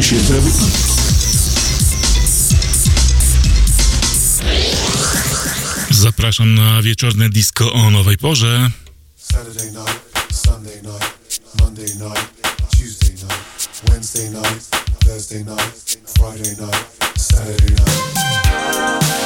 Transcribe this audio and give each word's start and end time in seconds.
Święte 0.00 0.34
Zapraszam 5.90 6.54
na 6.54 6.82
wieczorne 6.82 7.28
disco 7.30 7.72
o 7.72 7.90
nowej 7.90 8.16
porze. 8.18 8.70
Saturday 9.16 9.72
night, 9.72 10.00
Sunday 10.32 10.82
night, 10.82 11.40
Monday 11.60 11.94
night, 11.98 12.30
Tuesday 12.76 13.14
night, 13.14 13.82
Wednesday 13.90 14.30
night, 14.30 14.62
Thursday 15.04 15.44
night, 15.44 15.98
Friday 16.18 16.56
night, 16.60 16.86
Saturday 17.16 17.74
night. 17.74 19.25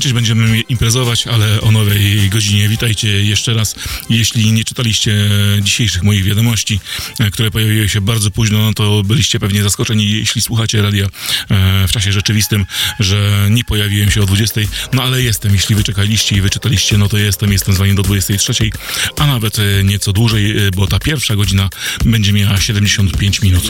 To 0.00 0.14
będziemy 0.14 0.60
imprezować, 0.60 1.26
ale 1.26 1.60
o 1.60 1.72
nowej 1.72 2.30
godzinie. 2.30 2.68
Witajcie 2.68 3.24
jeszcze 3.24 3.54
raz. 3.54 3.74
Jeśli 4.10 4.52
nie 4.52 4.64
czytaliście 4.64 5.30
dzisiejszych 5.62 6.02
moich 6.02 6.24
wiadomości, 6.24 6.80
e, 7.18 7.30
które 7.30 7.50
pojawiły 7.50 7.88
się 7.88 8.00
bardzo 8.00 8.30
późno, 8.30 8.58
no 8.58 8.72
to 8.72 9.02
byliście 9.02 9.40
pewnie 9.40 9.62
zaskoczeni, 9.62 10.10
jeśli 10.10 10.42
słuchacie 10.42 10.82
radia 10.82 11.06
e, 11.06 11.88
w 11.88 11.92
czasie 11.92 12.12
rzeczywistym, 12.12 12.66
że 13.00 13.46
nie 13.50 13.64
pojawiłem 13.64 14.10
się 14.10 14.22
o 14.22 14.26
20, 14.26 14.60
no 14.92 15.02
ale 15.02 15.22
jestem. 15.22 15.52
Jeśli 15.52 15.74
wyczekaliście 15.74 16.36
i 16.36 16.40
wyczytaliście, 16.40 16.98
no 16.98 17.08
to 17.08 17.18
jestem. 17.18 17.52
Jestem 17.52 17.74
z 17.74 17.78
wami 17.78 17.94
do 17.94 18.02
23, 18.02 18.70
a 19.18 19.26
nawet 19.26 19.58
e, 19.58 19.84
nieco 19.84 20.12
dłużej, 20.12 20.54
bo 20.76 20.86
ta 20.86 20.98
pierwsza 20.98 21.36
godzina 21.36 21.68
będzie 22.04 22.32
miała 22.32 22.60
75 22.60 23.42
minut. 23.42 23.68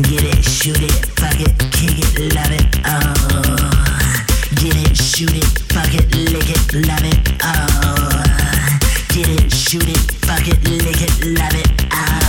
Get 0.00 0.24
it, 0.24 0.42
shoot 0.42 0.80
it, 0.80 0.90
fuck 1.20 1.38
it, 1.38 1.52
kick 1.70 1.98
it, 1.98 2.34
love 2.34 2.50
it, 2.50 2.80
uh. 2.82 3.12
Get 4.54 4.74
it, 4.74 4.96
shoot 4.96 5.36
it, 5.36 5.44
fuck 5.70 5.92
it, 5.92 6.10
lick 6.32 6.48
it, 6.48 6.88
love 6.88 7.04
it, 7.04 7.28
uh. 7.44 8.78
Get 9.12 9.28
it, 9.28 9.52
shoot 9.52 9.86
it, 9.86 9.98
fuck 10.24 10.48
it, 10.48 10.66
lick 10.66 11.02
it, 11.02 11.38
love 11.38 11.54
it, 11.54 11.86
uh. 11.92 12.21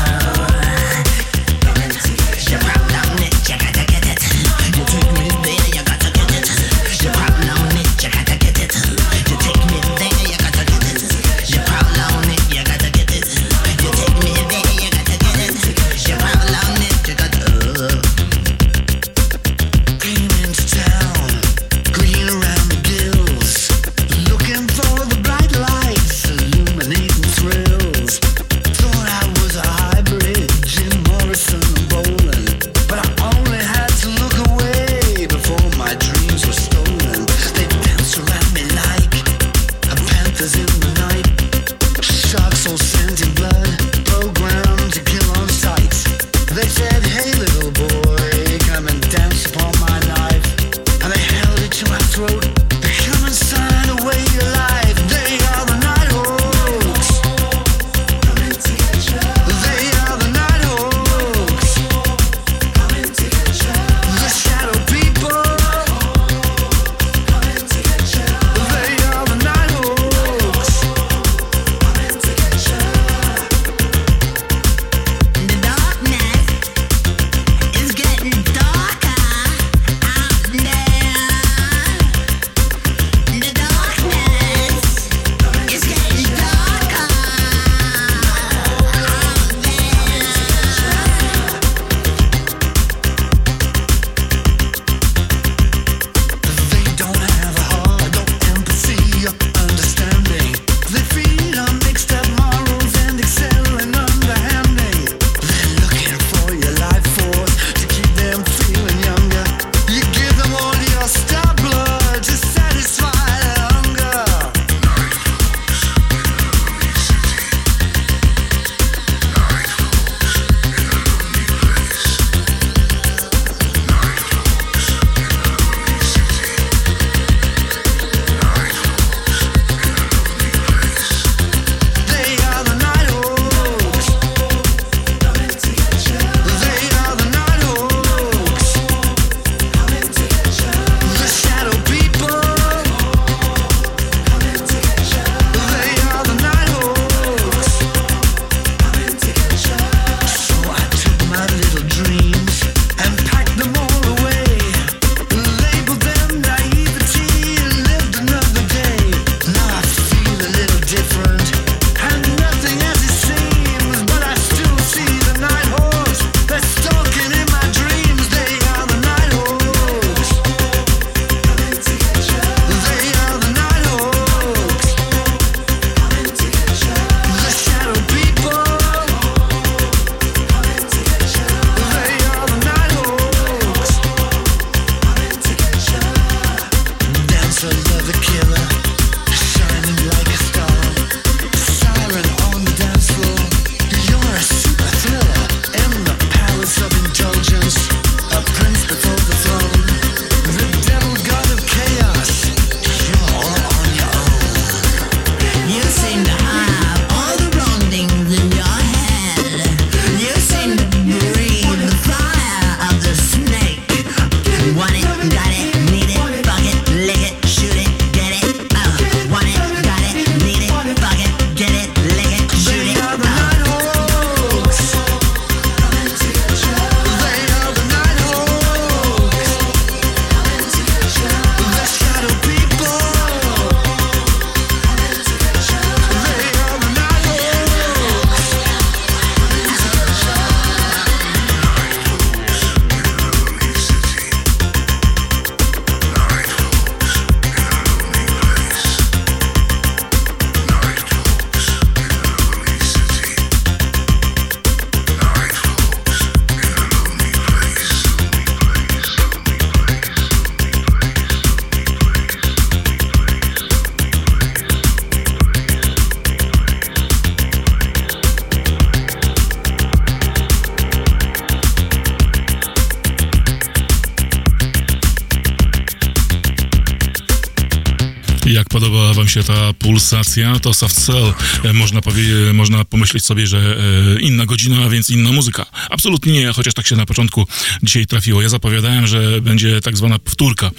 Pulsacja, 280.10 280.60
to 280.60 280.74
Soft 280.74 281.06
Cell. 281.06 281.34
E, 281.64 281.74
Można, 281.74 282.02
powie- 282.02 282.54
można 282.54 282.86
pomyśleć 282.86 283.26
sobie, 283.26 283.48
że 283.48 283.78
e, 284.18 284.22
inna 284.22 284.46
godzina, 284.46 284.86
a 284.86 284.90
więc 284.90 285.10
inna 285.10 285.32
muzyka. 285.32 285.66
Absolutnie 285.90 286.34
nie, 286.34 286.54
chociaż 286.54 286.74
tak 286.74 286.88
się 286.88 286.96
na 286.96 287.06
początku 287.06 287.48
dzisiaj 287.84 288.06
trafiło. 288.08 288.42
Ja 288.42 288.50
zapowiadałem, 288.50 289.08
że 289.08 289.42
będzie 289.42 289.82
tak 289.82 289.98
zwana 289.98 290.20
powtórka 290.20 290.72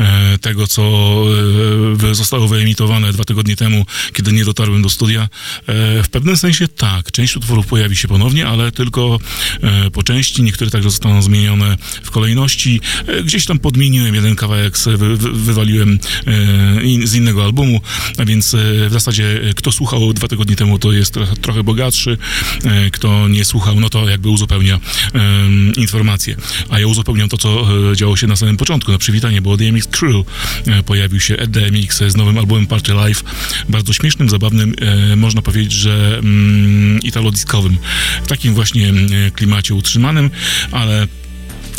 e, 0.00 0.38
tego, 0.38 0.66
co 0.66 0.82
e, 2.10 2.14
zostało 2.14 2.48
wyemitowane 2.48 3.12
dwa 3.12 3.24
tygodnie 3.24 3.56
temu, 3.56 3.86
kiedy 4.12 4.32
nie 4.32 4.44
dotarłem 4.44 4.82
do 4.82 4.90
studia. 4.90 5.22
E, 5.22 6.02
w 6.02 6.08
pewnym 6.08 6.36
sensie 6.36 6.68
część 7.14 7.36
utworów 7.36 7.66
pojawi 7.66 7.96
się 7.96 8.08
ponownie, 8.08 8.46
ale 8.46 8.72
tylko 8.72 9.18
e, 9.62 9.90
po 9.90 10.02
części. 10.02 10.42
Niektóre 10.42 10.70
także 10.70 10.90
zostaną 10.90 11.22
zmienione 11.22 11.76
w 12.02 12.10
kolejności. 12.10 12.80
E, 13.06 13.22
gdzieś 13.22 13.46
tam 13.46 13.58
podmieniłem 13.58 14.14
jeden 14.14 14.36
kawałek, 14.36 14.78
wy, 14.78 15.16
wy, 15.16 15.32
wywaliłem 15.32 15.98
e, 17.02 17.06
z 17.06 17.14
innego 17.14 17.44
albumu, 17.44 17.80
a 18.18 18.24
więc 18.24 18.56
w 18.88 18.92
zasadzie 18.92 19.40
kto 19.56 19.72
słuchał 19.72 20.12
dwa 20.12 20.28
tygodnie 20.28 20.56
temu, 20.56 20.78
to 20.78 20.92
jest 20.92 21.14
trochę, 21.40 21.64
bogatszy. 21.64 22.18
Kto 22.92 23.28
nie 23.28 23.44
słuchał, 23.44 23.80
no 23.80 23.90
to 23.90 24.08
jakby 24.08 24.28
uzupełnia 24.28 24.80
informacje. 25.76 26.36
A 26.68 26.80
ja 26.80 26.86
uzupełniam 26.86 27.28
to, 27.28 27.38
co 27.38 27.66
działo 27.96 28.16
się 28.16 28.26
na 28.26 28.36
samym 28.36 28.56
początku, 28.56 28.92
na 28.92 28.98
przywitanie, 28.98 29.42
bo 29.42 29.56
DMX 29.56 29.86
Crew 29.86 30.26
pojawił 30.86 31.20
się 31.20 31.36
Ed 31.36 31.50
DMX 31.50 32.02
z 32.08 32.16
nowym 32.16 32.38
albumem 32.38 32.66
Party 32.66 32.92
Life, 33.06 33.24
bardzo 33.68 33.92
śmiesznym, 33.92 34.28
zabawnym, 34.28 34.74
można 35.16 35.42
powiedzieć, 35.42 35.72
że 35.72 36.18
mm, 36.18 37.03
italo-diskowym, 37.04 37.76
w 38.24 38.26
takim 38.26 38.54
właśnie 38.54 38.88
mm, 38.88 39.30
klimacie 39.30 39.74
utrzymanym, 39.74 40.30
ale 40.72 41.06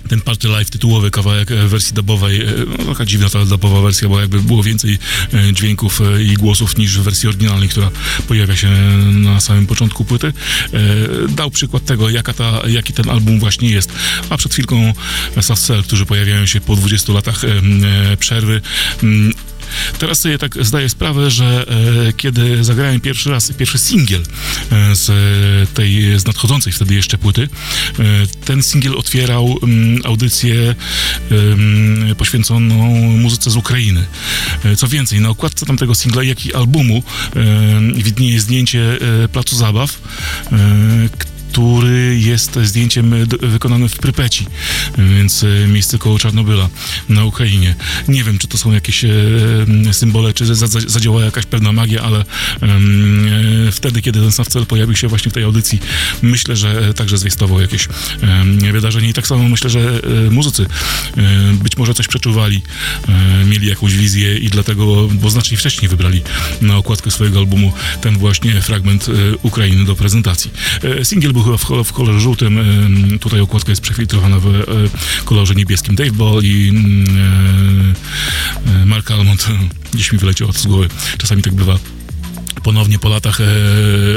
ten 0.10 0.22
Party 0.22 0.48
Life, 0.48 0.66
tytułowy 0.66 1.12
kawałek 1.12 1.52
e, 1.52 1.68
wersji 1.68 1.94
dubowej, 1.94 2.42
e, 2.42 2.46
no, 2.78 2.86
taka 2.86 3.06
dziwna 3.06 3.30
ta 3.30 3.46
dubowa 3.46 3.82
wersja, 3.82 4.10
bo 4.10 4.20
jakby 4.20 4.42
było 4.42 4.64
więcej 4.64 4.98
e, 5.34 5.54
dźwięków 5.54 6.02
e, 6.02 6.24
i 6.24 6.34
głosów 6.34 6.78
niż 6.78 7.00
w 7.00 7.04
wersji 7.04 7.30
oryginalnej, 7.30 7.70
która 7.70 7.92
pojawia 8.28 8.56
się 8.56 8.70
na 9.14 9.40
samym 9.40 9.68
początku 9.68 10.06
płyty, 10.06 10.28
e, 10.28 10.32
dał 11.30 11.52
przykład 11.52 11.86
tego, 11.86 12.10
jaka 12.10 12.34
ta, 12.34 12.62
jaki 12.68 12.94
ten 12.94 13.10
album 13.10 13.40
właśnie 13.40 13.70
jest. 13.70 13.92
A 14.30 14.38
przed 14.38 14.54
chwilką 14.54 14.94
Cell, 15.56 15.84
którzy 15.84 16.06
pojawiają 16.06 16.46
się 16.46 16.62
po 16.62 16.76
20 16.76 17.14
latach 17.14 17.44
e, 17.44 17.48
e, 18.12 18.18
przerwy, 18.18 18.62
Teraz 20.00 20.20
sobie 20.20 20.38
tak 20.38 20.66
zdaję 20.66 20.90
sprawę, 20.90 21.32
że 21.32 21.66
e, 22.10 22.14
kiedy 22.14 22.64
zagrałem 22.64 23.02
pierwszy 23.02 23.30
raz, 23.32 23.52
pierwszy 23.52 23.78
singiel 23.78 24.22
e, 24.72 24.96
z 24.96 25.10
tej, 25.70 26.20
z 26.20 26.26
nadchodzącej 26.26 26.74
wtedy 26.74 26.96
jeszcze 26.96 27.18
płyty, 27.18 27.50
e, 28.00 28.04
ten 28.46 28.64
singiel 28.64 28.98
otwierał 28.98 29.60
mm, 29.64 30.02
audycję 30.06 30.76
em, 31.32 32.16
poświęconą 32.18 32.86
muzyce 33.18 33.52
z 33.52 33.56
Ukrainy. 33.56 34.06
E, 34.66 34.76
co 34.76 34.88
więcej, 34.88 35.22
na 35.22 35.30
okładce 35.30 35.66
tamtego 35.66 35.96
singla, 35.96 36.24
jak 36.24 36.46
i 36.46 36.54
albumu 36.54 37.04
e, 37.36 38.04
widnieje 38.04 38.40
zdjęcie 38.40 38.98
e, 39.24 39.28
Placu 39.28 39.56
Zabaw, 39.56 40.00
który 41.56 42.20
jest 42.20 42.60
zdjęciem 42.64 43.14
e, 43.14 43.26
wykonanym 43.26 43.90
w 43.90 43.98
Prypeci, 43.98 44.46
więc 44.98 45.44
e, 45.44 45.68
miejsce 45.68 45.98
koło 45.98 46.20
Czarnobyla 46.20 46.70
na 47.10 47.26
Ukrainie. 47.26 47.76
Nie 48.08 48.24
wiem, 48.24 48.38
czy 48.38 48.48
to 48.48 48.58
są 48.58 48.72
jakieś 48.72 49.06
e, 49.06 49.10
symbole, 49.92 50.34
czy 50.34 50.46
za- 50.46 50.68
za- 50.68 50.80
zadziałała 50.88 51.26
jakaś 51.26 51.46
pewna 51.46 51.72
magia, 51.72 52.02
ale 52.02 52.26
wtedy, 53.72 54.02
kiedy 54.02 54.20
ten 54.20 54.32
Snawcel 54.32 54.66
pojawił 54.66 54.96
się 54.96 55.08
właśnie 55.08 55.32
w 55.32 55.34
tej 55.34 55.44
audycji, 55.44 55.80
myślę, 56.22 56.56
że 56.56 56.94
także 56.94 57.18
zwiastował 57.18 57.62
jakieś 57.62 57.88
wydarzenie 58.72 59.10
i 59.10 59.14
tak 59.14 59.28
samo 59.28 59.50
myślę, 59.50 59.70
że 59.70 60.02
muzycy 60.32 60.66
być 61.64 61.78
może 61.78 61.94
coś 61.94 62.08
przeczuwali, 62.08 62.62
mieli 63.46 63.68
jakąś 63.68 63.96
wizję 63.96 64.38
i 64.38 64.50
dlatego, 64.50 65.08
bo 65.08 65.30
znacznie 65.30 65.58
wcześniej 65.58 65.90
wybrali 65.90 66.22
na 66.62 66.78
okładkę 66.78 67.12
swojego 67.12 67.40
albumu 67.40 67.74
ten 68.02 68.18
właśnie 68.18 68.62
fragment 68.62 69.08
Ukrainy 69.42 69.86
do 69.86 69.96
prezentacji. 69.96 70.52
Singiel 71.04 71.34
był 71.34 71.45
w, 71.58 71.84
w 71.84 71.94
kolorze 71.94 72.20
żółtym, 72.20 72.60
tutaj 73.22 73.40
okładka 73.42 73.72
jest 73.72 73.82
przefiltrowana 73.82 74.40
w 74.40 74.56
e, 74.56 74.64
kolorze 75.26 75.56
niebieskim. 75.56 75.96
Dave 75.96 76.12
Ball 76.12 76.42
i 76.44 76.70
mm, 76.70 77.06
e, 78.68 78.82
e, 78.82 78.86
Mark 78.86 79.12
Almond, 79.12 79.48
gdzieś 79.94 80.12
mi 80.12 80.20
wyleciało 80.20 80.54
to 80.54 80.60
z 80.60 80.66
głowy, 80.66 80.88
czasami 81.18 81.42
tak 81.42 81.54
bywa 81.54 81.78
ponownie 82.66 83.00
po 83.00 83.10
latach 83.10 83.42
e, 83.42 83.46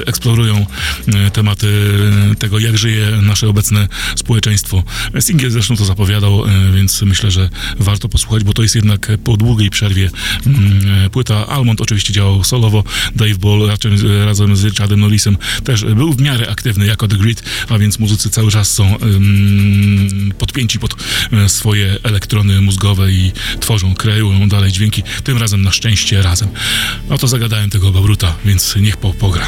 eksplorują 0.06 0.66
e, 1.06 1.30
tematy 1.30 1.68
tego, 2.38 2.58
jak 2.58 2.78
żyje 2.78 3.10
nasze 3.22 3.48
obecne 3.48 3.88
społeczeństwo. 4.16 4.82
Singiel 5.20 5.50
zresztą 5.50 5.76
to 5.76 5.84
zapowiadał, 5.84 6.44
e, 6.44 6.72
więc 6.72 7.02
myślę, 7.02 7.30
że 7.30 7.50
warto 7.78 8.08
posłuchać, 8.08 8.44
bo 8.44 8.52
to 8.52 8.62
jest 8.62 8.74
jednak 8.74 9.08
po 9.24 9.36
długiej 9.36 9.70
przerwie 9.70 10.10
mm, 10.46 11.04
e, 11.06 11.10
płyta. 11.10 11.46
Almond 11.46 11.80
oczywiście 11.80 12.12
działał 12.12 12.44
solowo, 12.44 12.84
Dave 13.16 13.38
Ball 13.38 13.70
razem 14.24 14.56
z 14.56 14.64
Richardem 14.64 15.00
Norrisem 15.00 15.36
też 15.64 15.84
był 15.84 16.12
w 16.12 16.20
miarę 16.20 16.50
aktywny 16.50 16.86
jako 16.86 17.08
The 17.08 17.16
Grid, 17.16 17.42
a 17.68 17.78
więc 17.78 17.98
muzycy 17.98 18.30
cały 18.30 18.50
czas 18.50 18.70
są 18.70 18.98
ym, 19.02 20.32
podpięci 20.38 20.78
pod 20.78 20.94
e, 21.32 21.48
swoje 21.48 21.96
elektrony 22.02 22.60
mózgowe 22.60 23.12
i 23.12 23.32
tworzą, 23.60 23.94
kreują 23.94 24.48
dalej 24.48 24.72
dźwięki, 24.72 25.02
tym 25.24 25.38
razem 25.38 25.62
na 25.62 25.70
szczęście 25.72 26.22
razem. 26.22 26.48
No 27.08 27.18
to 27.18 27.28
zagadałem 27.28 27.70
tego 27.70 27.92
Babruta, 27.92 28.37
więc 28.44 28.76
niech 28.76 28.96
po, 28.96 29.14
pogra. 29.14 29.44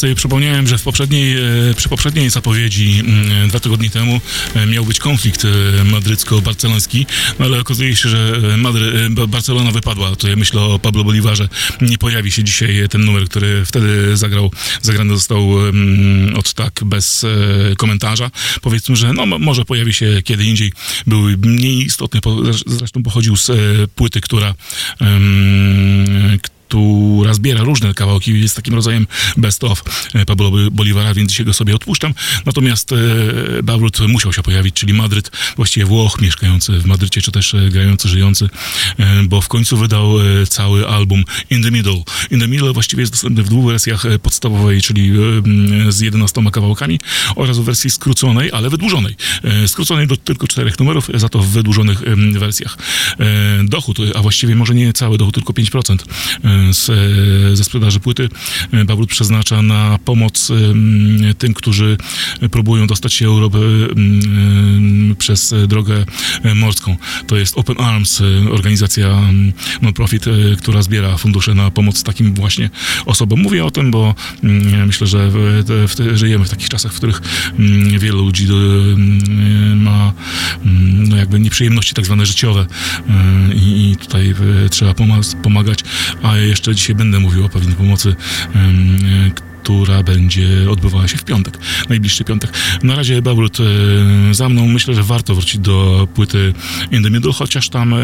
Sobie 0.00 0.14
przypomniałem, 0.14 0.66
że 0.66 0.78
w 0.78 0.82
poprzedniej, 0.82 1.36
e, 1.70 1.74
przy 1.76 1.88
poprzedniej 1.88 2.30
zapowiedzi 2.30 3.00
mm, 3.00 3.48
dwa 3.48 3.60
tygodnie 3.60 3.90
temu 3.90 4.20
e, 4.54 4.66
miał 4.66 4.84
być 4.84 4.98
konflikt 4.98 5.44
e, 5.44 5.48
madrycko-barceloński, 5.84 7.06
no 7.38 7.44
ale 7.44 7.60
okazuje 7.60 7.96
się, 7.96 8.08
że 8.08 8.40
Madry, 8.56 9.10
Ba- 9.10 9.26
Barcelona 9.26 9.70
wypadła. 9.70 10.12
Ja 10.28 10.36
myślę 10.36 10.60
o 10.60 10.78
Pablo 10.78 11.04
Bolivarze. 11.04 11.48
Nie 11.80 11.98
pojawi 11.98 12.30
się 12.30 12.44
dzisiaj 12.44 12.88
ten 12.90 13.04
numer, 13.04 13.28
który 13.28 13.64
wtedy 13.64 14.16
zagrał. 14.16 14.52
Zagrany 14.82 15.14
został 15.14 15.68
mm, 15.68 16.36
od 16.36 16.54
tak 16.54 16.80
bez 16.84 17.26
komentarza. 17.76 18.30
Powiedzmy, 18.62 18.96
że 18.96 19.12
no, 19.12 19.26
mo- 19.26 19.38
może 19.38 19.64
pojawi 19.64 19.94
się 19.94 20.22
kiedy 20.24 20.44
indziej. 20.44 20.72
Był 21.06 21.22
mniej 21.22 21.84
istotny, 21.86 22.20
zresztą 22.66 23.02
pochodził 23.02 23.36
z 23.36 23.50
płyty, 23.90 24.20
która 24.20 24.54
która 26.70 27.34
zbiera 27.34 27.62
różne 27.64 27.94
kawałki, 27.94 28.40
jest 28.40 28.56
takim 28.56 28.74
rodzajem 28.74 29.06
best 29.36 29.64
of 29.64 29.82
e, 30.14 30.26
Pablo 30.26 30.50
Bolivara, 30.70 31.14
więc 31.14 31.30
dzisiaj 31.30 31.46
go 31.46 31.52
sobie 31.52 31.74
odpuszczam. 31.74 32.14
Natomiast 32.46 32.92
e, 32.92 32.96
Bawrut 33.62 33.98
musiał 34.08 34.32
się 34.32 34.42
pojawić, 34.42 34.74
czyli 34.74 34.92
Madryt, 34.92 35.30
właściwie 35.56 35.86
Włoch 35.86 36.20
mieszkający 36.20 36.72
w 36.72 36.86
Madrycie, 36.86 37.22
czy 37.22 37.32
też 37.32 37.54
e, 37.54 37.68
grający, 37.70 38.08
żyjący, 38.08 38.48
bo 39.24 39.40
w 39.40 39.48
końcu 39.48 39.76
wydał 39.76 40.14
cały 40.48 40.88
album 40.88 41.24
In 41.50 41.62
the 41.62 41.70
Middle. 41.70 42.02
In 42.30 42.40
the 42.40 42.48
Middle 42.48 42.72
właściwie 42.72 43.00
jest 43.00 43.12
dostępny 43.12 43.42
w 43.42 43.48
dwóch 43.48 43.66
wersjach 43.66 44.02
podstawowej, 44.22 44.82
czyli 44.82 45.12
z 45.88 46.00
11 46.00 46.42
kawałkami 46.52 47.00
oraz 47.36 47.58
w 47.58 47.64
wersji 47.64 47.90
skróconej, 47.90 48.52
ale 48.52 48.70
wydłużonej. 48.70 49.16
Skróconej 49.66 50.06
do 50.06 50.16
tylko 50.16 50.48
czterech 50.48 50.78
numerów, 50.78 51.08
za 51.14 51.28
to 51.28 51.38
w 51.38 51.48
wydłużonych 51.48 52.02
wersjach. 52.38 52.78
Dochód, 53.64 53.98
a 54.14 54.22
właściwie 54.22 54.54
może 54.54 54.74
nie 54.74 54.92
cały 54.92 55.18
dochód, 55.18 55.34
tylko 55.34 55.52
5% 55.52 55.98
e, 56.44 56.59
z, 56.72 56.90
e, 56.90 57.56
ze 57.56 57.64
sprzedaży 57.64 58.00
płyty 58.00 58.28
e, 58.72 58.84
Bawrut 58.84 59.10
przeznacza 59.10 59.62
na 59.62 59.98
pomoc 60.04 60.50
em, 60.50 61.34
tym, 61.38 61.54
którzy 61.54 61.96
próbują 62.50 62.86
dostać 62.86 63.14
się 63.14 63.26
Europę 63.26 63.58
em, 63.58 65.16
przez 65.18 65.52
e, 65.52 65.66
drogę 65.66 66.04
e, 66.42 66.54
morską. 66.54 66.96
To 67.26 67.36
jest 67.36 67.58
Open 67.58 67.80
Arms, 67.80 68.20
e, 68.20 68.50
organizacja 68.50 69.20
non-profit, 69.82 70.26
e, 70.26 70.30
która 70.56 70.82
zbiera 70.82 71.16
fundusze 71.16 71.54
na 71.54 71.70
pomoc 71.70 72.02
takim 72.02 72.34
właśnie 72.34 72.70
osobom. 73.06 73.40
Mówię 73.40 73.64
o 73.64 73.70
tym, 73.70 73.90
bo 73.90 74.14
myślę, 74.86 75.06
że 75.06 75.30
w, 75.32 75.64
w, 75.66 76.16
żyjemy 76.18 76.44
w 76.44 76.50
takich 76.50 76.68
czasach, 76.68 76.92
w 76.92 76.96
których 76.96 77.22
wielu 77.98 78.24
ludzi 78.24 78.46
do, 78.46 78.54
ma 79.76 80.12
no 81.10 81.16
jakby 81.16 81.40
nieprzyjemności 81.40 81.94
tak 81.94 82.04
zwane 82.04 82.26
życiowe 82.26 82.66
e, 83.08 83.54
i, 83.54 83.96
tutaj 84.00 84.34
e, 84.64 84.68
trzeba 84.68 84.92
pomag- 84.92 85.42
pomagać, 85.42 85.84
a 86.22 86.36
jeszcze 86.50 86.74
dzisiaj 86.74 86.96
będę 86.96 87.20
mówił 87.20 87.44
o 87.44 87.48
pewnej 87.48 87.74
pomocy 87.74 88.14
e, 88.54 89.50
która 89.62 90.02
będzie 90.02 90.70
odbywała 90.70 91.08
się 91.08 91.16
w 91.16 91.24
piątek, 91.24 91.58
najbliższy 91.88 92.24
piątek. 92.24 92.52
Na 92.82 92.96
razie 92.96 93.22
Bawrut 93.22 93.58
e, 93.60 94.34
za 94.34 94.48
mną. 94.48 94.68
Myślę, 94.68 94.94
że 94.94 95.02
warto 95.02 95.34
wrócić 95.34 95.60
do 95.60 96.08
płyty 96.14 96.54
In 96.90 97.02
the 97.02 97.10
Middle, 97.10 97.32
chociaż 97.32 97.68
tam 97.68 97.94
e, 97.94 97.96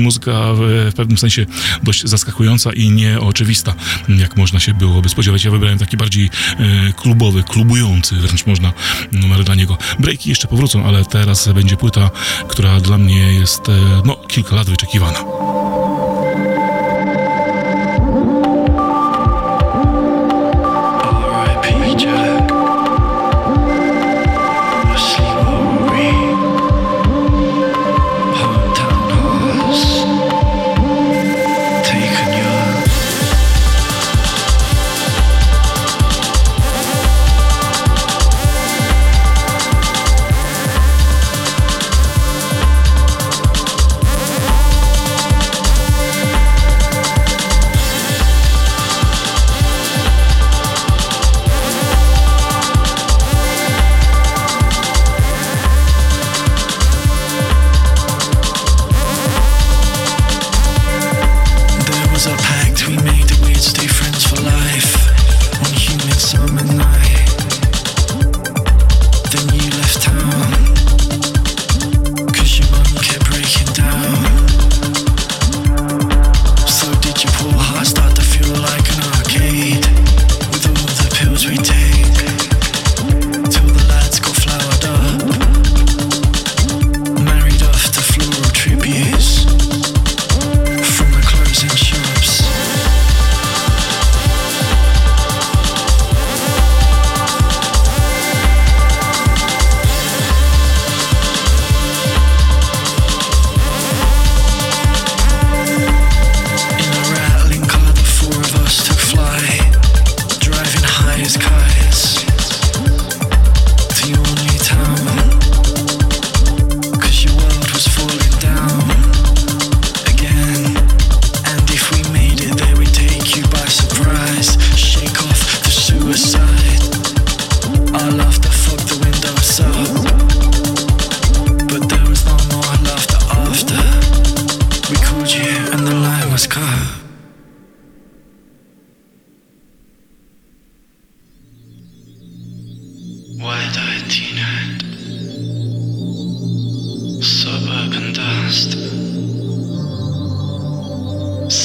muzyka 0.00 0.54
w, 0.54 0.92
pewnym 0.96 1.18
sensie 1.18 1.46
dość 1.82 2.04
zaskakująca 2.04 2.72
i 2.72 2.90
nieoczywista, 2.90 3.74
jak 4.08 4.36
można 4.36 4.60
się 4.60 4.74
byłoby 4.74 5.08
spodziewać. 5.08 5.44
Ja 5.44 5.50
wybrałem 5.50 5.78
taki 5.78 5.96
bardziej 5.96 6.30
klubowy, 6.96 7.42
klubujący 7.42 8.14
wręcz 8.14 8.46
można 8.46 8.72
numer 9.12 9.44
dla 9.44 9.54
niego. 9.54 9.78
Breaki 9.98 10.28
jeszcze 10.28 10.48
powrócą, 10.48 10.84
ale 10.84 11.04
teraz 11.04 11.48
będzie 11.48 11.76
płyta, 11.76 12.10
która 12.48 12.80
dla 12.80 12.98
mnie 12.98 13.34
jest 13.34 13.62
no, 14.04 14.16
kilka 14.28 14.56
lat 14.56 14.70
wyczekiwana. 14.70 15.24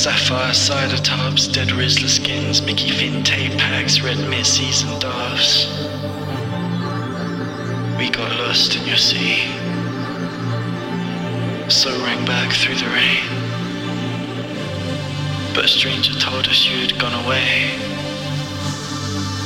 Sapphire 0.05 0.53
cider 0.53 0.97
tubs, 0.97 1.47
dead 1.47 1.69
Rizzler 1.69 2.07
skins, 2.07 2.61
Mickey 2.61 2.91
Finn 2.91 3.23
tape 3.23 3.57
packs, 3.57 4.01
red 4.01 4.19
missies 4.29 4.83
and 4.83 5.01
doves. 5.01 5.65
We 7.97 8.11
got 8.11 8.29
lost 8.37 8.75
in 8.75 8.85
your 8.85 8.97
sea, 8.97 9.47
so 11.71 11.89
rang 12.03 12.23
back 12.23 12.53
through 12.53 12.75
the 12.75 12.85
rain. 12.85 13.25
But 15.55 15.65
a 15.65 15.69
stranger 15.69 16.13
told 16.19 16.47
us 16.49 16.69
you'd 16.69 16.99
gone 16.99 17.25
away, 17.25 17.71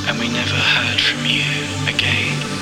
and 0.10 0.20
we 0.20 0.28
never 0.28 0.56
heard 0.56 1.00
from 1.00 1.26
you 1.26 1.88
again. 1.88 2.59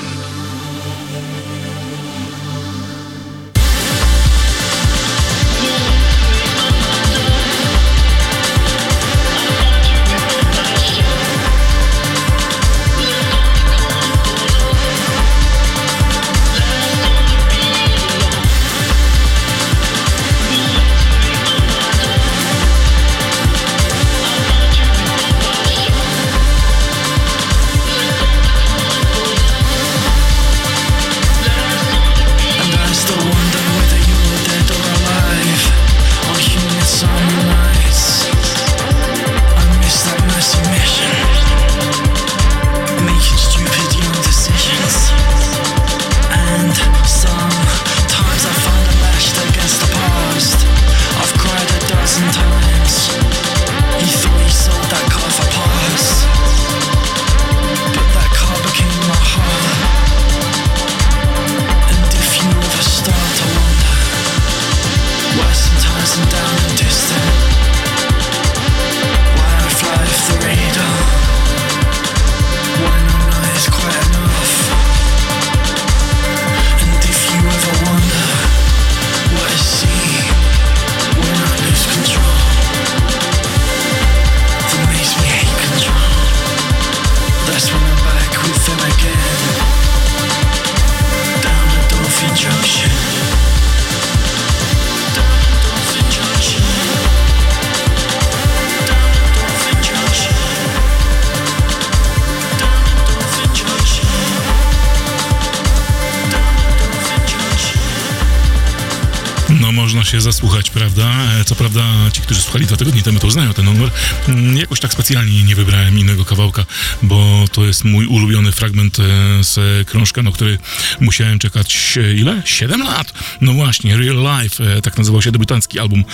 Prawda? 110.78 111.10
E, 111.40 111.44
Co 111.44 111.54
prawda 111.54 111.82
ci, 112.12 112.20
którzy 112.20 112.40
słuchali 112.40 112.66
dwa 112.66 112.76
tygodnie 112.76 113.02
temu, 113.02 113.18
to 113.18 113.30
znają 113.30 113.54
ten 113.54 113.64
numer. 113.64 113.90
Mm, 114.28 114.56
Jakoś 114.56 114.80
tak 114.80 114.92
specjalnie 114.92 115.44
nie 115.44 115.54
wybrałem 115.54 115.87
kawałka, 116.24 116.64
bo 117.02 117.44
to 117.52 117.64
jest 117.66 117.84
mój 117.84 118.06
ulubiony 118.06 118.52
fragment 118.52 118.98
e, 119.00 119.02
z 119.44 119.88
krążka, 119.88 120.22
na 120.22 120.32
który 120.32 120.58
musiałem 121.00 121.38
czekać 121.38 121.98
e, 122.04 122.14
ile? 122.14 122.42
7 122.44 122.82
lat! 122.82 123.12
No 123.40 123.52
właśnie, 123.52 123.96
Real 123.96 124.42
Life, 124.42 124.76
e, 124.76 124.82
tak 124.82 124.98
nazywał 124.98 125.22
się 125.22 125.32
debiutancki 125.32 125.78
album 125.78 126.04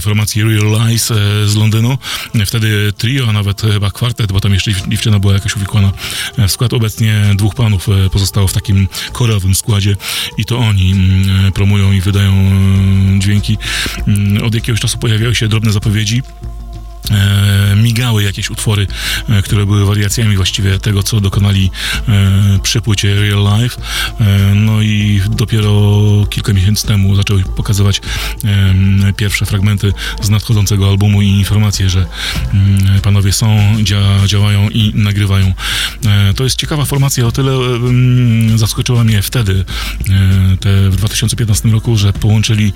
formacji 0.00 0.42
Real 0.44 0.88
Lies 0.88 1.06
z 1.46 1.54
Londynu. 1.54 1.98
Wtedy 2.46 2.92
trio, 2.98 3.28
a 3.28 3.32
nawet 3.32 3.60
chyba 3.62 3.90
kwartet, 3.90 4.32
bo 4.32 4.40
tam 4.40 4.54
jeszcze 4.54 4.70
dziew- 4.70 4.88
dziewczyna 4.88 5.18
była 5.18 5.32
jakaś 5.32 5.56
uwikłana 5.56 5.92
w 6.38 6.50
skład. 6.50 6.72
Obecnie 6.72 7.22
dwóch 7.34 7.54
panów 7.54 7.86
pozostało 8.12 8.48
w 8.48 8.52
takim 8.52 8.88
korowym 9.12 9.54
składzie 9.54 9.96
i 10.38 10.44
to 10.44 10.58
oni 10.58 10.92
mm, 10.92 11.52
promują 11.52 11.92
i 11.92 12.00
wydają 12.00 12.32
dźwięki. 13.18 13.58
Mm, 14.06 14.44
Od 14.44 14.54
jakiegoś 14.54 14.80
czasu 14.80 14.98
pojawiały 14.98 15.34
się 15.34 15.48
drobne 15.48 15.72
zapowiedzi. 15.72 16.22
Migały 17.82 18.22
jakieś 18.22 18.50
utwory, 18.50 18.86
e, 19.28 19.42
które 19.42 19.66
były 19.66 19.84
wariacjami 19.84 20.36
właściwie 20.36 20.78
tego, 20.78 21.02
co 21.02 21.20
dokonali 21.20 21.70
e, 22.08 22.58
przy 22.62 22.80
płycie 22.80 23.14
Real 23.14 23.60
Life. 23.60 23.80
E, 24.20 24.54
no 24.54 24.82
i 24.82 25.20
dopiero 25.30 25.70
kilka 26.30 26.52
miesięcy 26.52 26.86
temu 26.86 27.16
zaczęły 27.16 27.42
pokazywać 27.56 28.00
pierwsze 29.16 29.46
fragmenty 29.46 29.92
z 30.22 30.30
nadchodzącego 30.30 30.88
albumu 30.88 31.22
i 31.22 31.28
informacje, 31.28 31.90
że 31.90 32.06
mm, 32.54 33.00
panowie 33.00 33.32
są, 33.32 33.58
dzia, 33.82 34.00
działają 34.26 34.68
i 34.68 34.92
nagrywają. 34.94 35.52
To 36.36 36.44
jest 36.44 36.56
ciekawa 36.56 36.84
formacja, 36.84 37.26
o 37.26 37.32
tyle 37.32 37.52
zaskoczyła 38.56 39.04
mnie 39.04 39.22
wtedy, 39.22 39.64
te 40.60 40.90
w 40.90 40.96
2015 40.96 41.68
roku, 41.68 41.96
że 41.96 42.12
połączyli, 42.12 42.72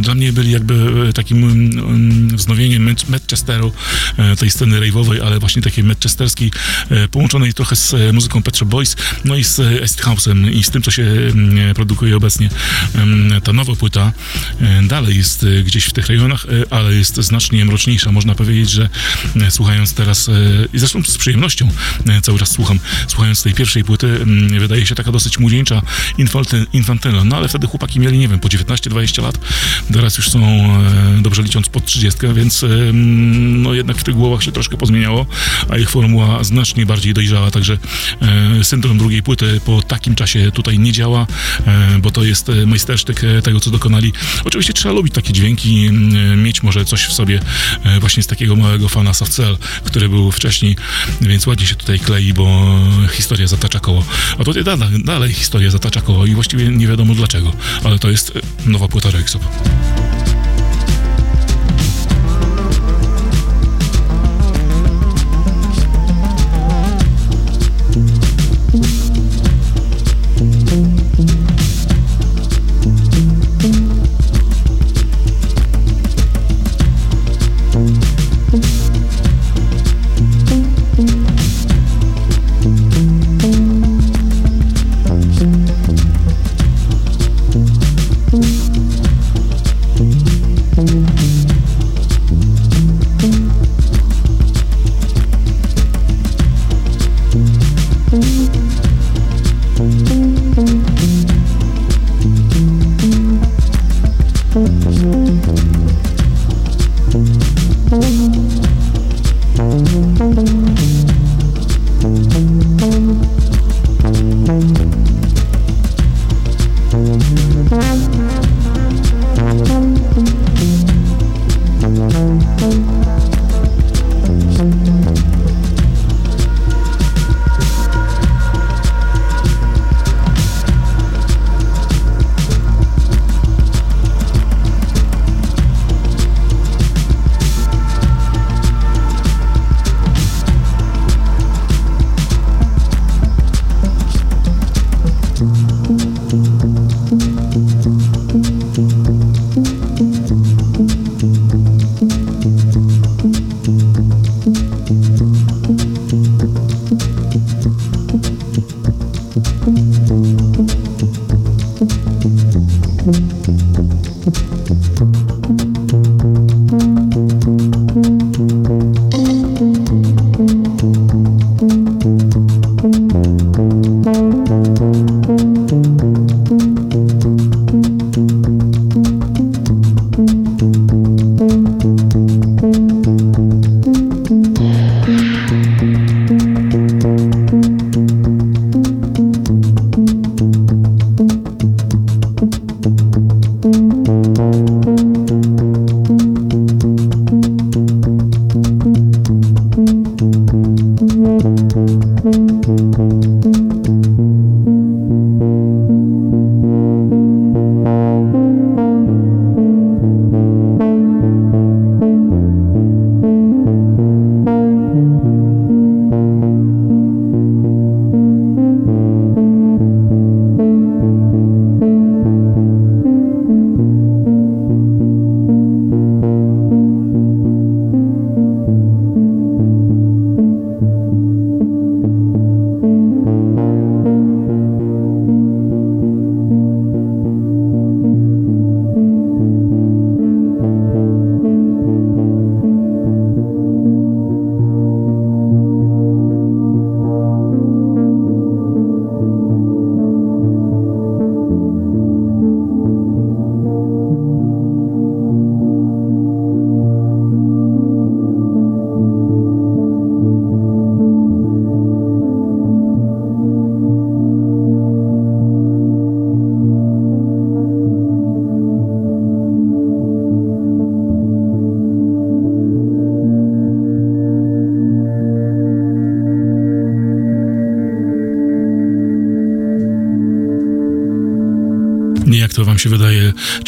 dla 0.00 0.14
mnie 0.14 0.32
byli 0.32 0.50
jakby 0.50 0.90
takim 1.14 2.36
wznowieniem 2.36 2.86
Manch- 2.86 3.10
Manchesteru, 3.10 3.72
tej 4.38 4.50
sceny 4.50 4.80
rave'owej, 4.80 5.20
ale 5.26 5.38
właśnie 5.38 5.62
takiej 5.62 5.84
manchesterskiej, 5.84 6.50
e, 6.90 7.08
połączonej 7.08 7.54
trochę 7.54 7.76
z 7.76 7.94
e, 7.94 8.12
muzyką 8.12 8.42
Pet 8.42 8.56
Shop 8.56 8.66
Boys, 8.66 8.96
no 9.24 9.36
i 9.36 9.44
z 9.44 9.60
e, 9.60 9.84
Acid 9.84 10.02
House'em 10.02 10.52
i 10.52 10.64
z 10.64 10.70
tym, 10.70 10.82
co 10.82 10.90
się 10.90 11.06
produkuje 11.74 12.16
obecnie. 12.16 12.48
Ta 13.44 13.52
nowa 13.52 13.76
płyta 13.76 14.12
e, 14.60 14.82
dalej 14.82 15.16
jest 15.16 15.44
e, 15.44 15.62
gdzieś 15.62 15.84
w 15.84 15.92
tych 15.92 16.06
rejonach, 16.06 16.46
e, 16.46 16.72
ale 16.72 16.94
jest 16.94 17.16
znacznie 17.16 17.64
mroczniejsza. 17.64 18.12
Można 18.12 18.34
powiedzieć, 18.34 18.70
że 18.70 18.88
e, 19.40 19.50
słuchając 19.50 19.94
teraz, 19.94 20.28
e, 20.28 20.32
i 20.72 20.78
zresztą 20.78 21.02
z 21.02 21.18
przyjemnością 21.18 21.68
e, 22.08 22.20
cały 22.20 22.38
czas 22.38 22.50
słucham, 22.50 22.78
słuchając 23.08 23.42
tej 23.42 23.54
pierwszej 23.54 23.84
płyty, 23.84 24.18
wydaje 24.58 24.86
się 24.86 24.94
taka 24.94 25.12
dosyć 25.12 25.38
młodzieńcza, 25.38 25.82
infanty- 26.18 26.66
infantylna, 26.72 27.24
no 27.24 27.36
ale 27.36 27.48
wtedy 27.48 27.66
chłopaki 27.66 28.00
mieli, 28.00 28.18
nie 28.18 28.28
wiem, 28.28 28.38
po 28.40 28.48
19-20 28.48 29.22
lat, 29.22 29.38
teraz 29.92 30.16
już 30.16 30.30
są, 30.30 30.40
e, 30.40 31.22
dobrze 31.22 31.42
licząc, 31.42 31.68
pod 31.68 31.84
30, 31.84 32.20
więc 32.34 32.62
e, 32.64 32.68
no 32.92 33.74
jednak 33.74 33.87
w 33.96 34.04
tych 34.04 34.14
głowach 34.14 34.42
się 34.42 34.52
troszkę 34.52 34.76
pozmieniało, 34.76 35.26
a 35.68 35.78
ich 35.78 35.90
formuła 35.90 36.44
znacznie 36.44 36.86
bardziej 36.86 37.14
dojrzała, 37.14 37.50
także 37.50 37.78
e, 38.58 38.64
syndrom 38.64 38.98
drugiej 38.98 39.22
płyty 39.22 39.60
po 39.64 39.82
takim 39.82 40.14
czasie 40.14 40.52
tutaj 40.52 40.78
nie 40.78 40.92
działa, 40.92 41.26
e, 41.66 41.98
bo 41.98 42.10
to 42.10 42.24
jest 42.24 42.48
e, 42.48 42.66
majstersztyk 42.66 43.22
tego, 43.44 43.60
co 43.60 43.70
dokonali. 43.70 44.12
Oczywiście 44.44 44.72
trzeba 44.72 44.94
lubić 44.94 45.14
takie 45.14 45.32
dźwięki, 45.32 45.86
m, 45.86 46.42
mieć 46.42 46.62
może 46.62 46.84
coś 46.84 47.04
w 47.04 47.12
sobie 47.12 47.40
właśnie 48.00 48.22
z 48.22 48.26
takiego 48.26 48.56
małego 48.56 48.88
fana 48.88 49.14
Soft 49.14 49.32
Cell, 49.32 49.58
który 49.84 50.08
był 50.08 50.32
wcześniej, 50.32 50.76
więc 51.20 51.46
ładnie 51.46 51.66
się 51.66 51.74
tutaj 51.74 51.98
klei, 51.98 52.32
bo 52.32 52.78
historia 53.12 53.46
zatacza 53.46 53.80
koło. 53.80 54.04
A 54.38 54.44
tutaj 54.44 54.64
dalej, 54.64 54.88
dalej 55.04 55.32
historia 55.32 55.70
zatacza 55.70 56.00
koło 56.00 56.26
i 56.26 56.34
właściwie 56.34 56.68
nie 56.68 56.86
wiadomo 56.86 57.14
dlaczego, 57.14 57.52
ale 57.84 57.98
to 57.98 58.10
jest 58.10 58.32
nowa 58.66 58.88
płyta 58.88 59.10
Rexop. 59.10 59.42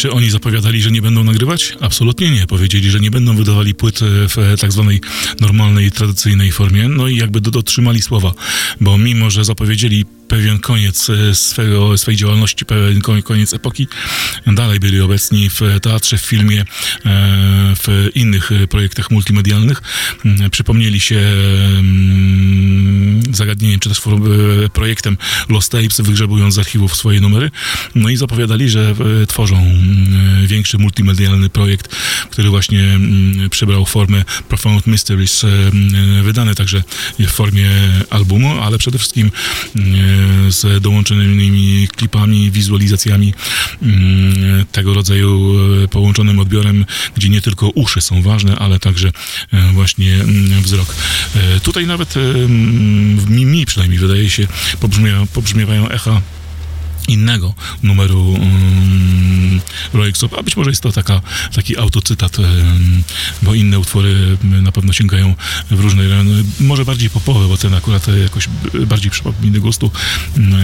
Czy 0.01 0.13
oni 0.13 0.31
zapowiadali, 0.31 0.83
że 0.83 0.91
nie 0.91 1.03
będą 1.03 1.25
nagrywać? 1.25 1.77
Absolutnie 1.81 2.31
nie. 2.31 2.47
Powiedzieli, 2.47 2.91
że 2.91 3.01
nie 3.01 3.11
będą 3.11 3.37
wydawali 3.37 3.75
płyt 3.75 4.03
e, 4.03 4.05
w 4.29 4.61
tak 4.61 4.73
zwanej 4.73 5.01
normalnej, 5.41 5.93
tradycyjnej 5.93 6.53
formie. 6.53 6.89
No 6.89 7.09
i 7.09 7.17
jakby 7.17 7.41
do- 7.41 7.51
dotrzymali 7.51 8.03
słowa, 8.03 8.33
bo 8.81 8.99
mimo, 8.99 9.31
że 9.31 9.45
zapowiedzieli 9.45 10.05
pewien 10.29 10.59
koniec 10.59 11.11
e, 11.11 11.35
swego, 11.35 11.99
swojej 11.99 12.19
działalności, 12.19 12.65
pewien 12.65 13.01
ko- 13.01 13.23
koniec 13.23 13.55
epoki, 13.55 13.89
dalej 14.47 14.81
byli 14.81 15.01
obecni 15.01 15.51
w 15.51 15.61
teatrze, 15.83 16.19
w 16.19 16.21
filmie, 16.23 16.61
e, 16.61 16.65
w 17.77 18.09
innych 18.15 18.53
e, 18.53 18.67
projektach 18.67 19.11
multimedialnych. 19.11 19.83
Mm, 20.25 20.51
Przypomnieli 20.51 21.01
się 21.01 21.21
zagadnieniem, 23.37 23.81
czy 23.81 23.89
też 23.89 23.99
e, 23.99 24.69
projektem 24.69 25.17
Lost 25.49 25.73
Tapes, 25.73 26.01
wygrzebując 26.01 26.55
z 26.55 26.59
archiwów 26.59 26.97
swoje 26.97 27.21
numery. 27.21 27.51
No 27.95 28.09
i 28.09 28.17
zapowiadali, 28.17 28.69
że 28.69 28.95
e, 29.23 29.27
tworzą 29.27 29.57
mm, 29.57 30.47
większy 30.47 30.79
multimedialny 30.79 31.49
projekt, 31.49 31.97
który 32.31 32.51
właśnie 32.51 32.81
mm, 32.81 33.51
przybrał 33.51 33.87
formę 33.87 34.25
Profound 34.49 34.87
Mysteries, 34.87 35.45
e, 35.45 35.49
wydany 36.23 36.55
także 36.55 36.83
w 37.19 37.27
formie 37.31 37.71
albumu, 38.11 38.61
ale 38.61 38.79
przede 38.79 38.99
wszystkim 38.99 39.31
mm, 39.77 40.53
z 40.53 40.83
dołączonymi 40.83 41.89
klipami, 41.97 42.51
wizualizacjami 42.51 43.35
tego 44.73 44.95
rodzaju 44.95 45.55
e, 45.85 45.89
połączonym 45.89 46.39
odbiorem, 46.39 46.87
gdzie 47.17 47.29
nie 47.29 47.41
tylko 47.41 47.69
uszy 47.69 48.01
są 48.01 48.23
ważne, 48.23 48.57
ale 48.59 48.79
także 48.79 49.13
e, 49.53 49.73
właśnie 49.73 50.19
wzrok. 50.63 50.95
E, 51.37 51.61
Tutaj 51.61 51.87
nawet 51.87 52.17
e, 52.17 52.21
mi, 53.29 53.47
mi 53.47 53.67
przynajmniej 53.67 54.01
wydaje 54.01 54.31
się 54.31 54.47
pobrzmiewa, 54.81 55.27
pobrzmiewają 55.35 55.89
echa 55.89 56.21
innego 57.09 57.55
numeru 57.83 58.29
um, 58.31 59.61
a 60.39 60.43
być 60.43 60.57
może 60.57 60.71
jest 60.71 60.83
to 60.83 60.93
taka, 60.93 61.21
taki 61.55 61.79
autocytat, 61.79 62.39
em, 62.39 63.03
bo 63.43 63.55
inne 63.55 63.79
utwory 63.79 64.39
na 64.43 64.73
pewno 64.73 64.93
sięgają 64.93 65.35
w 65.71 65.81
różne 65.81 66.09
rejony, 66.09 66.45
może 66.61 66.85
bardziej 66.85 67.11
popowe, 67.11 67.49
bo 67.49 67.57
ten 67.57 67.75
akurat 67.75 68.09
e, 68.09 68.19
jakoś 68.19 68.49
b- 68.49 68.87
bardziej 68.87 69.11
przypadł 69.11 69.37
mi 69.43 69.51
do 69.51 69.61
gustu, 69.61 69.91
m, 70.37 70.55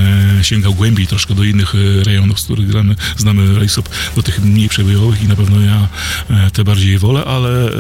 e, 0.41 0.45
sięgał 0.45 0.75
głębiej 0.75 1.07
troszkę 1.07 1.35
do 1.35 1.45
innych 1.45 1.75
e, 1.75 2.05
rejonów, 2.05 2.41
z 2.41 2.45
których 2.45 2.67
gramy, 2.67 2.97
znamy 3.17 3.55
Royksop, 3.55 3.89
do 4.17 4.23
tych 4.23 4.41
mniej 4.45 4.69
przebijowych 4.69 5.23
i 5.23 5.29
na 5.29 5.37
pewno 5.37 5.61
ja 5.61 5.89
e, 6.31 6.51
te 6.51 6.65
bardziej 6.65 6.99
wolę, 6.99 7.25
ale 7.25 7.71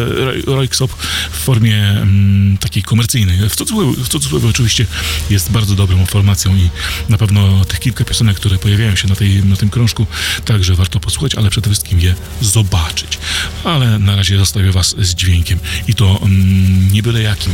Royksop 0.46 0.92
w 1.30 1.36
formie 1.36 1.76
mm, 1.76 2.58
takiej 2.58 2.82
komercyjnej, 2.82 3.38
w 3.50 3.56
cudzysłowie, 3.56 4.04
w 4.04 4.08
cudzysłowie 4.08 4.48
oczywiście 4.48 4.86
jest 5.30 5.52
bardzo 5.52 5.74
dobrą 5.74 6.06
formacją 6.06 6.56
i 6.56 6.70
na 7.08 7.18
pewno 7.18 7.64
tych 7.64 7.80
kilka 7.80 8.04
piosenek, 8.04 8.40
które 8.46 8.58
pojawiają 8.58 8.96
się 8.96 9.08
na, 9.08 9.14
tej, 9.14 9.44
na 9.44 9.56
tym 9.56 9.70
krążku, 9.70 10.06
także 10.44 10.74
warto 10.74 11.00
posłuchać, 11.00 11.34
ale 11.34 11.50
przede 11.50 11.70
wszystkim 11.70 12.00
je 12.00 12.14
zobaczyć. 12.40 13.18
Ale 13.64 13.98
na 13.98 14.16
razie 14.16 14.38
zostawię 14.38 14.72
Was 14.72 14.94
z 14.98 15.14
dźwiękiem 15.14 15.58
i 15.88 15.94
to 15.94 16.20
mm, 16.22 16.92
nie 16.92 17.02
byle 17.02 17.22
jakim. 17.22 17.52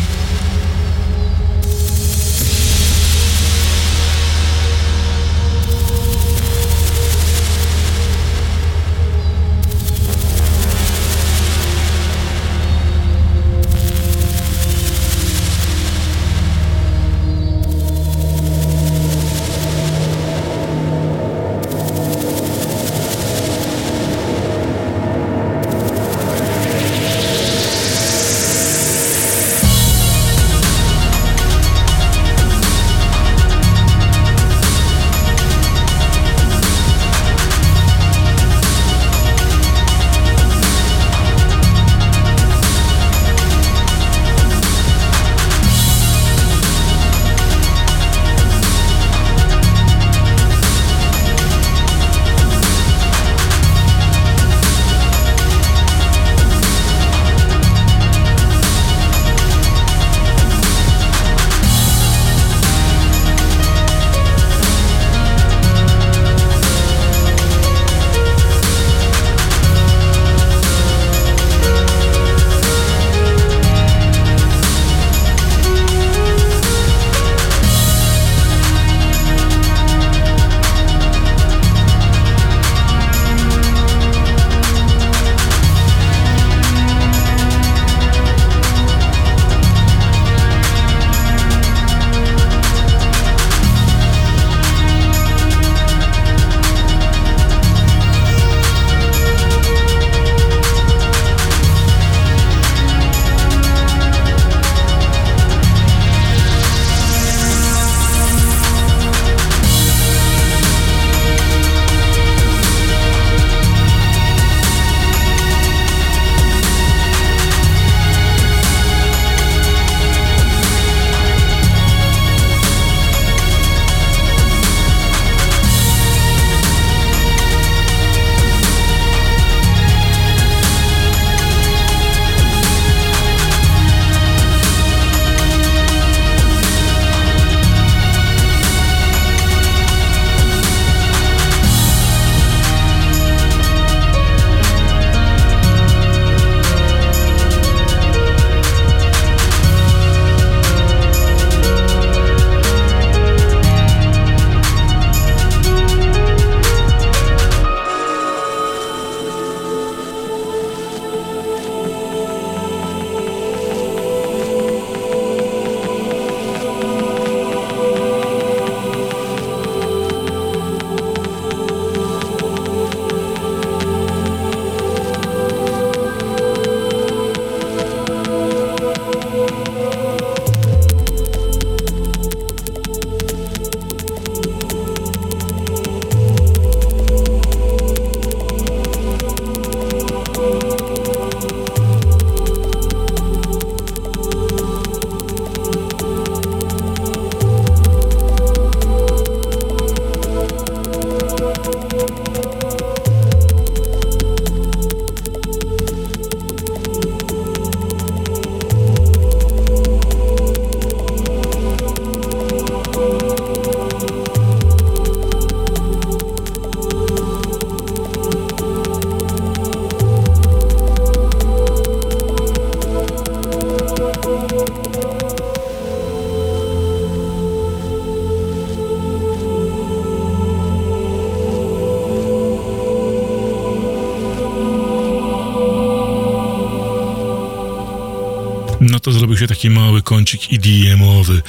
Się 239.42 239.48
taki 239.48 239.70
mały 239.70 240.02
kącik 240.02 240.40
EDM-owy. 240.52 241.42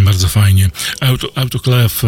Bardzo 0.00 0.28
fajnie. 0.28 0.70
Auto, 1.00 1.28
Autoclave 1.34 2.04
e, 2.04 2.06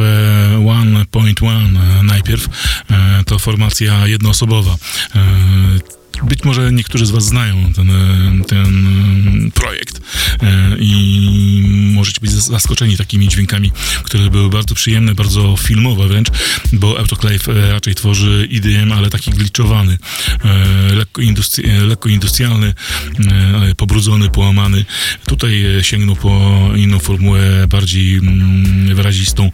1.1 0.57 1.51
e, 1.51 2.03
najpierw. 2.03 2.49
E, 2.91 3.25
to 3.25 3.39
formacja 3.39 4.07
jednoosobowa. 4.07 4.77
E, 5.15 5.19
być 6.23 6.45
może 6.45 6.73
niektórzy 6.73 7.07
z 7.07 7.11
Was 7.11 7.25
znają 7.25 7.73
ten, 7.73 7.91
ten 8.45 9.51
projekt 9.55 9.72
i 10.79 11.63
możecie 11.95 12.21
być 12.21 12.31
zaskoczeni 12.31 12.97
takimi 12.97 13.29
dźwiękami, 13.29 13.73
które 14.03 14.31
były 14.31 14.49
bardzo 14.49 14.75
przyjemne, 14.75 15.15
bardzo 15.15 15.57
filmowe 15.57 16.09
wręcz, 16.09 16.29
bo 16.73 16.99
Autoclave 16.99 17.49
e, 17.49 17.73
raczej 17.73 17.95
tworzy 17.95 18.49
EDM, 18.53 18.93
ale 18.93 19.11
taki 19.11 19.31
glitchowany, 19.31 19.99
e, 20.45 20.95
lekko, 20.95 21.23
industry, 21.23 21.65
e, 21.71 21.85
lekko 21.85 22.09
industrialny, 22.09 22.75
e, 23.71 23.75
pobrudzony, 23.75 24.31
połamany. 24.31 24.85
Tutaj 25.27 25.77
e, 25.79 25.85
sięgnął 25.85 26.17
po 26.17 26.51
inną 26.77 26.99
formułę, 26.99 27.67
bardziej 27.69 28.17
mm, 28.17 28.95
wyrazistą, 28.95 29.51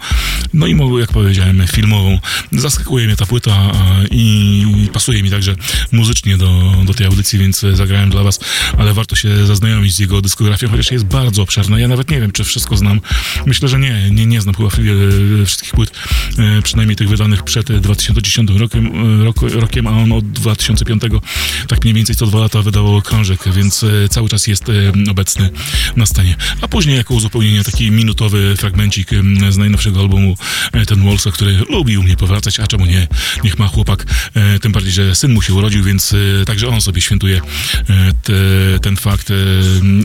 no 0.55 0.67
i 0.67 0.77
jak 1.01 1.13
powiedziałem, 1.13 1.63
filmową. 1.73 2.19
Zaskakuje 2.53 3.07
mnie 3.07 3.17
ta 3.17 3.27
płyta 3.27 3.73
i 4.11 4.65
pasuje 4.93 5.23
mi 5.23 5.31
także 5.31 5.55
muzycznie 5.93 6.37
do, 6.37 6.75
do 6.85 6.95
tej 6.95 7.07
audycji, 7.07 7.39
więc 7.39 7.61
zagrałem 7.73 8.11
dla 8.11 8.23
Was, 8.23 8.41
ale 8.79 8.95
warto 8.95 9.17
się 9.17 9.47
zaznajomić 9.47 9.95
z 9.95 9.99
jego 9.99 10.23
dyskografią, 10.23 10.69
chociaż 10.69 10.91
jest 10.91 11.05
bardzo 11.05 11.43
obszerna. 11.43 11.79
Ja 11.79 11.89
nawet 11.89 12.11
nie 12.11 12.21
wiem, 12.21 12.33
czy 12.33 12.45
wszystko 12.45 12.77
znam. 12.77 13.01
Myślę, 13.47 13.69
że 13.69 13.79
nie, 13.79 14.11
nie, 14.11 14.27
nie 14.27 14.41
znam 14.41 14.55
chyba 14.55 14.69
e, 14.69 15.47
wszystkich 15.47 15.73
płyt, 15.73 15.91
e, 16.39 16.63
przynajmniej 16.63 16.97
tych 16.97 17.09
wydanych 17.09 17.43
przed 17.43 17.73
2010 17.73 18.51
rokiem, 18.51 18.87
e, 19.21 19.25
roku, 19.25 19.49
rokiem, 19.49 19.87
a 19.87 19.91
on 19.91 20.13
od 20.13 20.31
2005 20.33 21.03
tak 21.69 21.85
mniej 21.85 21.95
więcej 21.95 22.17
co 22.17 22.27
dwa 22.27 22.39
lata 22.39 22.63
wydawał 22.63 23.03
krążek, 23.03 23.41
więc 23.53 23.85
cały 24.11 24.29
czas 24.29 24.47
jest 24.47 24.65
obecny 25.11 25.51
na 25.97 26.07
scenie. 26.07 26.37
A 26.61 26.69
później 26.69 26.97
jako 26.97 27.15
uzupełnienie 27.15 27.65
taki 27.65 27.91
minutowy 27.91 28.57
fragmencik 28.57 29.11
z 29.51 29.57
najnowszego 29.57 30.01
albumu 30.01 30.37
ten 30.87 31.05
Wolsa, 31.05 31.31
który 31.31 31.59
lubił 31.69 32.03
mnie 32.03 32.17
powracać, 32.17 32.61
a 32.61 32.67
czemu 32.67 32.87
nie? 32.87 33.09
Niech 33.45 33.59
ma 33.59 33.69
chłopak, 33.69 34.07
e, 34.35 34.59
tym 34.59 34.73
bardziej, 34.73 34.93
że 34.93 35.15
syn 35.15 35.33
mu 35.33 35.43
się 35.43 35.55
urodził, 35.55 35.85
więc 35.85 36.13
e, 36.43 36.45
także 36.45 36.69
on 36.69 36.81
sobie 36.81 37.01
świętuje 37.01 37.37
e, 37.37 37.43
te, 38.23 38.33
ten 38.83 38.97
fakt 38.97 39.31
e, 39.31 39.35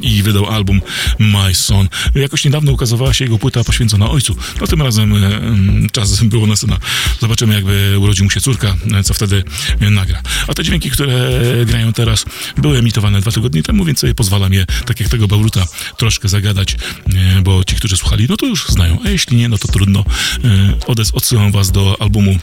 i 0.02 0.24
wydał 0.24 0.46
album 0.46 0.82
My 1.20 1.56
Son. 1.56 1.90
Jakoś 2.16 2.46
niedawno 2.46 2.72
ukazywała 2.72 3.14
się 3.14 3.26
jego 3.26 3.38
płyta 3.38 3.64
poświęcona 3.64 4.10
ojcu, 4.10 4.36
no 4.62 4.68
tym 4.68 4.82
razem 4.82 5.16
e, 5.16 5.38
em, 5.38 5.88
czas 5.92 6.24
było 6.24 6.48
na 6.48 6.56
syna. 6.56 6.78
Zobaczymy, 7.20 7.54
jakby 7.54 7.96
urodził 8.00 8.26
mu 8.26 8.32
się 8.32 8.42
córka, 8.42 8.76
e, 8.94 9.04
co 9.04 9.14
wtedy 9.14 9.44
e, 9.80 9.90
nagra. 9.90 10.22
A 10.48 10.54
te 10.54 10.64
dźwięki, 10.64 10.90
które 10.90 11.32
grają 11.66 11.94
teraz, 11.94 12.26
były 12.58 12.78
emitowane 12.78 13.22
dwa 13.22 13.32
tygodnie 13.32 13.64
temu, 13.64 13.86
więc 13.86 14.00
sobie 14.00 14.16
pozwalam 14.16 14.54
je, 14.54 14.66
tak 14.86 15.00
jak 15.00 15.10
tego 15.10 15.28
Bauruta, 15.28 15.66
troszkę 15.98 16.30
zagadać, 16.30 16.74
e, 16.74 17.42
bo 17.42 17.64
ci, 17.64 17.76
którzy 17.76 17.98
słuchali, 17.98 18.26
no 18.30 18.38
to 18.38 18.46
już 18.46 18.68
znają, 18.68 18.98
a 19.06 19.10
jeśli 19.10 19.38
nie, 19.38 19.50
no 19.50 19.58
to 19.58 19.68
trudno. 19.68 20.06
E, 20.43 21.13
odsyłam 21.13 21.51
was 21.51 21.71
do 21.71 21.97
albumu 21.99 22.38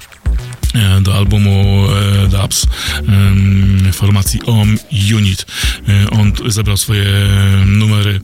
e, 0.74 1.00
do 1.00 1.14
albumu 1.14 1.86
e, 2.24 2.28
Dubs 2.28 2.66
formacji 3.92 4.40
OM 4.46 4.78
Unit. 5.16 5.46
On 6.10 6.32
zebrał 6.46 6.76
swoje 6.76 7.04
numery, 7.66 8.20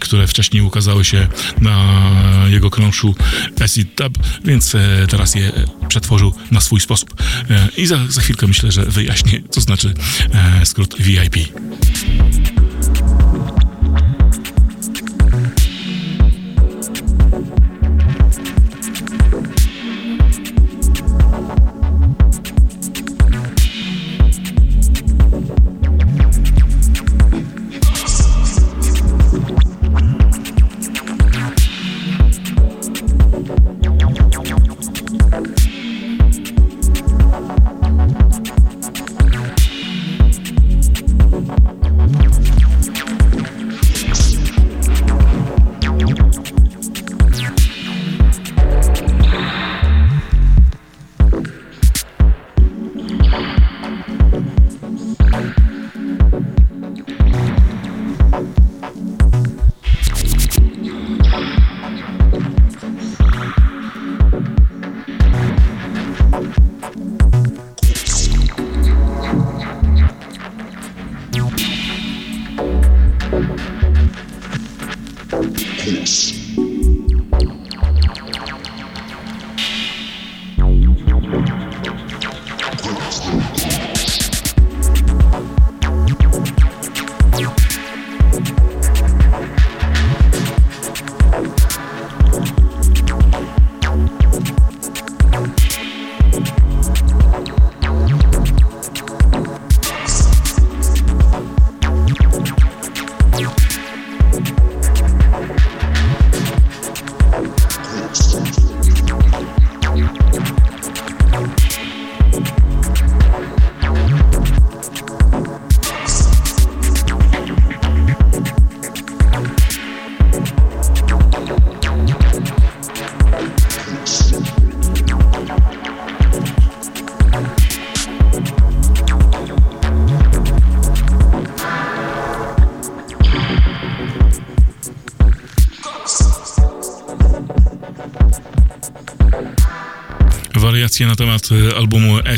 które 0.00 0.26
wcześniej 0.26 0.62
ukazały 0.62 1.04
się 1.04 1.28
na 1.60 2.02
jego 2.48 2.70
krążu 2.70 3.14
Acid 3.64 3.88
Dub, 3.96 4.18
więc 4.44 4.76
teraz 5.08 5.34
je 5.34 5.52
przetworzył 5.88 6.34
na 6.50 6.60
swój 6.60 6.80
sposób. 6.80 7.14
I 7.76 7.86
za, 7.86 7.98
za 8.08 8.20
chwilkę 8.20 8.46
myślę, 8.46 8.72
że 8.72 8.84
wyjaśnię, 8.84 9.42
co 9.50 9.60
znaczy 9.60 9.94
skrót 10.64 10.96
VIP. 10.98 11.36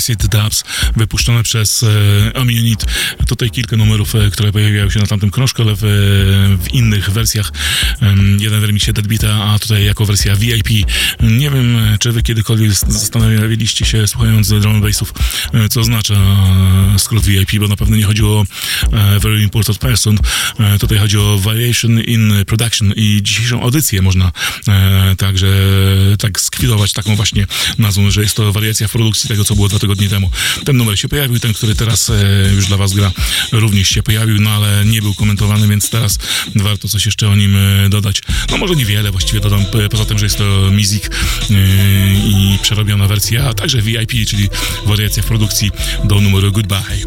Albumu 0.07 0.13
Acid 0.13 0.29
Dubs 0.31 0.63
wypuszczone 0.97 1.43
przez 1.43 1.83
e, 1.83 2.37
Amunit. 2.37 2.85
Tutaj 3.27 3.51
kilka 3.51 3.77
numerów, 3.77 4.15
e, 4.15 4.31
które 4.31 4.53
pojawiają 4.53 4.91
się 4.91 5.01
na 5.01 5.07
tamtym 5.07 5.31
krążku, 5.31 5.63
ale 5.63 5.75
w, 5.75 5.81
w 6.63 6.75
innych 6.75 7.11
wersjach. 7.11 7.53
Jeden 8.39 8.61
w 8.61 8.65
remixie 8.65 8.93
Deadbeata, 8.93 9.45
a 9.45 9.59
tutaj 9.59 9.85
jako 9.85 10.07
wersja 10.07 10.37
VIP. 10.37 10.69
Nie 11.21 11.51
wiem, 11.51 11.77
e, 11.77 11.99
czy 11.99 12.13
wy 12.13 12.23
kiedykolwiek 12.23 12.73
zastanawialiście 12.73 13.85
się, 13.85 14.07
słuchając 14.07 14.49
drum 14.49 14.81
bassów, 14.81 15.13
e, 15.55 15.69
co 15.69 15.81
oznacza 15.81 16.15
e, 16.15 16.99
skrót 16.99 17.25
VIP, 17.25 17.59
bo 17.59 17.69
na 17.69 17.77
pewno 17.77 17.97
nie 17.97 18.05
chodziło 18.05 18.41
o 18.41 18.45
e, 18.93 19.21
Very 19.21 19.43
Important 19.43 19.79
Person. 19.79 20.19
E, 20.61 20.79
Tutaj 20.79 20.99
chodzi 20.99 21.19
o 21.19 21.39
Variation 21.39 22.01
in 22.01 22.33
Production 22.47 22.93
i 22.97 23.21
dzisiejszą 23.23 23.63
audycję 23.63 24.03
można 24.03 24.33
e, 24.69 25.15
także 25.19 25.47
tak 26.19 26.41
skwidować 26.41 26.93
taką 26.93 27.17
właśnie 27.17 27.47
nazwą, 27.79 28.11
że 28.11 28.23
jest 28.23 28.37
to 28.37 28.53
wariacja 28.53 28.89
w 28.89 28.93
produkcji 28.93 29.29
tego, 29.29 29.45
co 29.45 29.55
było 29.55 29.69
dwa 29.69 29.79
tygodnie 29.79 30.09
temu. 30.09 30.31
Ten 30.65 30.77
numer 30.87 30.99
się 30.99 31.09
pojawił, 31.09 31.41
ten, 31.41 31.55
który 31.55 31.75
teraz 31.75 32.11
e, 32.11 32.15
już 32.55 32.67
dla 32.67 32.77
was 32.77 32.93
gra, 32.93 33.13
również 33.53 33.89
się 33.89 34.03
pojawił, 34.03 34.41
no 34.41 34.51
ale 34.51 34.85
nie 34.85 35.03
był 35.03 35.15
komentowany, 35.15 35.69
więc 35.69 35.91
teraz 35.91 36.19
warto 36.55 36.89
coś 36.89 37.07
jeszcze 37.07 37.29
o 37.29 37.37
nim 37.37 37.57
e, 37.57 37.89
dodać. 37.89 38.23
No 38.51 38.59
może 38.59 38.75
niewiele 38.77 39.11
właściwie 39.11 39.41
dodam, 39.41 39.65
poza 39.91 40.05
tym, 40.05 40.19
że 40.19 40.27
jest 40.27 40.39
to 40.39 40.45
music 40.73 41.05
e, 41.07 41.11
i 42.15 42.59
przerobiona 42.63 43.07
wersja, 43.07 43.49
a 43.49 43.55
także 43.55 43.83
VIP, 43.83 44.13
czyli 44.29 44.49
wariacja 44.85 45.23
w 45.23 45.27
produkcji 45.27 45.71
do 46.05 46.21
numeru 46.21 46.53
Goodbye. 46.53 47.07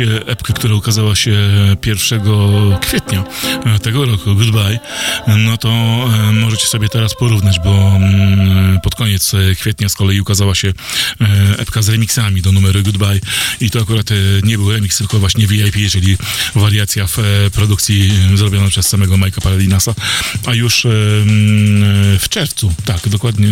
Znacie 0.00 0.26
epkę, 0.26 0.52
która 0.52 0.74
ukazała 0.74 1.14
się 1.14 1.32
1 1.86 2.20
kwietnia 2.80 3.24
e, 3.66 3.78
tego 3.78 4.04
roku, 4.04 4.34
Goodbye, 4.34 4.78
no 5.38 5.56
to 5.56 5.68
e, 5.68 6.32
możecie 6.32 6.66
sobie 6.66 6.88
teraz 6.88 7.14
porównać, 7.14 7.60
bo 7.64 7.70
mm, 7.96 8.80
pod 8.80 8.94
koniec 8.94 9.34
e, 9.34 9.54
kwietnia 9.54 9.88
z 9.88 9.94
kolei 9.94 10.20
ukazała 10.20 10.54
się 10.54 10.72
epka 11.70 11.82
z 11.82 11.88
remixami 11.88 12.42
do 12.42 12.52
numeru 12.52 12.82
Goodbye. 12.82 13.20
I 13.60 13.70
to 13.70 13.80
akurat 13.80 14.10
e, 14.10 14.14
nie 14.42 14.58
był 14.58 14.72
remix, 14.72 14.98
tylko 14.98 15.18
właśnie 15.18 15.46
VIP, 15.46 15.90
czyli 15.90 16.16
wariacja 16.54 17.06
w 17.06 17.18
e, 17.18 17.50
produkcji 17.50 18.10
e, 18.32 18.36
zrobiona 18.36 18.68
przez 18.68 18.88
samego 18.88 19.14
Mike'a 19.14 19.40
Paradinasa, 19.40 19.94
a 20.46 20.54
już 20.54 20.86
w 22.18 22.26
czerwcu, 22.30 22.74
tak, 22.84 23.08
dokładnie 23.08 23.48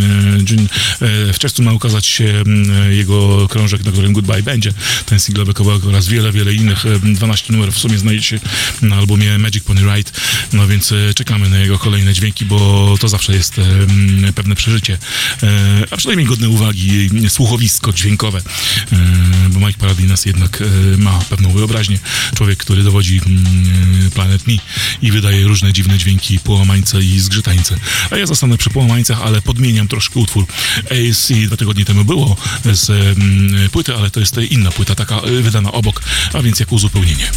w 1.32 1.38
czerwcu 1.38 1.62
ma 1.62 1.72
ukazać 1.72 2.06
się 2.06 2.44
jego 2.90 3.48
krążek, 3.48 3.84
na 3.84 3.92
którym 3.92 4.12
Goodbye 4.12 4.42
będzie, 4.42 4.72
ten 5.06 5.20
singlowy 5.20 5.54
kawałek 5.54 5.84
oraz 5.84 6.08
wiele, 6.08 6.32
wiele 6.32 6.54
innych, 6.54 6.86
e, 6.86 6.98
12 6.98 7.52
numerów. 7.52 7.74
W 7.74 7.78
sumie 7.78 7.98
znajdzie 7.98 8.22
się 8.22 8.40
na 8.82 8.96
albumie 8.96 9.38
Magic 9.38 9.64
Pony 9.64 9.80
Ride, 9.80 10.10
no 10.52 10.66
więc 10.66 10.94
czekamy 11.14 11.50
na 11.50 11.58
jego 11.58 11.78
kolejne 11.78 12.14
dźwięki, 12.14 12.44
bo 12.44 12.94
to 13.00 13.08
zawsze 13.08 13.32
jest 13.32 13.54
pewne 14.34 14.54
przeżycie, 14.54 14.98
a 15.90 15.96
przynajmniej 15.96 16.26
godne 16.26 16.48
uwagi, 16.48 17.10
słuchowisko 17.28 17.92
dźwiękowe, 18.08 18.42
e, 18.92 18.96
bo 19.48 19.66
Mike 19.66 19.78
Paradinas 19.78 20.26
jednak 20.26 20.62
e, 20.62 20.98
ma 20.98 21.18
pewną 21.30 21.50
wyobraźnię, 21.50 21.98
człowiek, 22.36 22.58
który 22.58 22.82
dowodzi 22.82 23.20
mm, 23.26 24.10
Planet 24.10 24.46
Me 24.46 24.52
i 25.02 25.10
wydaje 25.12 25.44
różne 25.44 25.72
dziwne 25.72 25.98
dźwięki, 25.98 26.38
połamańce 26.38 26.98
i 27.00 27.20
zgrzytańce. 27.20 27.76
A 28.10 28.16
ja 28.16 28.26
zostanę 28.26 28.58
przy 28.58 28.70
połamańcach, 28.70 29.22
ale 29.22 29.42
podmieniam 29.42 29.88
troszkę 29.88 30.20
utwór. 30.20 30.46
ASC 30.90 31.32
dwa 31.46 31.56
tygodnie 31.56 31.84
temu 31.84 32.04
było 32.04 32.36
z 32.64 32.90
mm, 32.90 33.70
płyty, 33.70 33.94
ale 33.94 34.10
to 34.10 34.20
jest 34.20 34.36
inna 34.50 34.70
płyta, 34.70 34.94
taka 34.94 35.16
e, 35.16 35.42
wydana 35.42 35.72
obok, 35.72 36.02
a 36.32 36.42
więc 36.42 36.60
jak 36.60 36.72
uzupełnienie. 36.72 37.30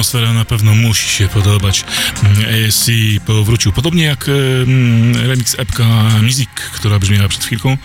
Atmosfera 0.00 0.32
na 0.32 0.44
pewno 0.44 0.74
musi 0.74 1.08
się 1.08 1.28
podobać. 1.28 1.84
Mm, 2.24 2.68
ASC 2.68 2.90
powrócił, 3.26 3.72
podobnie 3.72 4.04
jak 4.04 4.28
e, 4.28 4.32
mm, 4.62 5.28
remix 5.28 5.58
epka 5.58 5.84
Music, 6.22 6.48
która 6.74 6.98
brzmiała 6.98 7.28
przed 7.28 7.44
chwilką. 7.44 7.76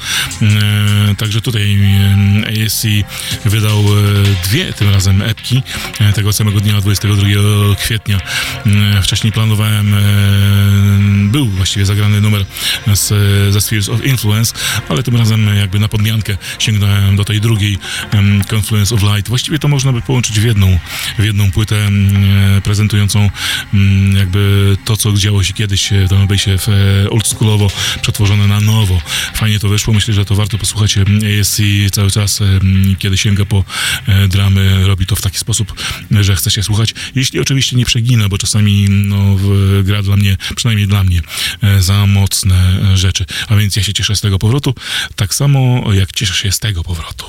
E, 0.41 1.15
Także 1.15 1.41
tutaj 1.41 1.73
mm, 1.73 2.43
ASC 2.43 2.85
wydał 3.45 3.79
e, 3.79 4.01
dwie 4.43 4.73
tym 4.73 4.89
razem 4.89 5.21
epki 5.21 5.63
tego 6.15 6.33
samego 6.33 6.59
dnia, 6.59 6.81
22 6.81 7.75
kwietnia. 7.79 8.19
Wcześniej 9.01 9.33
planowałem, 9.33 9.95
był 11.35 11.47
właściwie 11.47 11.85
zagrany 11.85 12.21
numer 12.21 12.45
z, 12.93 13.07
ze 13.53 13.61
Spheres 13.61 13.89
of 13.89 14.05
Influence, 14.05 14.53
ale 14.89 15.03
tym 15.03 15.15
razem 15.15 15.47
jakby 15.57 15.79
na 15.79 15.87
podmiankę 15.87 16.37
sięgnąłem 16.59 17.15
do 17.15 17.25
tej 17.25 17.41
drugiej 17.41 17.77
em, 18.11 18.41
Confluence 18.53 18.95
of 18.95 19.01
Light. 19.03 19.29
Właściwie 19.29 19.59
to 19.59 19.67
można 19.67 19.93
by 19.93 20.01
połączyć 20.01 20.39
w 20.39 20.43
jedną, 20.43 20.79
w 21.19 21.23
jedną 21.23 21.51
płytę 21.51 21.85
em, 21.85 22.11
prezentującą 22.63 23.29
em, 23.73 24.15
jakby 24.17 24.77
to, 24.85 24.97
co 24.97 25.13
działo 25.13 25.43
się 25.43 25.53
kiedyś 25.53 25.89
w 26.05 26.09
tym 26.09 26.27
bassie 26.27 26.57
w 26.57 26.69
e, 26.69 27.09
oldschoolowo, 27.09 27.71
przetworzone 28.01 28.47
na 28.47 28.61
nowo. 28.61 29.01
Fajnie 29.33 29.59
to 29.59 29.69
wyszło, 29.69 29.93
myślę, 29.93 30.13
że 30.13 30.25
to 30.25 30.35
warto 30.35 30.57
posłuchać. 30.57 30.95
ASC 31.41 31.61
cały 31.91 32.11
czas, 32.11 32.39
kiedy 32.99 33.17
sięga 33.17 33.45
po 33.45 33.63
e, 34.07 34.27
dramy, 34.27 34.87
robi 34.87 35.05
to 35.05 35.15
w 35.15 35.21
taki 35.21 35.37
sposób, 35.39 35.73
że 36.11 36.35
chce 36.35 36.51
się 36.51 36.63
słuchać. 36.63 36.93
Jeśli 37.15 37.39
oczywiście 37.39 37.75
nie 37.75 37.85
przegina, 37.85 38.29
bo 38.29 38.37
czasami 38.37 38.85
no, 38.89 39.35
gra 39.83 40.03
dla 40.03 40.15
mnie, 40.15 40.37
przynajmniej 40.55 40.87
dla 40.87 41.03
mnie, 41.03 41.21
za 41.79 42.05
mocne 42.05 42.55
e, 42.93 42.97
rzeczy. 42.97 43.25
A 43.47 43.55
więc 43.55 43.75
ja 43.75 43.83
się 43.83 43.93
cieszę 43.93 44.15
z 44.15 44.21
tego 44.21 44.39
powrotu, 44.39 44.75
tak 45.15 45.33
samo 45.35 45.93
jak 45.93 46.11
cieszę 46.11 46.33
się 46.33 46.51
z 46.51 46.59
tego 46.59 46.83
powrotu. 46.83 47.25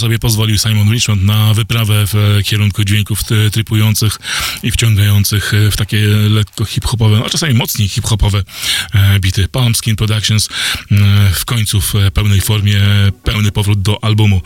Sobie 0.00 0.18
pozwolił 0.18 0.58
Simon 0.58 0.92
Richmond 0.92 1.22
na 1.22 1.54
wyprawę 1.54 2.06
w 2.06 2.14
e, 2.14 2.42
kierunku 2.42 2.84
dźwięków 2.84 3.20
trypujących 3.52 4.18
i 4.62 4.70
wciągających 4.70 5.54
e, 5.54 5.70
w 5.70 5.76
takie 5.76 5.98
lekko 6.06 6.64
hip-hopowe, 6.64 7.22
a 7.26 7.30
czasami 7.30 7.54
mocniej 7.54 7.88
hip-hopowe 7.88 8.42
e, 8.94 9.20
bity. 9.20 9.48
Palm 9.48 9.74
Skin 9.74 9.96
Productions 9.96 10.48
w 11.34 11.44
końcu 11.44 11.80
w 11.80 11.94
pełnej 12.14 12.40
formie, 12.40 12.80
pełny 13.24 13.52
powrót 13.52 13.82
do 13.82 14.04
albumu, 14.04 14.42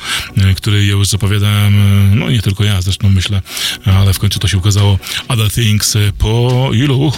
który 0.57 0.87
już 0.87 1.09
zapowiadałem, 1.09 1.75
no 2.19 2.31
nie 2.31 2.43
tylko 2.43 2.65
ja 2.65 2.83
zresztą 2.83 3.11
myślę, 3.11 3.43
ale 3.85 4.13
w 4.13 4.19
końcu 4.19 4.39
to 4.39 4.49
się 4.49 4.59
ukazało. 4.59 4.99
Other 5.29 5.51
Things 5.51 5.97
po 6.19 6.71
ilu? 6.73 7.13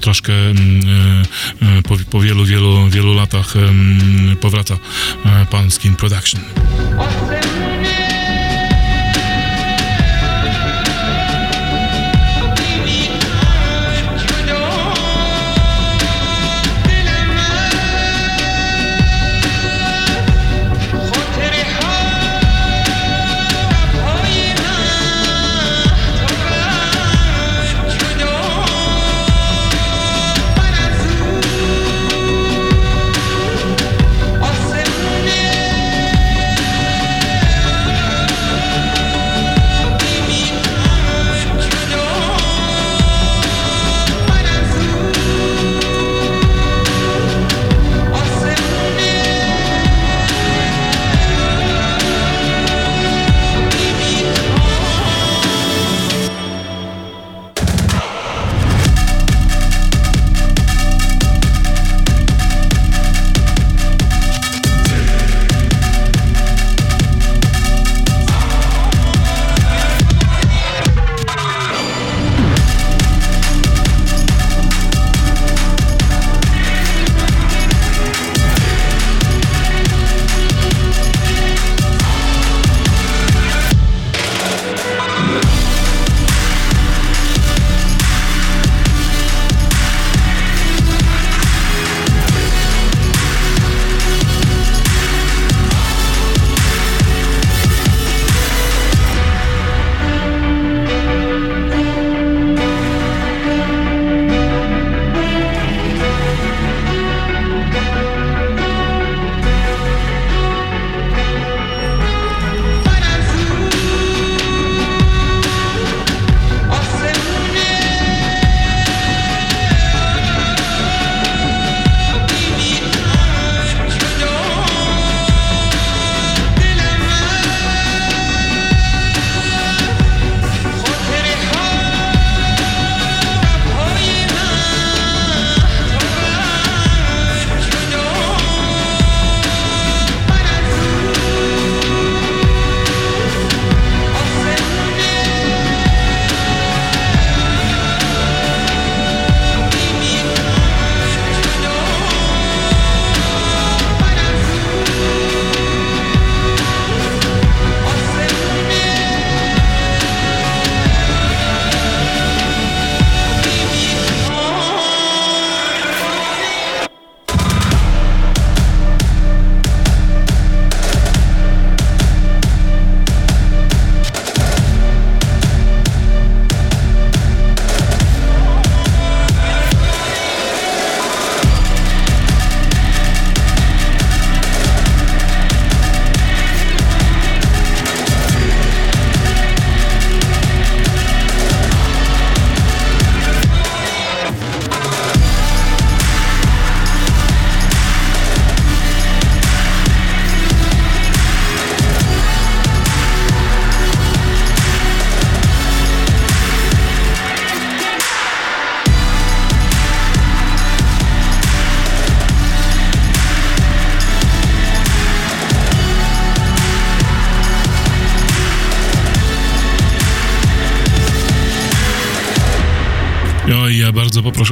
Troszkę 0.00 0.32
mm, 0.50 1.24
po, 1.88 1.96
po 2.10 2.20
wielu, 2.20 2.44
wielu, 2.44 2.88
wielu 2.90 3.14
latach 3.14 3.54
powraca 4.40 4.78
Palm 5.50 5.70
Skin 5.70 5.96
Production. 5.96 6.40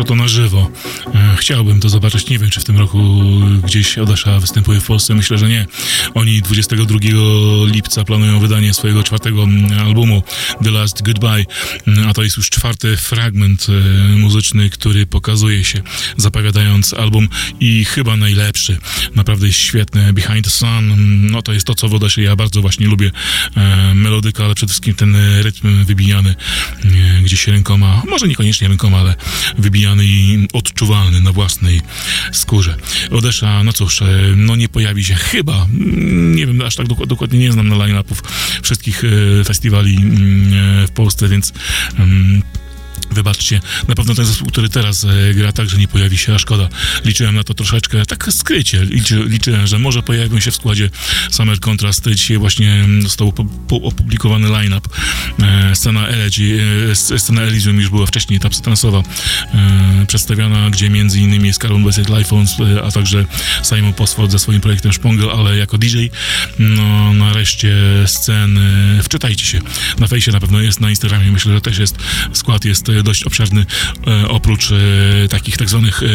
O 0.01 0.05
to 0.05 0.15
na 0.15 0.29
żywo. 0.29 0.68
Chciałbym 1.49 1.81
to 1.81 1.89
zobaczyć. 1.89 2.29
Nie 2.29 2.39
wiem, 2.39 2.51
czy 2.51 2.61
w 2.61 2.65
tym 2.65 2.79
roku 2.79 3.21
gdzieś 3.65 3.99
Odesza 3.99 4.41
występuje 4.41 4.81
w 4.81 4.87
Polsce. 4.87 5.15
Myślę, 5.15 5.39
że 5.39 5.49
nie. 5.49 5.67
Oni 6.15 6.43
22 6.43 6.99
lipca 7.67 8.05
planują 8.05 8.41
wydanie 8.41 8.75
swojego 8.75 9.03
czwartego 9.03 9.43
mm, 9.43 9.79
albumu 9.79 10.23
The 10.65 10.71
Last 10.71 11.03
Goodbye, 11.03 11.45
Mm, 11.87 12.09
a 12.09 12.15
to 12.15 12.23
jest 12.23 12.37
już 12.37 12.51
czwarty 12.51 12.97
fragment 12.97 13.67
e, 13.69 14.09
muzyczny, 14.09 14.71
który 14.71 15.07
pokazuje 15.07 15.65
się, 15.65 15.83
zapowiadając 16.17 16.95
album 16.95 17.29
i 17.61 17.85
chyba 17.85 18.17
najlepszy. 18.17 18.79
Naprawdę 19.15 19.53
świetny. 19.53 20.13
Behind 20.13 20.45
the 20.45 20.51
Sun, 20.51 20.69
mm, 20.69 21.31
no 21.31 21.43
to 21.43 21.53
jest 21.53 21.67
to, 21.67 21.75
co 21.75 21.89
w 21.89 21.95
Odesie 21.95 22.23
ja 22.23 22.37
bardzo 22.37 22.61
właśnie 22.61 22.87
lubię. 22.87 23.11
E, 23.57 23.95
melodyka, 23.95 24.45
ale 24.45 24.55
przede 24.55 24.71
wszystkim 24.71 24.95
ten 24.95 25.17
rytm 25.43 25.85
wybijany 25.85 26.35
e, 26.85 27.23
gdzieś 27.23 27.49
rękoma, 27.49 28.03
może 28.09 28.29
niekoniecznie 28.29 28.69
rękoma, 28.69 28.99
ale 28.99 29.15
wybijany 29.59 30.05
i 30.05 30.49
odczuwalny 30.53 31.21
na 31.21 31.33
własnej 31.39 31.81
skórze. 32.33 32.75
Odesza, 33.11 33.65
no 33.65 33.73
cóż, 33.73 34.03
e, 34.03 34.07
no 34.37 34.57
nie 34.57 34.69
pojawi 34.69 35.05
się 35.05 35.15
chyba, 35.15 35.65
mm, 35.65 36.35
nie 36.35 36.47
wiem, 36.47 36.63
aż 36.63 36.77
tak 36.77 36.87
dok- 36.87 37.07
dokładnie 37.07 37.39
nie 37.39 37.53
znam 37.53 37.69
na 37.69 37.77
line-upów 37.77 38.23
wszystkich 38.63 39.05
e, 39.05 39.45
festiwali 39.45 39.97
mm, 39.97 40.83
e, 40.83 40.87
w 40.87 40.91
Polsce, 40.91 41.29
więc 41.29 41.53
mm, 41.99 42.43
Wybaczcie, 43.11 43.61
na 43.89 43.95
pewno 43.95 44.15
ten 44.15 44.25
zespół, 44.25 44.49
który 44.49 44.69
teraz 44.69 45.05
e, 45.05 45.35
gra, 45.35 45.53
także 45.53 45.79
nie 45.79 45.89
pojawi 45.89 46.19
się, 46.19 46.35
a 46.35 46.39
szkoda. 46.39 46.69
Liczyłem 47.05 47.35
na 47.35 47.45
to 47.45 47.55
troszeczkę, 47.55 48.07
tak 48.07 48.29
skrycie. 48.33 48.85
Liczy, 48.85 49.25
liczyłem, 49.27 49.67
że 49.67 49.79
może 49.79 50.03
pojawią 50.03 50.41
się 50.41 50.51
w 50.51 50.55
składzie 50.55 50.91
Summer 51.31 51.61
Contrast. 51.61 52.09
Dzisiaj 52.11 52.39
właśnie 52.39 52.73
mm, 52.73 53.03
został 53.03 53.33
opublikowany 53.71 54.49
line-up. 54.49 54.89
E, 55.43 55.77
scena 55.77 56.07
Elegy, 56.07 56.61
e, 56.91 56.93
sc- 56.93 57.19
scena 57.19 57.43
Elysium 57.43 57.77
już 57.81 57.91
była 57.91 58.07
wcześniej, 58.07 58.41
ta 58.41 58.49
psytransowa, 58.49 59.03
e, 59.55 60.05
przedstawiona, 60.07 60.71
gdzie 60.71 60.91
między 60.91 61.21
innymi 61.21 61.47
jest 61.47 61.61
Carbon 61.61 61.85
Basic 61.85 62.09
Lifephones, 62.09 62.57
e, 62.61 62.83
a 62.83 62.91
także 62.91 63.25
Simon 63.63 63.93
Posford 63.93 64.31
ze 64.33 64.39
swoim 64.39 64.61
projektem 64.61 64.93
Szpongel, 64.93 65.31
ale 65.31 65.57
jako 65.57 65.79
DJ. 65.79 66.07
No, 66.59 67.13
nareszcie 67.13 67.77
sceny. 68.07 68.99
Wczytajcie 69.03 69.45
się. 69.45 69.61
Na 69.99 70.07
fejsie 70.07 70.33
na 70.33 70.41
pewno 70.41 70.61
jest, 70.61 70.81
na 70.81 70.91
Instagramie 70.91 71.33
myślę, 71.33 71.53
że 71.53 71.61
też 71.61 71.79
jest. 71.79 71.97
Skład 72.33 72.65
jest 72.65 72.91
dość 73.03 73.25
obszerny, 73.25 73.67
e, 74.07 74.29
oprócz 74.29 74.73
e, 74.73 75.29
takich 75.29 75.57
tak 75.57 75.69
zwanych 75.69 76.03
e, 76.03 76.07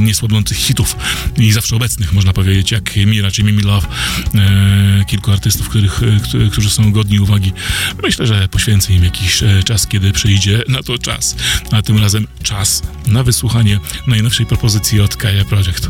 niesłabnących 0.00 0.58
hitów 0.58 0.96
i 1.38 1.52
zawsze 1.52 1.76
obecnych, 1.76 2.12
można 2.12 2.32
powiedzieć, 2.32 2.70
jak 2.70 2.96
Mira 2.96 3.30
czy 3.30 3.44
Mimi 3.44 3.62
Love, 3.62 3.86
kilku 5.06 5.32
artystów, 5.32 5.68
których, 5.68 6.00
którzy, 6.52 6.70
są 6.70 6.92
godni 6.92 7.20
uwagi. 7.20 7.52
Myślę, 8.02 8.26
że 8.26 8.48
poświęcę 8.48 8.92
im 8.92 9.04
jakiś 9.04 9.42
czas, 9.64 9.86
kiedy 9.86 10.12
przyjdzie 10.12 10.62
na 10.68 10.82
to 10.82 10.98
czas, 10.98 11.36
a 11.70 11.82
tym 11.82 11.98
razem 11.98 12.26
czas 12.42 12.82
na 13.06 13.22
wysłuchanie 13.22 13.80
najnowszej 14.06 14.46
propozycji 14.46 15.00
od 15.00 15.16
Kaja 15.16 15.44
Project. 15.44 15.88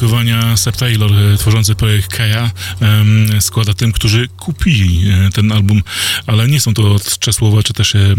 Podziękowania 0.00 0.56
Seb 0.56 0.76
Taylor, 0.76 1.12
e, 1.12 1.36
tworzący 1.36 1.74
projekt 1.74 2.16
Kaja, 2.16 2.50
składa 3.40 3.74
tym, 3.74 3.92
którzy 3.92 4.28
kupili 4.28 5.10
e, 5.10 5.30
ten 5.30 5.52
album, 5.52 5.82
ale 6.26 6.48
nie 6.48 6.60
są 6.60 6.74
to 6.74 6.98
słowa, 7.32 7.62
czy 7.62 7.72
też 7.72 7.94
e, 7.94 8.14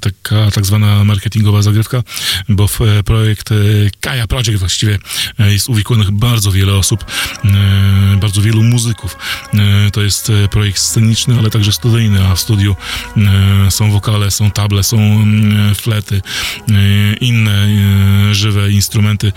taka 0.00 0.50
tak 0.50 0.66
zwana 0.66 1.04
marketingowa 1.04 1.62
zagrywka, 1.62 2.02
bo 2.48 2.68
w 2.68 2.80
projekt 3.04 3.50
Kaja 4.00 4.26
Project 4.26 4.58
właściwie 4.58 4.98
jest 5.38 5.68
uwikłanych 5.68 6.10
bardzo 6.10 6.52
wiele 6.52 6.74
osób, 6.74 7.04
bardzo 8.20 8.42
wielu 8.42 8.62
muzyków. 8.62 9.16
To 9.92 10.02
jest 10.02 10.32
projekt 10.50 10.78
sceniczny, 10.78 11.38
ale 11.38 11.50
także 11.50 11.72
studyjny, 11.72 12.26
a 12.26 12.34
w 12.34 12.40
studiu 12.40 12.76
są 13.70 13.90
wokale, 13.90 14.30
są 14.30 14.50
table, 14.50 14.82
są 14.82 15.24
flety, 15.74 16.22
inne 17.20 17.68
żywe 18.34 18.70
instrumenty. 18.70 19.32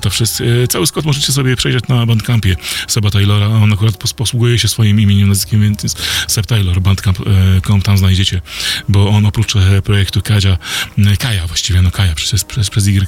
To 0.00 0.10
wszystko, 0.10 0.44
cały 0.80 0.86
skład 0.86 1.04
możecie 1.04 1.32
sobie 1.32 1.56
przejrzeć 1.56 1.88
na 1.88 2.06
Bandcampie 2.06 2.56
Seba 2.88 3.10
Taylora. 3.10 3.46
On 3.46 3.72
akurat 3.72 3.94
pos- 3.96 4.14
posługuje 4.14 4.58
się 4.58 4.68
swoim 4.68 5.00
imieniem, 5.00 5.28
nazwiskiem, 5.28 5.60
więc 5.60 5.96
Seb 6.28 6.46
Taylor, 6.46 6.80
Bandcamp.com, 6.80 7.82
tam 7.82 7.98
znajdziecie, 7.98 8.40
bo 8.88 9.08
on 9.08 9.26
oprócz 9.26 9.56
e, 9.56 9.82
projektu 9.82 10.22
Kadzia, 10.22 10.58
e, 10.98 11.16
Kaja 11.16 11.46
właściwie, 11.46 11.82
no 11.82 11.90
Kaja 11.90 12.14
przez, 12.14 12.44
przez, 12.44 12.70
przez 12.70 12.86
Y, 12.86 13.06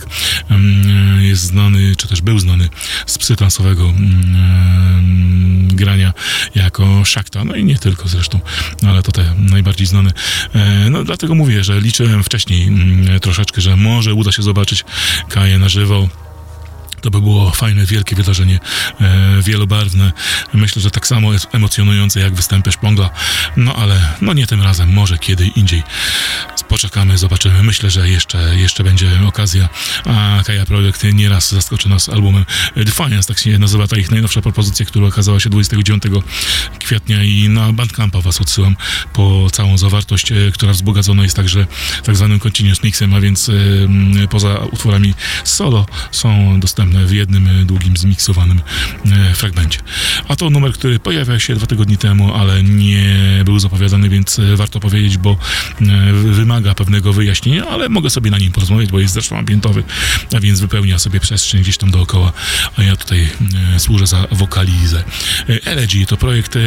em, 0.51 1.23
jest 1.23 1.43
znany, 1.43 1.97
czy 1.97 2.09
też 2.09 2.21
był 2.21 2.39
znany 2.39 2.69
z 3.07 3.19
psytransowego 3.19 3.85
mm, 3.89 5.69
grania 5.69 6.13
jako 6.55 7.05
Szakta, 7.05 7.45
no 7.45 7.55
i 7.55 7.65
nie 7.65 7.79
tylko 7.79 8.09
zresztą, 8.09 8.41
ale 8.87 9.03
to 9.03 9.13
te 9.13 9.35
najbardziej 9.39 9.87
znane. 9.87 10.11
E, 10.55 10.91
No 10.91 11.05
dlatego 11.05 11.35
mówię, 11.35 11.65
że 11.65 11.81
liczyłem 11.81 12.25
wcześniej 12.25 12.69
mm, 12.69 13.21
troszeczkę, 13.21 13.61
że 13.61 13.77
może 13.77 14.15
uda 14.15 14.33
się 14.33 14.43
zobaczyć 14.43 14.85
Kaję 15.29 15.59
na 15.59 15.69
żywo. 15.69 16.09
To 17.03 17.11
by 17.11 17.21
było 17.21 17.51
fajne, 17.51 17.87
wielkie 17.87 18.17
wydarzenie, 18.17 18.61
e, 19.01 19.43
wielobarwne. 19.43 20.13
Myślę, 20.55 20.83
że 20.83 20.91
tak 20.91 21.07
samo 21.07 21.33
jest 21.33 21.47
emocjonujące 21.53 22.21
jak 22.21 22.35
występy 22.35 22.73
Szpongla. 22.73 23.11
No 23.57 23.75
ale 23.77 24.01
no 24.21 24.33
nie 24.33 24.47
tym 24.47 24.63
razem, 24.63 24.93
może 24.93 25.19
kiedy 25.19 25.47
indziej. 25.47 25.83
Poczekamy, 26.69 27.19
zobaczymy. 27.19 27.63
Myślę, 27.63 27.91
że 27.91 28.09
jeszcze, 28.09 28.57
jeszcze 28.57 28.85
będzie 28.85 29.11
okazja. 29.29 29.69
A 30.05 30.43
Kaja 30.45 30.67
Projekt 30.67 31.05
nieraz 31.13 31.53
zaskoczy 31.53 31.89
nas 31.89 32.09
albumem 32.09 32.45
Defiance, 32.77 33.29
tak 33.29 33.39
się 33.39 33.59
nazywa 33.59 33.87
ta 33.87 33.97
ich 33.97 34.11
najnowsza 34.11 34.43
propozycja, 34.43 34.87
która 34.87 35.07
okazała 35.07 35.41
się 35.41 35.51
29 35.51 36.03
kwietnia 36.79 37.23
i 37.23 37.49
na 37.49 37.73
Bandcampa 37.73 38.21
was 38.21 38.41
odsyłam 38.41 38.77
po 39.13 39.51
całą 39.53 39.79
zawartość, 39.79 40.33
e, 40.33 40.35
która 40.55 40.73
wzbogacona 40.73 41.23
jest 41.23 41.37
także 41.37 41.67
tak 42.05 42.17
zwanym 42.17 42.41
continuous 42.41 42.83
mixem, 42.83 43.15
a 43.15 43.21
więc 43.21 43.49
e, 43.49 43.53
poza 44.29 44.59
utworami 44.59 45.15
solo 45.45 45.87
są 46.11 46.61
dostępne 46.61 46.92
w 46.93 47.13
jednym 47.13 47.49
e, 47.49 47.65
długim, 47.65 47.97
zmiksowanym 47.97 48.61
e, 49.07 49.35
fragmencie. 49.35 49.79
A 50.29 50.37
to 50.37 50.51
numer, 50.51 50.73
który 50.73 50.99
pojawia 50.99 51.39
się 51.39 51.55
dwa 51.55 51.67
tygodnie 51.67 51.97
temu, 51.97 52.35
ale 52.35 52.63
nie 52.63 53.17
był 53.45 53.59
zapowiadany, 53.59 54.09
więc 54.09 54.39
e, 54.39 54.57
warto 54.57 54.81
powiedzieć, 54.81 55.17
bo 55.17 55.37
wymaga 56.25 56.75
pewnego 56.75 57.13
wyjaśnienia, 57.13 57.67
ale 57.67 57.89
mogę 57.89 58.11
sobie 58.11 58.31
na 58.31 58.39
nim 58.39 58.53
porozmawiać, 58.53 58.91
bo 58.91 59.01
jest 59.01 59.15
zresztą 59.15 59.39
ambientowy, 59.39 59.85
a 60.37 60.41
więc 60.41 60.61
wypełnia 60.61 60.99
sobie 60.99 61.21
przestrzeń 61.21 61.63
gdzieś 61.63 61.77
tam 61.77 61.91
dookoła, 61.91 62.33
a 62.77 62.83
ja 62.83 62.97
tutaj 62.97 63.29
służę 63.79 64.07
za 64.07 64.27
wokalizę. 64.31 65.05
Elegy 65.65 66.07
to 66.07 66.17
projekt 66.17 66.59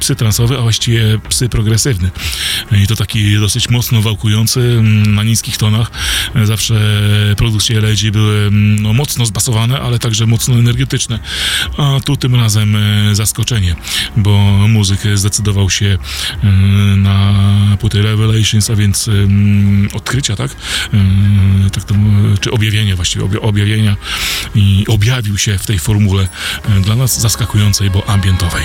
psy 0.00 0.16
transowy, 0.16 0.58
a 0.58 0.62
właściwie 0.62 1.18
psy 1.28 1.48
progresywny. 1.48 2.10
I 2.72 2.86
to 2.86 2.96
taki 2.96 3.34
dosyć 3.40 3.68
mocno 3.68 4.02
wałkujący, 4.02 4.60
mm, 4.60 5.14
na 5.14 5.22
niskich 5.22 5.56
tonach. 5.56 5.90
Zawsze 6.44 6.74
produkcje 7.36 7.78
Elegy 7.78 8.12
były 8.12 8.38
mm, 8.38 8.82
no, 8.82 8.92
mocno 8.92 9.26
zbasowane, 9.26 9.61
ale 9.70 9.98
także 9.98 10.26
mocno 10.26 10.54
energetyczne. 10.54 11.18
A 11.78 12.00
tu 12.04 12.16
tym 12.16 12.34
razem 12.34 12.76
e, 12.76 13.14
zaskoczenie, 13.14 13.76
bo 14.16 14.38
muzyk 14.68 15.00
zdecydował 15.14 15.70
się 15.70 15.98
e, 16.44 16.46
na 16.96 17.32
płytę 17.80 18.02
Revelations, 18.02 18.70
a 18.70 18.76
więc 18.76 19.08
em, 19.08 19.88
odkrycia, 19.94 20.36
tak? 20.36 20.50
E, 21.66 21.70
tak 21.70 21.84
to, 21.84 21.94
e, 21.94 21.98
czy 22.40 22.50
objawienia 22.50 22.96
właściwie, 22.96 23.24
obja- 23.24 23.40
objawienia 23.42 23.96
i 24.54 24.84
objawił 24.88 25.38
się 25.38 25.58
w 25.58 25.66
tej 25.66 25.78
formule 25.78 26.28
e, 26.68 26.80
dla 26.80 26.96
nas 26.96 27.20
zaskakującej, 27.20 27.90
bo 27.90 28.08
ambientowej. 28.08 28.62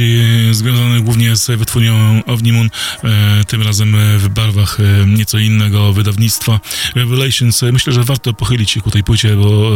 Elegy 0.00 0.54
związany 0.54 0.93
głównie 0.93 0.93
z 1.36 1.58
wytwórnią 1.58 2.22
Ovnimoon, 2.26 2.70
e, 3.04 3.44
tym 3.44 3.62
razem 3.62 3.96
w 4.18 4.28
barwach 4.28 4.80
e, 4.80 5.06
nieco 5.06 5.38
innego 5.38 5.92
wydawnictwa 5.92 6.60
Revelations. 6.94 7.62
E, 7.62 7.72
Myślę, 7.72 7.92
że 7.92 8.04
warto 8.04 8.32
pochylić 8.32 8.70
się 8.70 8.80
ku 8.80 8.90
tej 8.90 9.04
płycie, 9.04 9.36
bo 9.36 9.70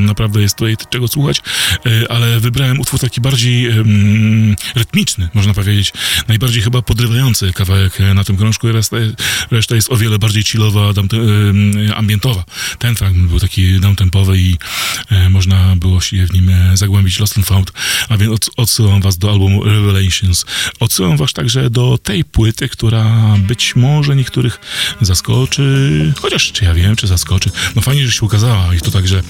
naprawdę 0.00 0.40
jest 0.40 0.56
tutaj 0.56 0.76
czego 0.90 1.08
słuchać, 1.08 1.42
ale 2.08 2.40
wybrałem 2.40 2.80
utwór 2.80 3.00
taki 3.00 3.20
bardziej 3.20 3.70
rytmiczny, 4.74 5.28
można 5.34 5.54
powiedzieć, 5.54 5.92
najbardziej 6.28 6.62
chyba 6.62 6.82
podrywający 6.82 7.52
kawałek 7.52 7.98
na 8.14 8.24
tym 8.24 8.36
krążku, 8.36 8.72
reszta, 8.72 8.96
reszta 9.50 9.74
jest 9.74 9.92
o 9.92 9.96
wiele 9.96 10.18
bardziej 10.18 10.42
chillowa, 10.42 10.92
ambientowa. 11.94 12.44
Ten 12.78 12.96
fragment 12.96 13.30
był 13.30 13.40
taki 13.40 13.80
downtempowy 13.80 14.38
i 14.38 14.56
można 15.30 15.76
było 15.76 16.00
się 16.00 16.26
w 16.26 16.32
nim 16.32 16.52
zagłębić 16.74 17.18
Lost 17.18 17.38
and 17.38 17.46
Found, 17.46 17.72
a 18.08 18.16
więc 18.16 18.32
od, 18.32 18.50
odsyłam 18.56 19.02
was 19.02 19.18
do 19.18 19.30
albumu 19.30 19.64
Revelations. 19.64 20.44
Odsyłam 20.80 20.99
was 21.08 21.32
także 21.32 21.70
do 21.70 21.98
tej 21.98 22.24
płyty, 22.24 22.68
która 22.68 23.34
być 23.38 23.76
może 23.76 24.16
niektórych 24.16 24.60
zaskoczy, 25.00 26.12
chociaż 26.20 26.52
czy 26.52 26.64
ja 26.64 26.74
wiem, 26.74 26.96
czy 26.96 27.06
zaskoczy. 27.06 27.50
No 27.76 27.82
fajnie, 27.82 28.06
że 28.06 28.12
się 28.12 28.26
ukazała 28.26 28.74
i 28.74 28.80
to 28.80 28.90
także, 28.90 29.22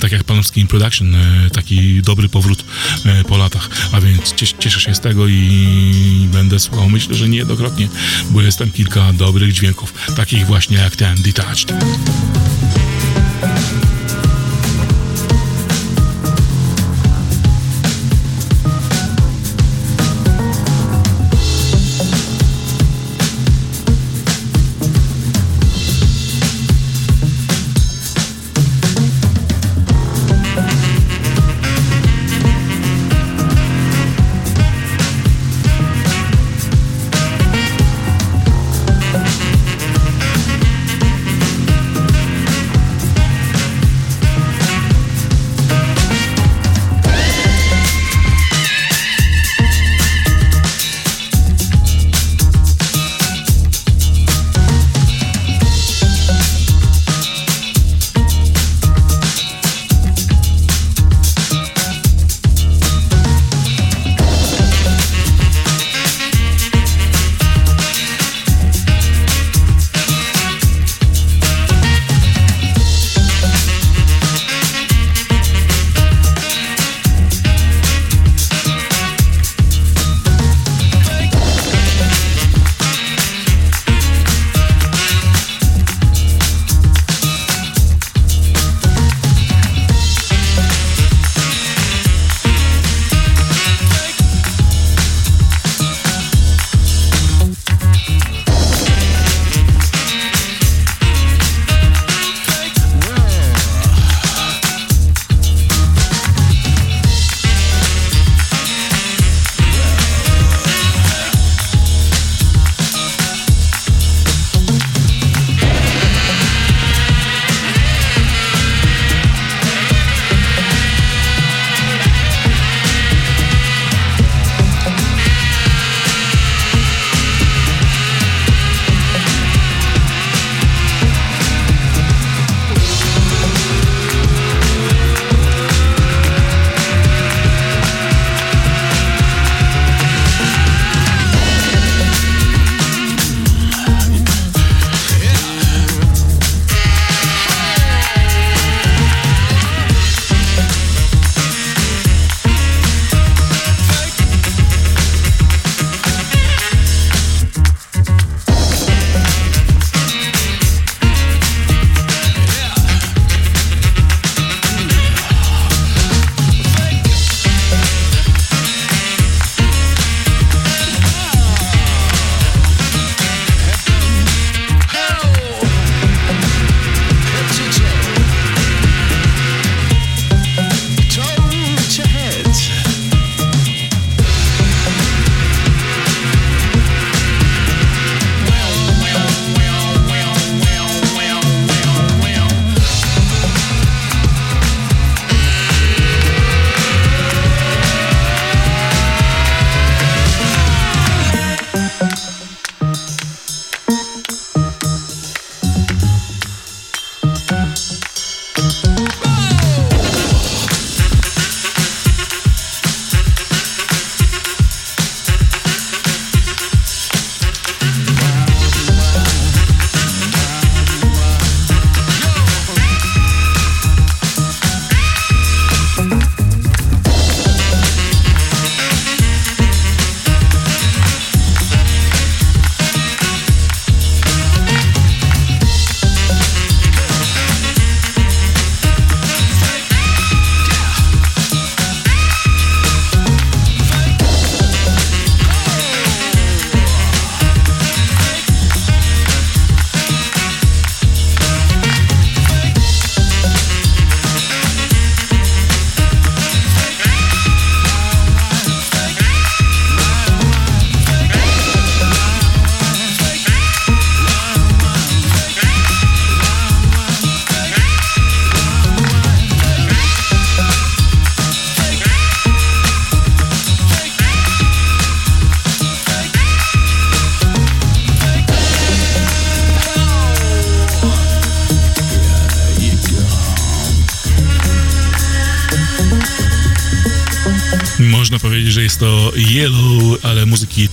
tak 0.00 0.12
jak 0.12 0.24
Panowski 0.24 0.66
Production, 0.66 1.14
e, 1.14 1.50
taki 1.50 2.02
dobry 2.02 2.28
powrót 2.28 2.64
e, 3.04 3.24
po 3.24 3.36
latach, 3.36 3.68
a 3.92 4.00
więc 4.00 4.34
cies- 4.34 4.58
cieszę 4.58 4.80
się 4.80 4.94
z 4.94 5.00
tego 5.00 5.26
i 5.26 6.28
będę 6.32 6.58
słuchał, 6.58 6.90
myślę, 6.90 7.14
że 7.14 7.28
niejednokrotnie, 7.28 7.88
bo 8.30 8.42
jest 8.42 8.58
tam 8.58 8.70
kilka 8.70 9.12
dobrych 9.12 9.52
dźwięków, 9.52 9.94
takich 10.16 10.46
właśnie 10.46 10.76
jak 10.76 10.96
ten 10.96 11.22
Detached. 11.22 11.72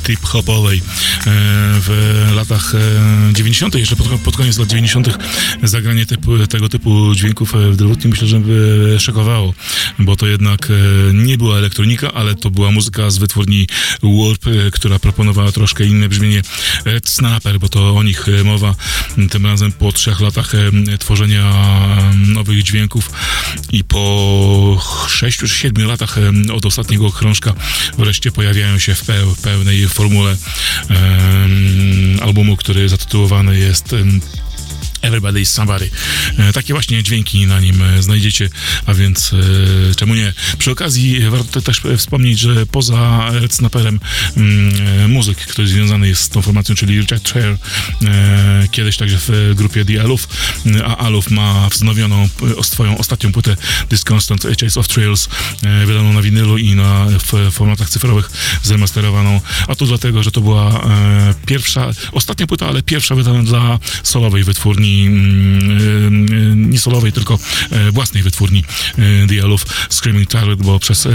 Trip-hopowej. 0.06 0.78
E, 0.78 0.82
W 1.82 1.90
latach 2.36 2.76
e, 2.76 3.34
90., 3.34 3.76
jeszcze 3.76 3.96
pod, 3.96 4.36
koniec 4.38 4.58
lat 4.58 4.68
90., 4.68 5.18
zagranie 5.64 6.06
typu, 6.06 6.48
tego 6.48 6.70
typu 6.70 7.16
dźwięków 7.16 7.56
e, 7.56 7.72
w 7.72 7.76
Delwoodnie 7.76 8.10
myślę, 8.10 8.28
że 8.28 8.40
by 8.40 8.96
szokowało, 9.00 9.54
bo 10.00 10.16
to 10.16 10.28
jednak 10.28 10.68
e, 10.72 11.14
nie 11.14 11.38
była 11.38 11.58
elektronika, 11.58 12.14
ale 12.14 12.36
to 12.36 12.52
była 12.52 12.72
muzyka 12.72 13.10
z 13.10 13.18
wytwórni 13.18 13.68
Warp, 14.04 14.48
e, 14.48 14.72
która 14.72 15.00
proponowała 15.00 15.52
troszkę 15.52 15.86
inne 15.86 16.10
brzmienie 16.10 16.42
Red 16.86 17.10
Snapper, 17.10 17.60
bo 17.60 17.70
to 17.70 17.96
o 17.96 18.04
nich 18.04 18.30
e, 18.30 18.44
mowa. 18.44 18.76
Tym 19.30 19.46
razem 19.46 19.72
po 19.72 19.92
trzech 19.92 20.20
latach 20.20 20.56
e, 20.56 20.98
tworzenia 20.98 21.44
e, 21.44 22.16
nowych 22.16 22.64
dźwięków 22.64 23.12
i 23.72 23.84
po 23.84 24.82
sześciu 25.08 25.48
czy 25.48 25.56
siedmiu 25.56 25.88
latach 25.88 26.16
od 26.54 26.66
ostatniego 26.66 27.12
krążka 27.12 27.54
wreszcie 27.98 28.32
pojawiają 28.32 28.80
się 28.80 28.96
w 28.96 29.06
peł, 29.06 29.36
pełnej 29.44 29.88
formule 29.88 30.38
albumu, 32.22 32.58
który 32.58 32.90
zatytułowany 32.90 33.60
jest 33.60 33.96
Everybody's 35.06 35.46
Somebody. 35.46 35.90
E, 36.38 36.54
Takie 36.54 36.74
właśnie 36.74 37.04
dźwięki 37.04 37.46
na 37.48 37.60
nim 37.60 37.82
e, 37.82 38.04
znajdziecie, 38.04 38.50
a 38.86 38.94
więc 38.94 39.34
e, 39.34 39.96
czemu 39.96 40.16
nie? 40.16 40.34
Przy 40.58 40.72
okazji 40.72 41.30
warto 41.30 41.62
też 41.62 41.82
wspomnieć, 41.98 42.40
że 42.40 42.66
poza 42.66 43.32
Snapperem 43.50 44.00
mm, 44.38 45.12
muzyk, 45.12 45.38
który 45.38 45.68
związany 45.68 46.08
jest 46.08 46.22
z 46.22 46.30
tą 46.30 46.42
formacją, 46.42 46.76
czyli 46.76 47.00
Richard 47.00 47.34
e, 47.38 48.68
kiedyś 48.72 48.98
także 48.98 49.18
w 49.28 49.54
grupie 49.56 49.86
The 49.86 50.02
Aluf, 50.02 50.28
a 50.86 50.98
Aluf 50.98 51.32
ma 51.32 51.70
wznowioną 51.70 52.30
swoją 52.64 52.98
ostatnią 52.98 53.32
płytę 53.32 53.58
Disconstant 53.90 54.46
Chase 54.62 54.80
of 54.80 54.88
Trails, 54.88 55.30
wydaną 55.86 56.14
na 56.14 56.22
winylu 56.22 56.58
i 56.58 56.76
na 56.76 57.06
w 57.06 57.52
formatach 57.52 57.90
cyfrowych 57.90 58.32
zremasterowaną, 58.64 59.42
a 59.68 59.76
to 59.76 59.86
dlatego, 59.86 60.24
że 60.24 60.32
to 60.32 60.42
była 60.42 60.86
pierwsza, 61.46 61.92
ostatnia 62.12 62.48
płyta, 62.48 62.68
ale 62.68 62.84
pierwsza 62.84 63.16
wydana 63.16 63.44
dla 63.44 63.80
solowej 64.04 64.44
wytwórni, 64.44 64.95
mm, 65.04 66.28
e, 66.52 66.56
nie 66.56 66.80
solowej, 66.80 67.12
tylko 67.12 67.40
e, 67.72 67.92
własnej 67.92 68.24
wytwórni 68.24 68.64
e, 68.98 69.28
The 69.28 69.44
Aluf 69.44 69.66
Screaming 69.90 70.30
Target, 70.30 70.64
bo 70.64 70.80
przez 70.80 71.06
e, 71.06 71.12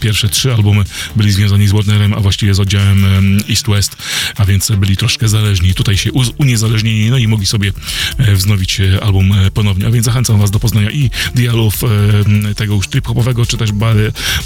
pierwsze 0.00 0.28
trzy 0.28 0.54
albumy 0.54 0.84
byli 1.16 1.32
związani 1.32 1.68
z 1.68 1.72
Warnerem, 1.72 2.12
a 2.12 2.20
właściwie 2.20 2.54
z 2.54 2.60
oddziałem 2.60 3.04
em, 3.04 3.38
East 3.50 3.66
West, 3.68 3.96
a 4.36 4.44
więc 4.44 4.70
byli 4.70 4.96
troszkę 4.96 5.28
zależni. 5.28 5.74
Tutaj 5.74 5.96
się 5.96 6.12
uniezależnili, 6.38 7.10
no 7.10 7.18
i 7.18 7.28
mogli 7.28 7.46
sobie 7.46 7.72
wznowić 8.18 8.80
album 9.02 9.34
ponownie. 9.54 9.86
A 9.86 9.90
więc 9.90 10.04
zachęcam 10.04 10.38
Was 10.38 10.50
do 10.50 10.60
poznania 10.60 10.90
i 10.90 11.10
dialogów 11.34 11.84
e, 11.84 12.54
tego 12.54 12.74
już 12.74 12.88
trip-hopowego, 12.88 13.46
czy 13.46 13.56
też 13.56 13.72
ba- 13.72 13.94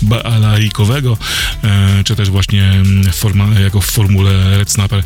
baalarikowego, 0.03 1.19
e, 1.65 2.05
czy 2.05 2.17
też 2.17 2.31
właśnie 2.31 2.73
forma, 3.13 3.61
jako 3.61 3.81
w 3.81 3.87
formule 3.87 4.59
Red 4.59 4.71
Snapper 4.71 5.05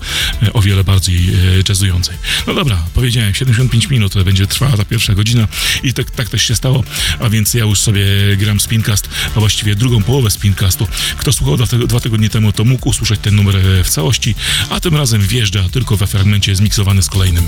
o 0.53 0.63
wiele 0.63 0.85
bardziej 0.85 1.21
jazzującej. 1.69 2.17
No 2.47 2.55
dobra, 2.55 2.83
powiedziałem, 2.95 3.33
75 3.63 3.91
minut 3.91 4.25
będzie 4.25 4.47
trwała 4.47 4.77
ta 4.77 4.85
pierwsza 4.85 5.15
godzina 5.15 5.49
i 5.83 5.95
tak, 5.95 6.11
tak 6.11 6.29
też 6.29 6.43
się 6.43 6.55
stało, 6.55 6.85
a 7.19 7.29
więc 7.29 7.55
ja 7.55 7.65
już 7.65 7.81
sobie 7.81 8.05
gram 8.37 8.61
Spincast, 8.61 9.09
a 9.37 9.41
właściwie 9.41 9.75
drugą 9.75 10.03
połowę 10.03 10.31
Spincastu. 10.31 10.89
Kto 11.17 11.33
słuchał 11.33 11.57
dwa, 11.57 11.87
dwa 11.87 12.01
tygodnie 12.01 12.31
temu, 12.31 12.53
to 12.53 12.65
mógł 12.65 12.89
usłyszeć 12.89 13.21
ten 13.21 13.37
numer 13.37 13.57
e, 13.57 13.85
w 13.85 13.91
całości, 13.91 14.35
a 14.71 14.81
tym 14.81 14.97
razem 14.97 15.21
wjeżdża 15.21 15.69
tylko 15.69 15.97
we 15.97 16.07
fragmencie 16.07 16.57
zmiksowany 16.57 17.03
z 17.03 17.09
kolejnym. 17.09 17.45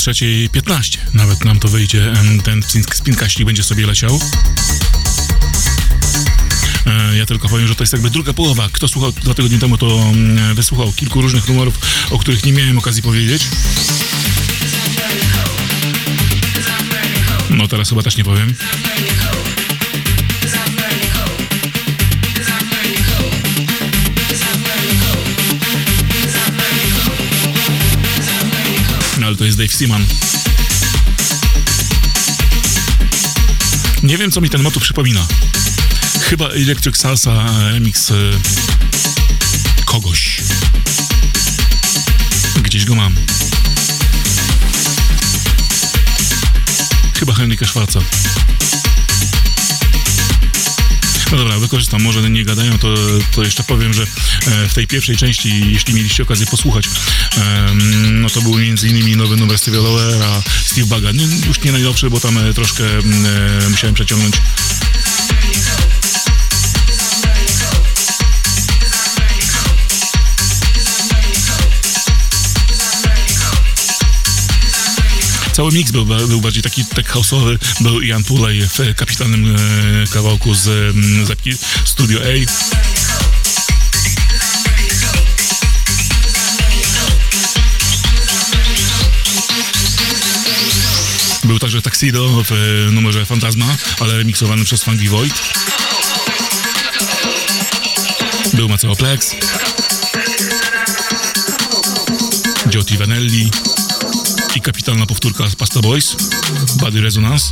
23.15 0.00 0.98
nawet 1.14 1.44
nam 1.44 1.60
to 1.60 1.68
wyjdzie, 1.68 2.12
ten 2.44 2.60
spin- 2.60 2.94
spinkaścik 2.94 3.46
będzie 3.46 3.62
sobie 3.62 3.86
leciał. 3.86 4.20
E, 6.86 7.16
Ja 7.16 7.26
tylko 7.26 7.48
powiem, 7.48 7.66
że 7.68 7.74
to 7.74 7.82
jest 7.82 7.92
jakby 7.92 8.10
druga 8.10 8.32
połowa. 8.32 8.68
Kto 8.72 8.88
słuchał 8.88 9.12
dwa 9.12 9.34
tygodnie 9.34 9.58
temu, 9.58 9.78
to 9.78 10.12
wysłuchał 10.54 10.92
kilku 10.92 11.20
różnych 11.20 11.48
numerów, 11.48 11.78
o 12.10 12.18
których 12.18 12.44
nie 12.44 12.52
miałem 12.52 12.78
okazji 12.78 13.02
powiedzieć. 13.02 13.42
No 17.50 17.68
teraz 17.68 17.88
chyba 17.88 18.02
też 18.02 18.16
nie 18.16 18.24
powiem. 18.24 18.54
Ale 29.30 29.36
to 29.36 29.44
jest 29.44 29.58
Dave 29.58 29.74
Seaman. 29.74 30.06
Nie 34.02 34.18
wiem, 34.18 34.30
co 34.30 34.40
mi 34.40 34.50
ten 34.50 34.62
motyw 34.62 34.82
przypomina. 34.82 35.26
Chyba 36.20 36.48
Electric 36.48 36.96
Salsa 36.96 37.30
e, 37.30 37.72
remix 37.72 38.10
e, 38.10 38.14
kogoś. 39.84 40.40
Gdzieś 42.62 42.84
go 42.84 42.94
mam. 42.94 43.14
Chyba 47.14 47.32
Henryka 47.34 47.66
Schwarza. 47.66 48.00
No 51.30 51.36
dobra, 51.36 51.58
wykorzystam, 51.58 52.02
może 52.02 52.30
nie 52.30 52.44
gadają, 52.44 52.78
to, 52.78 52.94
to 53.34 53.44
jeszcze 53.44 53.64
powiem, 53.64 53.94
że 53.94 54.02
e, 54.02 54.68
w 54.68 54.74
tej 54.74 54.86
pierwszej 54.86 55.16
części, 55.16 55.72
jeśli 55.72 55.94
mieliście 55.94 56.22
okazję 56.22 56.46
posłuchać, 56.46 56.88
no 58.12 58.30
to 58.30 58.42
był 58.42 58.58
między 58.58 58.88
innymi 58.88 59.16
nowy 59.16 59.36
numer 59.36 59.56
Steve'a 59.56 59.82
Lowera, 59.82 60.42
Steve 60.64 60.86
Baga. 60.86 61.10
Już 61.46 61.60
nie 61.62 61.72
najnowszy, 61.72 62.10
bo 62.10 62.20
tam 62.20 62.38
e, 62.38 62.54
troszkę 62.54 62.84
e, 62.84 63.70
musiałem 63.70 63.94
przeciągnąć. 63.94 64.34
Cały 75.60 75.72
mix 75.72 75.90
był, 75.90 76.06
był 76.06 76.40
bardziej 76.40 76.62
taki 76.62 76.84
tech 76.84 77.14
house'owy. 77.14 77.58
Był 77.80 78.00
Ian 78.02 78.24
Pulej 78.24 78.62
w 78.62 78.94
kapitalnym 78.96 79.56
e, 79.56 79.58
kawałku 80.06 80.54
z 80.54 80.68
mm, 80.68 81.26
zapki 81.26 81.52
Studio 81.84 82.20
A. 82.20 82.46
Był 91.46 91.58
także 91.58 91.82
Tuxedo 91.82 92.44
w 92.44 92.52
e, 92.52 92.90
numerze 92.92 93.26
Fantasma, 93.26 93.76
ale 94.00 94.16
remiksowany 94.16 94.64
przez 94.64 94.84
Funky 94.84 95.08
Void. 95.08 95.34
Był 98.54 98.68
Maceo 98.68 98.96
Plex. 98.96 99.34
Giotti 102.68 102.98
Vanelli 102.98 103.50
i 104.56 104.60
kapitalna 104.60 105.06
powtórka 105.06 105.48
z 105.48 105.56
Pasta 105.56 105.80
Boys, 105.80 106.16
Body 106.76 107.00
Resonance. 107.00 107.50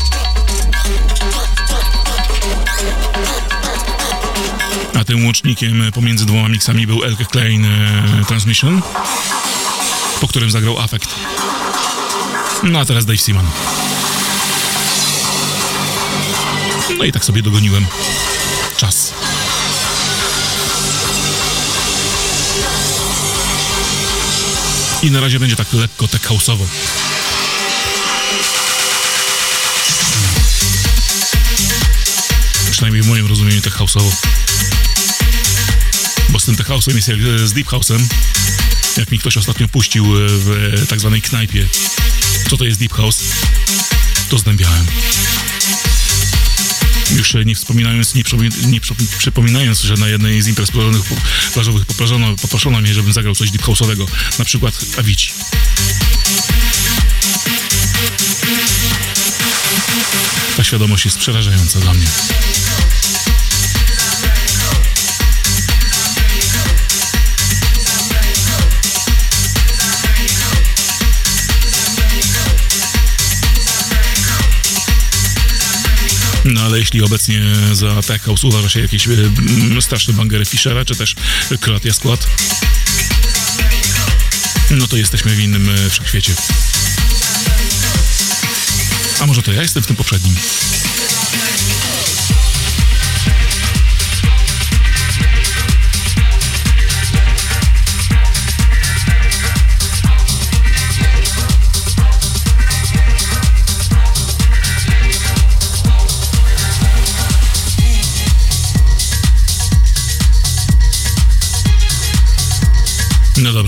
A 5.00 5.04
tym 5.04 5.24
łącznikiem 5.24 5.92
pomiędzy 5.94 6.26
dwoma 6.26 6.48
mixami 6.48 6.86
był 6.86 7.04
Elke 7.04 7.24
Klein 7.24 7.64
e, 7.64 8.24
Transmission, 8.28 8.82
po 10.20 10.28
którym 10.28 10.50
zagrał 10.50 10.78
Affect. 10.78 11.14
No 12.62 12.78
a 12.78 12.84
teraz 12.84 13.06
Dave 13.06 13.20
Seaman. 13.20 13.46
No 16.98 17.04
i 17.04 17.12
tak 17.12 17.24
sobie 17.24 17.42
dogoniłem. 17.42 17.86
I 25.02 25.10
na 25.10 25.20
razie 25.20 25.40
będzie 25.40 25.56
tak 25.56 25.72
lekko 25.72 26.08
tech 26.08 26.22
house'owo. 26.22 26.64
Przynajmniej 32.70 33.02
w 33.02 33.06
moim 33.06 33.26
rozumieniu 33.26 33.60
tech 33.60 33.76
house'owo. 33.76 34.12
Bo 36.28 36.40
z 36.40 36.44
tym 36.44 36.56
tech 36.56 36.68
house'em 36.68 36.94
jest 36.94 37.08
jak 37.08 37.18
e, 37.18 37.48
z 37.48 37.52
deep 37.52 37.68
house'em. 37.68 38.00
Jak 38.96 39.10
mi 39.10 39.18
ktoś 39.18 39.36
ostatnio 39.36 39.68
puścił 39.68 40.04
e, 40.04 40.28
w 40.28 40.74
e, 40.82 40.86
tak 40.86 41.00
zwanej 41.00 41.22
knajpie. 41.22 41.68
Co 42.50 42.56
to 42.56 42.64
jest 42.64 42.80
deep 42.80 42.92
house? 42.92 43.18
To 44.28 44.38
zdębiałem. 44.38 44.86
Już 47.16 47.34
e, 47.34 47.44
nie 47.44 47.54
wspominając, 47.54 48.14
nie, 48.14 48.24
przypomi- 48.24 48.66
nie 48.66 48.80
przy- 48.80 48.94
przypominając, 49.18 49.80
że 49.80 49.94
na 49.94 50.08
jednej 50.08 50.42
z 50.42 50.48
imprez 50.48 50.70
plażowych, 50.70 51.02
plażowych 51.54 51.86
poproszono, 51.86 52.36
poproszono 52.36 52.80
mnie, 52.80 52.94
żebym 52.94 53.12
zagrał 53.12 53.34
coś 53.34 53.50
deep 53.50 53.62
house'owego, 53.62 54.06
na 54.38 54.44
przykład 54.44 54.74
Avicii. 54.98 55.32
Ta 60.56 60.64
świadomość 60.64 61.04
jest 61.04 61.18
przerażająca 61.18 61.80
dla 61.80 61.94
mnie. 61.94 62.06
No 76.48 76.60
ale 76.60 76.78
jeśli 76.78 77.02
obecnie 77.02 77.42
za 77.72 78.02
tech 78.02 78.22
house 78.22 78.44
uważa 78.44 78.68
się 78.68 78.80
jakieś 78.80 79.08
e, 79.08 79.12
straszne 79.80 80.14
bangery 80.14 80.44
Fischera, 80.44 80.84
czy 80.84 80.96
też 80.96 81.14
Kroatia 81.60 81.92
Skład, 81.92 82.26
no 84.70 84.86
to 84.86 84.96
jesteśmy 84.96 85.34
w 85.34 85.40
innym 85.40 85.70
e, 85.70 85.90
wszechświecie. 85.90 86.34
A 89.20 89.26
może 89.26 89.42
to 89.42 89.52
ja 89.52 89.62
jestem 89.62 89.82
w 89.82 89.86
tym 89.86 89.96
poprzednim? 89.96 90.34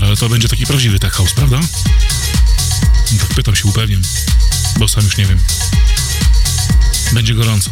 Dobra, 0.01 0.07
ale 0.07 0.17
to 0.17 0.29
będzie 0.29 0.47
taki 0.47 0.65
prawdziwy 0.65 0.99
tech 0.99 1.13
house, 1.13 1.33
prawda? 1.33 1.59
Tak 3.19 3.27
pytam 3.35 3.55
się, 3.55 3.67
upewniam, 3.67 4.01
bo 4.77 4.87
sam 4.87 5.03
już 5.03 5.17
nie 5.17 5.25
wiem. 5.25 5.39
Będzie 7.13 7.33
gorąco. 7.33 7.71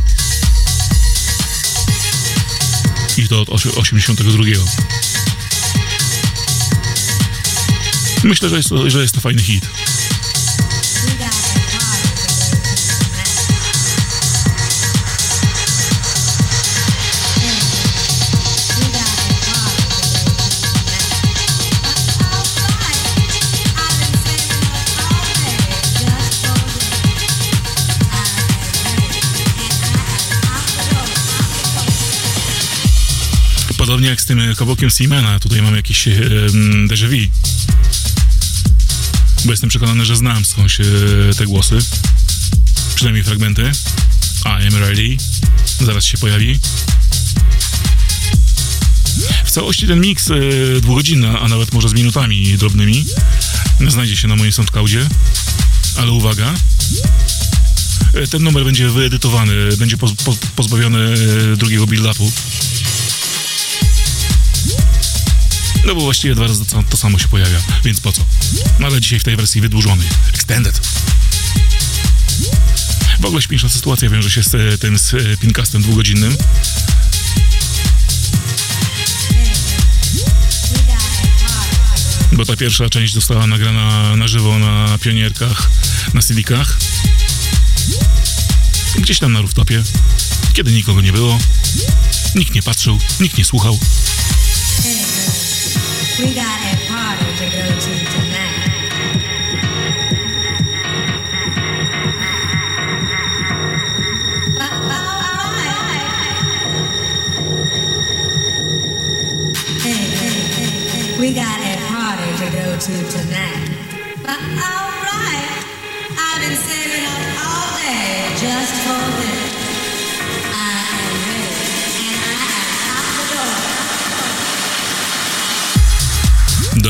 I 3.18 3.28
to 3.28 3.42
od 3.42 3.50
osi- 3.50 3.78
82. 3.78 4.44
Myślę, 8.24 8.50
że 8.50 8.58
jest, 8.58 8.70
to, 8.70 8.90
że 8.90 9.02
jest 9.02 9.16
to 9.16 9.22
fajny 9.22 9.42
hit. 9.42 9.70
Podobnie 33.90 34.10
jak 34.10 34.22
z 34.22 34.26
tym 34.26 34.40
e, 34.40 34.56
kawałkiem 34.56 34.92
Seamana, 34.92 35.40
tutaj 35.40 35.62
mam 35.62 35.76
jakieś 35.76 36.08
e, 36.08 36.12
mm, 36.12 36.88
déjà 36.88 37.08
vu. 37.08 37.32
Bo 39.46 39.52
jestem 39.52 39.70
przekonany, 39.70 40.06
że 40.06 40.16
znam 40.16 40.46
skądś 40.46 40.80
e, 40.80 40.84
te 41.38 41.46
głosy. 41.46 41.78
Przynajmniej 42.96 43.24
fragmenty. 43.24 43.72
Am 44.46 44.76
ready. 44.76 45.18
Zaraz 45.82 46.06
się 46.06 46.18
pojawi. 46.18 46.60
W 49.46 49.52
całości 49.52 49.88
ten 49.88 50.02
miks 50.02 50.32
e, 50.32 50.36
dwugodzinny, 50.82 51.40
a 51.40 51.48
nawet 51.48 51.74
może 51.74 51.90
z 51.90 51.94
minutami 51.94 52.58
drobnymi, 52.58 53.06
znajdzie 53.88 54.18
się 54.18 54.28
na 54.28 54.36
moim 54.36 54.52
SoundCloudzie. 54.52 55.08
Ale 55.98 56.12
uwaga, 56.12 56.54
e, 58.14 58.28
ten 58.28 58.44
numer 58.44 58.66
będzie 58.66 58.90
wyedytowany, 58.90 59.54
będzie 59.78 59.98
poz, 59.98 60.14
po, 60.14 60.36
pozbawiony 60.56 61.16
drugiego 61.58 61.86
build-upu. 61.86 62.32
No 65.90 65.96
bo 65.96 66.02
właściwie 66.02 66.36
dwa 66.36 66.48
razy 66.48 66.66
to, 66.66 66.84
to 66.90 66.98
samo 66.98 67.20
się 67.20 67.28
pojawia, 67.28 67.60
więc 67.84 68.00
po 68.00 68.12
co? 68.12 68.22
No 68.80 68.88
ale 68.88 69.02
dzisiaj 69.02 69.20
w 69.20 69.24
tej 69.24 69.36
wersji 69.36 69.62
wydłużonej, 69.62 70.08
extended. 70.34 70.82
W 73.20 73.26
ogóle 73.26 73.42
śmieszna 73.42 73.70
sytuacja 73.70 74.10
wiąże 74.10 74.32
się 74.32 74.44
z 74.44 74.82
tym 74.82 75.00
z 75.00 75.14
e, 75.14 75.38
pincastem 75.38 75.82
dwugodzinnym. 75.82 76.38
Bo 82.32 82.46
ta 82.46 82.56
pierwsza 82.56 82.90
część 82.90 83.14
została 83.14 83.48
nagrana 83.48 84.16
na 84.16 84.28
żywo 84.28 84.60
na 84.60 84.98
pionierkach, 84.98 85.70
na 86.14 86.22
CD-kach. 86.22 86.78
Gdzieś 89.00 89.20
tam 89.20 89.34
na 89.34 89.42
rooftopie, 89.42 89.84
kiedy 90.54 90.72
nikogo 90.72 91.02
nie 91.02 91.12
było. 91.12 91.40
Nikt 92.36 92.56
nie 92.56 92.64
patrzył, 92.64 93.00
nikt 93.20 93.38
nie 93.38 93.46
słuchał. 93.46 93.80
We 96.20 96.36
got 96.36 96.60
a 96.60 96.76
party 96.90 97.32
to 97.38 97.46
go 97.50 97.66
to 97.80 97.94
tonight. 98.12 98.80
Oh, 104.60 104.90
oh, 104.92 104.92
oh, 104.92 105.56
hey, 109.80 109.92
hey, 109.94 110.04
hey, 110.20 110.40
hey. 110.92 111.20
We 111.20 111.34
got 111.34 111.60
a 111.62 111.78
party 111.88 112.30
to 112.44 112.48
go 112.58 112.78
to 112.78 112.94
tonight. 113.12 113.70
But 114.22 114.89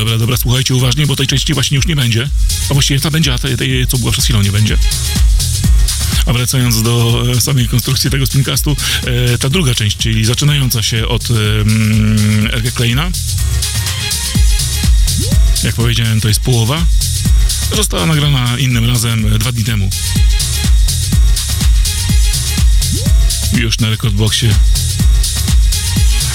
Dobra, 0.00 0.18
dobra, 0.18 0.36
słuchajcie 0.36 0.74
uważnie, 0.74 1.06
bo 1.06 1.16
tej 1.16 1.26
części 1.26 1.54
właśnie 1.54 1.76
już 1.76 1.86
nie 1.86 1.96
będzie. 1.96 2.28
A 2.70 2.74
właściwie 2.74 3.00
ta 3.00 3.10
będzie, 3.10 3.34
a 3.34 3.38
tej, 3.38 3.56
tej 3.56 3.86
co 3.86 3.98
była 3.98 4.12
przed 4.12 4.24
chwilą, 4.24 4.42
nie 4.42 4.52
będzie. 4.52 4.76
A 6.26 6.32
wracając 6.32 6.82
do 6.82 7.24
e, 7.30 7.40
samej 7.40 7.68
konstrukcji 7.68 8.10
tego 8.10 8.26
spincastu, 8.26 8.76
e, 9.06 9.38
ta 9.38 9.48
druga 9.48 9.74
część, 9.74 9.96
czyli 9.96 10.24
zaczynająca 10.24 10.82
się 10.82 11.08
od 11.08 11.30
mm, 11.30 12.18
Kleina, 12.74 13.10
jak 15.64 15.74
powiedziałem, 15.74 16.20
to 16.20 16.28
jest 16.28 16.40
połowa, 16.40 16.86
została 17.76 18.06
nagrana 18.06 18.58
innym 18.58 18.86
razem 18.86 19.34
e, 19.34 19.38
dwa 19.38 19.52
dni 19.52 19.64
temu. 19.64 19.90
Już 23.52 23.78
na 23.78 23.90
rekordboxie. 23.90 24.54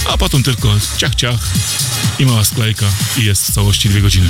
A 0.09 0.17
potem 0.17 0.43
tylko 0.43 0.75
ciach, 0.97 1.15
ciach 1.15 1.51
i 2.19 2.25
mała 2.25 2.43
sklejka 2.43 2.85
i 3.17 3.25
jest 3.25 3.47
w 3.47 3.51
całości 3.51 3.89
dwie 3.89 4.01
godziny. 4.01 4.29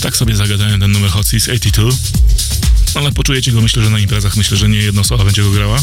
Tak 0.00 0.16
sobie 0.16 0.36
zagadałem 0.36 0.80
ten 0.80 0.92
numer 0.92 1.10
Hot 1.10 1.26
Seas 1.26 1.42
82. 1.42 2.37
Ale 2.98 3.12
poczujecie 3.12 3.52
go 3.52 3.60
myślę, 3.60 3.82
że 3.82 3.90
na 3.90 3.98
imprezach. 3.98 4.36
Myślę, 4.36 4.56
że 4.56 4.68
nie 4.68 4.78
jedna 4.78 5.00
osoba 5.00 5.24
będzie 5.24 5.42
go 5.42 5.50
grała. 5.50 5.78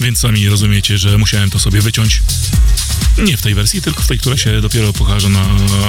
Więc 0.00 0.18
sami 0.18 0.48
rozumiecie, 0.48 0.98
że 0.98 1.18
musiałem 1.18 1.50
to 1.50 1.58
sobie 1.58 1.80
wyciąć. 1.80 2.22
Nie 3.18 3.36
w 3.36 3.42
tej 3.42 3.54
wersji, 3.54 3.82
tylko 3.82 4.02
w 4.02 4.06
tej, 4.06 4.18
która 4.18 4.36
się 4.36 4.60
dopiero 4.60 4.92
pokaże 4.92 5.28
na, 5.28 5.46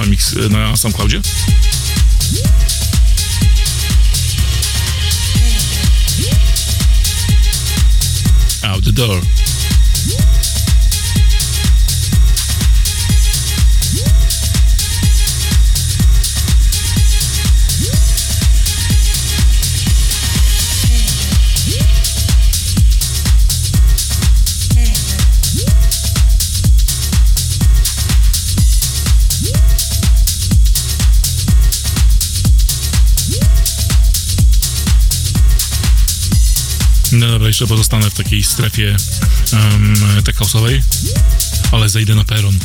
mix, 0.08 0.36
na 0.50 0.78
SoundCloudzie. 0.78 1.22
Out 8.64 8.86
the 8.86 8.92
door. 8.92 9.22
No 37.12 37.28
dobra, 37.28 37.48
jeszcze 37.48 37.68
pozostanę 37.68 38.10
w 38.10 38.14
takiej 38.14 38.44
strefie 38.44 38.98
um, 39.54 39.96
ale 41.72 41.90
zejdę 41.90 42.16
na 42.16 42.24
peron. 42.24 42.60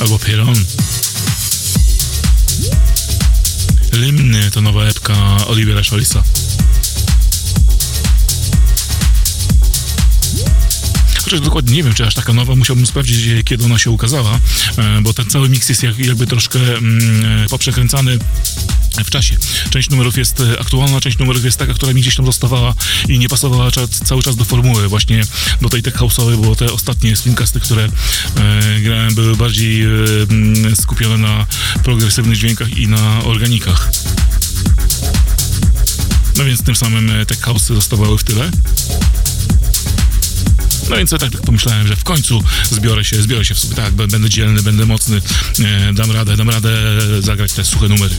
Albo 0.00 0.18
peron. 0.18 0.64
Limny 3.92 4.50
to 4.50 4.60
nowa 4.60 4.84
epka 4.84 5.46
Olivera 5.46 5.84
Sholisa. 5.84 6.22
Chociaż 11.26 11.40
dokładnie 11.40 11.76
nie 11.76 11.82
wiem, 11.82 11.94
czy 11.94 12.06
aż 12.06 12.14
taka 12.14 12.32
nowa, 12.32 12.54
musiałbym 12.54 12.86
sprawdzić, 12.86 13.44
kiedy 13.44 13.64
ona 13.64 13.78
się 13.78 13.90
ukazała, 13.90 14.38
e, 14.78 15.00
bo 15.02 15.14
ten 15.14 15.26
cały 15.26 15.48
miks 15.48 15.68
jest 15.68 15.82
jak, 15.82 15.98
jakby 15.98 16.26
troszkę 16.26 16.58
mm, 16.58 17.44
e, 17.44 17.48
poprzekręcany 17.48 18.18
w 19.04 19.10
czasie. 19.10 19.36
Część 19.70 19.90
numerów 19.90 20.16
jest 20.16 20.40
e, 20.40 20.60
aktualna, 20.60 21.00
część 21.00 21.18
numerów 21.18 21.44
jest 21.44 21.58
taka, 21.58 21.74
która 21.74 21.92
mi 21.92 22.00
gdzieś 22.00 22.16
tam 22.16 22.26
zostawała 22.26 22.74
i 23.08 23.18
nie 23.18 23.28
pasowała 23.28 23.70
cały 24.04 24.22
czas 24.22 24.36
do 24.36 24.44
formuły, 24.44 24.88
właśnie 24.88 25.22
do 25.62 25.68
tej 25.68 25.82
tech 25.82 25.94
house'owej, 25.94 26.36
bo 26.36 26.56
te 26.56 26.72
ostatnie 26.72 27.16
streamcasty, 27.16 27.60
które 27.60 27.84
e, 27.84 28.80
grałem, 28.80 29.14
były 29.14 29.36
bardziej 29.36 29.82
e, 29.82 29.88
mm, 30.30 30.76
skupione 30.76 31.18
na 31.18 31.46
progresywnych 31.84 32.38
dźwiękach 32.38 32.78
i 32.78 32.88
na 32.88 33.24
organikach. 33.24 33.90
No 36.36 36.44
więc 36.44 36.62
tym 36.62 36.76
samym 36.76 37.12
tech 37.26 37.40
house'y 37.40 37.74
zostawały 37.74 38.18
w 38.18 38.24
tyle. 38.24 38.50
No 40.90 40.96
więc 40.96 41.12
ja 41.12 41.18
tak, 41.18 41.30
pomyślałem, 41.30 41.86
że 41.86 41.96
w 41.96 42.04
końcu 42.04 42.42
zbiorę 42.64 43.04
się, 43.04 43.22
zbiorę 43.22 43.44
się 43.44 43.54
w 43.54 43.58
sobie, 43.60 43.74
tak, 43.74 43.94
będę 43.94 44.30
dzielny, 44.30 44.62
będę 44.62 44.86
mocny, 44.86 45.20
e, 45.64 45.92
dam 45.92 46.10
radę, 46.10 46.36
dam 46.36 46.50
radę 46.50 46.70
zagrać 47.20 47.52
te 47.52 47.64
suche 47.64 47.88
numery. 47.88 48.14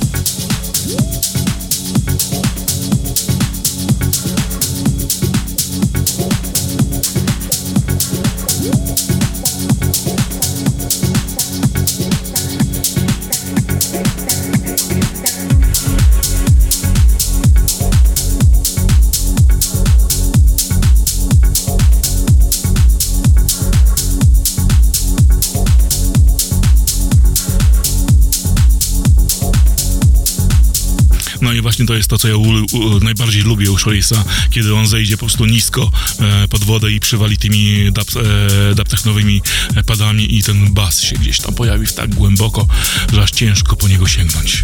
Właśnie 31.78 31.88
to 31.88 31.96
jest 31.96 32.10
to, 32.10 32.18
co 32.18 32.28
ja 32.28 32.38
u, 32.38 32.42
u, 32.42 33.00
najbardziej 33.00 33.42
lubię 33.42 33.72
u 33.72 33.78
Shorisa, 33.78 34.24
kiedy 34.50 34.76
on 34.76 34.88
zejdzie 34.88 35.18
po 35.18 35.26
prostu 35.26 35.46
nisko 35.46 35.92
e, 36.20 36.48
pod 36.48 36.64
wodę 36.64 36.92
i 36.92 37.00
przywali 37.00 37.38
tymi 37.38 37.92
dub, 37.92 38.08
e, 38.72 38.76
dubtechnowymi 38.76 39.42
e, 39.76 39.84
padami 39.84 40.38
i 40.38 40.44
ten 40.44 40.74
bas 40.74 41.02
się 41.02 41.16
gdzieś 41.16 41.40
tam 41.40 41.54
pojawi 41.54 41.86
w 41.86 41.94
tak 41.94 42.16
głęboko, 42.16 42.68
że 43.14 43.24
aż 43.24 43.32
ciężko 43.32 43.76
po 43.76 43.88
niego 43.88 44.08
sięgnąć. 44.08 44.64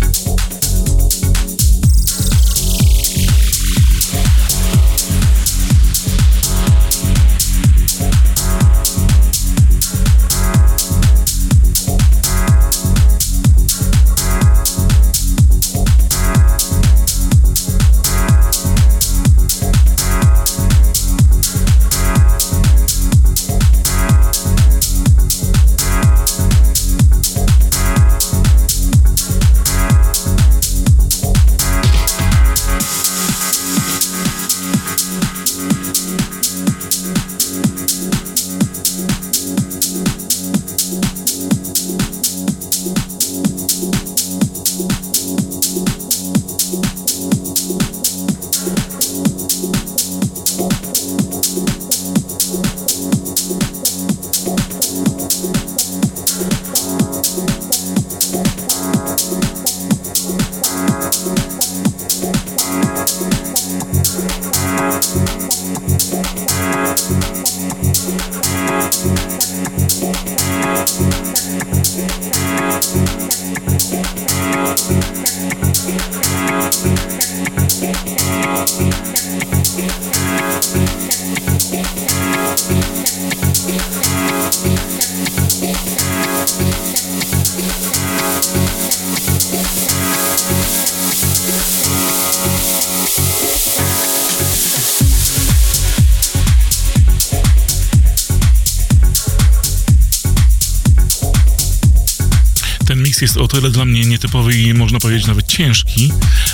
Tyle 103.54 103.72
dla 103.72 103.86
mnie 103.86 104.06
nietypowy 104.06 104.58
i 104.58 104.74
można 104.74 105.00
powiedzieć 105.00 105.28
nawet 105.28 105.48
ciężki, 105.48 106.12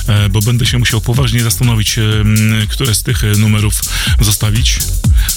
e, 0.07 0.29
bo 0.29 0.41
będę 0.41 0.65
się 0.65 0.79
musiał 0.79 1.01
poważnie 1.01 1.43
zastanowić, 1.43 1.97
e, 1.97 2.01
które 2.69 2.95
z 2.95 3.03
tych 3.03 3.23
e, 3.23 3.27
numerów 3.27 3.81
zostawić. 4.21 4.79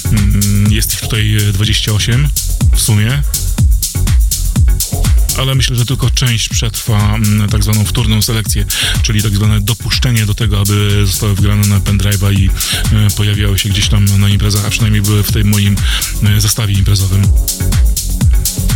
Mm, 0.05 0.71
Jest 0.71 0.93
ich 0.93 1.01
tutaj 1.01 1.37
e, 1.37 1.53
28 1.53 2.27
w 2.75 2.81
sumie. 2.81 3.21
Ale 5.37 5.55
myślę, 5.55 5.75
że 5.75 5.85
tylko 5.85 6.09
część 6.09 6.49
przetrwa 6.49 7.17
tak 7.51 7.63
zwaną 7.63 7.85
wtórną 7.85 8.21
selekcję, 8.21 8.65
czyli 9.01 9.23
tak 9.23 9.35
zwane 9.35 9.61
dopuszczenie 9.61 10.25
do 10.25 10.33
tego, 10.33 10.59
aby 10.61 11.05
zostały 11.05 11.35
wgrane 11.35 11.67
na 11.67 11.79
pendrive'a 11.79 12.33
i 12.33 12.49
pojawiały 13.15 13.59
się 13.59 13.69
gdzieś 13.69 13.89
tam 13.89 14.05
na 14.19 14.29
imprezach, 14.29 14.65
a 14.65 14.69
przynajmniej 14.69 15.01
były 15.01 15.23
w 15.23 15.31
tym 15.31 15.47
moim 15.47 15.75
zestawie 16.37 16.73
imprezowym. 16.73 17.27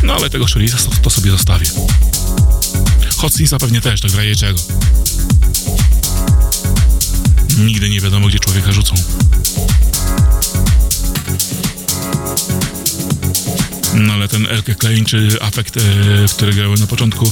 No 0.04 0.14
ale 0.14 0.30
tego 0.30 0.48
Sherisa 0.48 0.78
to 1.02 1.10
sobie 1.10 1.32
zostawię. 1.32 1.68
Hot 3.18 3.34
Sinsa 3.34 3.60
pewnie 3.60 3.82
też, 3.82 4.02
tak 4.02 4.12
w 4.12 4.18
razie 4.18 4.36
czego. 4.36 4.60
Nigdy 7.58 7.90
nie 7.90 8.02
wiadomo, 8.02 8.28
gdzie 8.28 8.40
człowieka 8.40 8.72
rzucą. 8.72 8.96
No 13.94 14.14
ale 14.14 14.28
ten 14.28 14.46
Elke 14.46 14.76
Klein 14.76 15.06
czy 15.06 15.38
Afekt, 15.42 15.78
e, 15.78 15.82
które 16.32 16.54
grały 16.54 16.78
na 16.78 16.88
początku, 16.88 17.32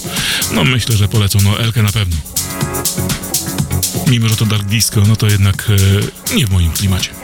no 0.51 0.63
myślę, 0.63 0.97
że 0.97 1.07
polecą. 1.07 1.39
No 1.43 1.59
Elke 1.59 1.83
na 1.83 1.91
pewno. 1.91 2.17
Mimo, 4.07 4.29
że 4.29 4.35
to 4.35 4.45
Dark 4.45 4.63
Disco, 4.63 5.01
no 5.07 5.15
to 5.15 5.27
jednak 5.27 5.71
e, 6.31 6.35
nie 6.35 6.47
w 6.47 6.49
moim 6.49 6.71
klimacie. 6.71 7.14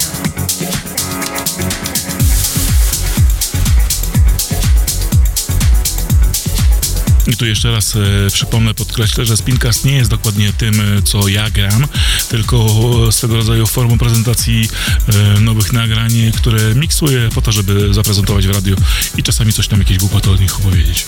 I 7.32 7.38
tu 7.38 7.46
jeszcze 7.46 7.72
raz 7.72 7.96
e, 7.96 8.00
przypomnę, 8.32 8.74
podkreślę, 8.74 9.26
że 9.26 9.38
Spincast 9.38 9.86
nie 9.86 9.92
jest 9.92 10.10
dokładnie 10.10 10.54
tym, 10.54 10.98
e, 10.98 11.02
co 11.02 11.28
ja 11.28 11.50
gram, 11.50 11.88
tylko 12.30 12.68
swego 13.12 13.38
rodzaju 13.38 13.68
formą 13.68 13.98
prezentacji 13.98 14.70
e, 15.08 15.40
nowych 15.40 15.74
nagrań, 15.74 16.12
które 16.38 16.76
miksuję 16.76 17.30
po 17.36 17.42
to, 17.42 17.52
żeby 17.52 17.94
zaprezentować 17.94 18.48
w 18.48 18.52
radiu 18.52 18.76
i 19.18 19.24
czasami 19.24 19.54
coś 19.54 19.68
tam 19.68 19.80
jakieś 19.80 19.98
głupoty 19.98 20.30
od 20.32 20.40
nich 20.40 20.60
opowiedzieć. 20.60 21.06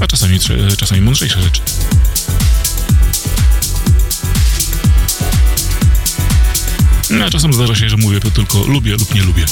A 0.00 0.06
czasami, 0.06 0.38
czasami 0.76 1.00
mądrzejsze 1.00 1.42
rzeczy. 1.42 1.60
No, 7.10 7.24
a 7.24 7.30
czasem 7.30 7.52
zdarza 7.52 7.74
się, 7.74 7.88
że 7.88 7.96
mówię 7.96 8.20
tylko 8.20 8.64
lubię 8.66 8.92
lub 8.92 9.14
nie 9.14 9.22
lubię. 9.22 9.44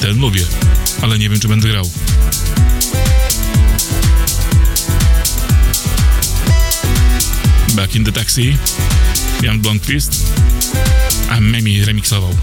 Ten 0.00 0.18
lubię, 0.18 0.44
ale 1.02 1.18
nie 1.18 1.28
wiem, 1.28 1.40
czy 1.40 1.48
będę 1.48 1.68
grał. 1.68 1.90
Back 7.74 7.94
in 7.94 8.04
the 8.04 8.12
Taxi, 8.12 8.56
Jan 9.42 9.60
Blomqvist, 9.60 10.32
a 11.30 11.40
Memi 11.40 11.84
remiksował. 11.84 12.34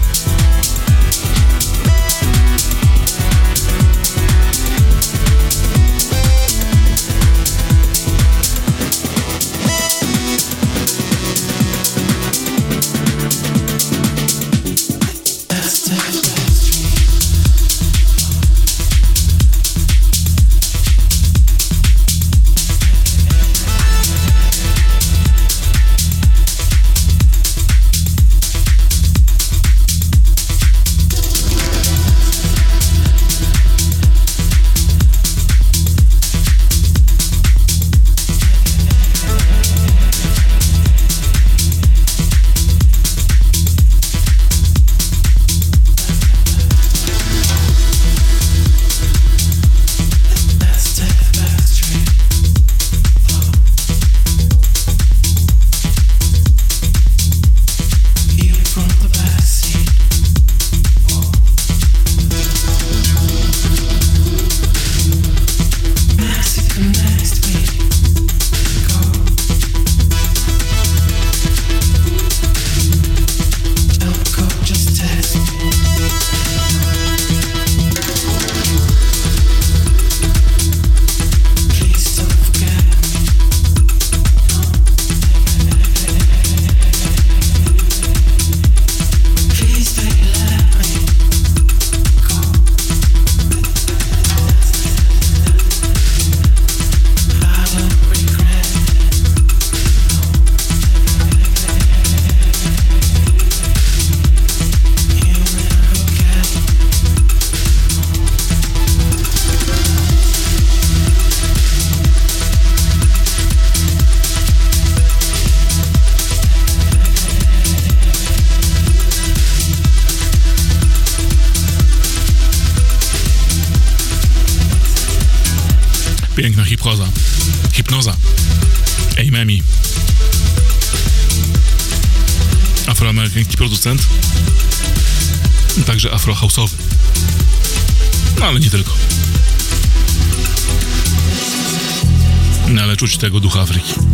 Tego 143.18 143.40
ducha 143.40 143.60
Afryki. 143.60 144.07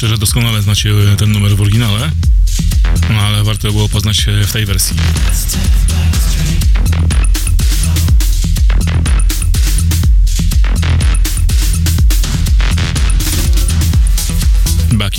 Myślę, 0.00 0.08
że 0.08 0.18
doskonale 0.18 0.62
znacie 0.62 0.90
ten 1.18 1.32
numer 1.32 1.56
w 1.56 1.60
oryginale, 1.60 2.10
no 3.10 3.20
ale 3.20 3.44
warto 3.44 3.72
było 3.72 3.88
poznać 3.88 4.28
e, 4.28 4.46
w 4.46 4.52
tej 4.52 4.66
wersji. 4.66 4.96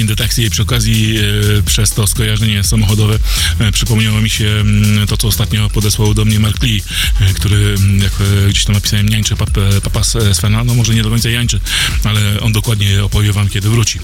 The 0.08 0.16
Taxi 0.16 0.44
i 0.44 0.50
przy 0.50 0.62
okazji 0.62 1.18
e, 1.18 1.22
przez 1.62 1.92
to 1.92 2.08
skojarzenie 2.08 2.64
samochodowe 2.64 3.20
e, 3.60 3.72
przypomniało 3.72 4.22
mi 4.22 4.30
się 4.30 4.48
mm, 4.48 5.08
to, 5.08 5.18
co 5.18 5.28
ostatnio 5.28 5.70
podesłał 5.70 6.14
do 6.14 6.26
mnie 6.26 6.40
Mark 6.40 6.64
Lee, 6.64 6.84
e, 7.20 7.34
który, 7.34 7.76
mm, 7.78 8.00
jak 8.00 8.14
gdzieś 8.50 8.66
tam 8.66 8.76
napisałem, 8.76 9.10
niańczy 9.10 9.36
pap, 9.36 9.50
papa 9.84 10.04
Svena, 10.34 10.64
no 10.64 10.74
może 10.74 10.96
nie 10.96 11.04
do 11.04 11.10
końca 11.10 11.30
jańczy, 11.30 11.60
ale 12.04 12.40
on 12.40 12.52
dokładnie 12.52 13.04
opowie 13.04 13.34
wam, 13.34 13.50
kiedy 13.50 13.70
wróci, 13.70 14.00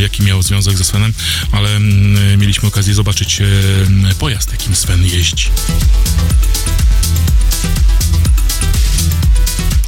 jaki 0.00 0.22
miał 0.22 0.42
związek 0.42 0.78
ze 0.78 0.84
Svenem, 0.84 1.12
ale 1.52 1.76
mm, 1.76 2.40
mieliśmy 2.40 2.68
okazję 2.68 2.94
zobaczyć 2.94 3.42
pojazd, 4.18 4.52
jakim 4.52 4.74
Sven 4.74 5.04
jeździ. 5.04 5.46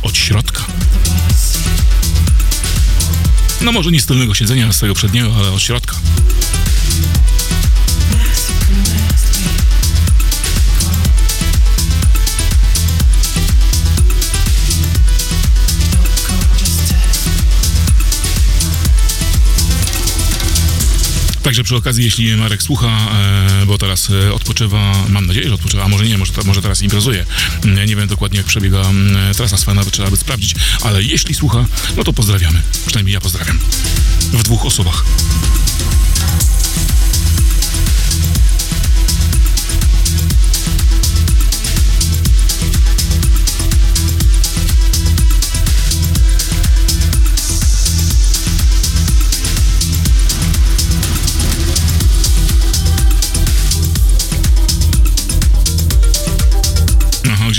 Od 0.02 0.16
środka. 0.16 0.64
No 3.66 3.72
może 3.72 3.90
nie 3.90 4.00
z 4.00 4.06
tylnego 4.06 4.34
siedzenia, 4.34 4.72
z 4.72 4.80
tego 4.80 4.94
przedniego, 4.94 5.34
ale 5.38 5.52
od 5.52 5.62
środka. 5.62 5.96
Także 21.46 21.64
przy 21.64 21.76
okazji, 21.76 22.04
jeśli 22.04 22.36
Marek 22.36 22.62
słucha, 22.62 22.86
e, 22.88 23.66
bo 23.66 23.78
teraz 23.78 24.10
e, 24.10 24.32
odpoczywa, 24.32 24.92
mam 25.08 25.26
nadzieję, 25.26 25.48
że 25.48 25.54
odpoczywa, 25.54 25.84
a 25.84 25.88
może 25.88 26.04
nie, 26.04 26.18
może, 26.18 26.32
może 26.44 26.62
teraz 26.62 26.82
imprezuje. 26.82 27.26
Mm, 27.64 27.86
Nie 27.88 27.96
wiem 27.96 28.08
dokładnie, 28.08 28.38
jak 28.38 28.46
przebiega 28.46 28.80
mm, 28.80 29.34
trasa 29.34 29.56
Svena, 29.56 29.84
by 29.84 29.90
trzeba 29.90 30.10
by 30.10 30.16
sprawdzić, 30.16 30.54
ale 30.82 31.02
jeśli 31.02 31.34
słucha, 31.34 31.66
no 31.96 32.04
to 32.04 32.12
pozdrawiamy. 32.12 32.62
Przynajmniej 32.86 33.14
ja 33.14 33.20
pozdrawiam. 33.20 33.58
W 34.32 34.42
dwóch 34.42 34.66
osobach. 34.66 35.04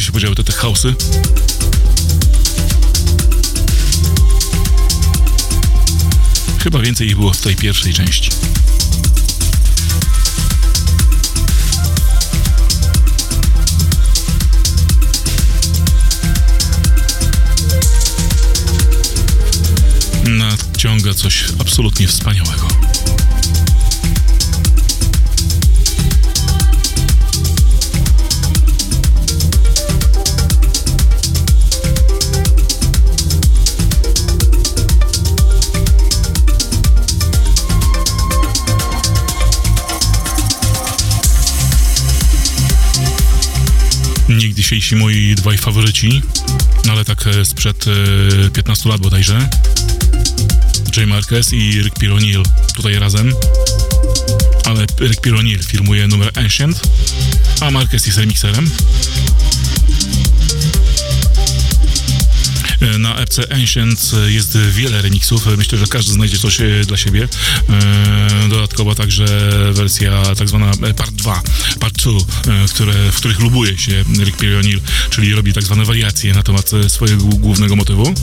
Się 0.08 0.14
podziały 0.14 0.36
te 0.36 0.44
tech 0.44 0.56
house'y? 0.56 0.96
Chyba 6.60 6.80
więcej 6.80 7.08
ich 7.08 7.16
było 7.16 7.34
w 7.34 7.42
tej 7.42 7.56
pierwszej 7.56 7.94
części. 7.94 8.32
Nadciąga 20.26 21.14
coś 21.14 21.46
absolutnie 21.60 22.08
wspaniałego. 22.08 22.87
Dzisiejsi 44.68 44.96
moi 45.00 45.36
dwaj 45.36 45.58
faworyci, 45.58 46.22
no 46.86 46.92
ale 46.92 47.06
tak 47.06 47.28
e, 47.28 47.46
sprzed 47.46 47.86
e, 47.88 48.50
15 48.52 48.90
lat 48.90 49.02
bodajże. 49.02 49.50
Jay 50.98 51.08
Marquez 51.08 51.54
i 51.54 51.82
Rick 51.82 52.00
Pironil 52.00 52.44
tutaj 52.76 53.00
razem. 53.00 53.34
Ale 54.66 54.86
Rick 55.00 55.22
Pironil 55.22 55.64
filmuje 55.64 56.08
numer 56.08 56.32
Ancient, 56.36 56.82
a 57.62 57.72
Marquez 57.72 58.06
jest 58.06 58.18
remixerem. 58.18 58.72
Na 63.00 63.16
epce 63.16 63.52
Ancient 63.54 64.12
jest 64.28 64.58
wiele 64.58 65.02
remixów. 65.02 65.58
Myślę, 65.58 65.78
że 65.78 65.88
każdy 65.88 66.12
znajdzie 66.12 66.38
coś 66.38 66.62
e, 66.62 66.66
dla 66.88 66.98
siebie. 66.98 67.28
E, 67.70 68.50
Dodatkowo 68.50 68.96
także 68.96 69.26
wersja 69.74 70.24
tak 70.36 70.50
zwana 70.50 70.72
e, 70.84 70.94
Part 70.94 71.12
2, 71.12 71.42
Part 71.80 71.94
2, 71.98 72.12
e, 72.12 72.68
które, 72.68 73.12
w 73.12 73.16
których 73.16 73.40
lubuje 73.40 73.78
się 73.78 74.06
Rick 74.24 74.38
Pironil, 74.38 74.82
czyli 75.10 75.34
robi 75.34 75.54
tak 75.54 75.64
zwane 75.64 75.86
wariacje 75.86 76.34
na 76.34 76.44
temat 76.44 76.72
e, 76.74 76.90
swojego 76.90 77.24
głównego 77.24 77.76
motywu. 77.76 78.14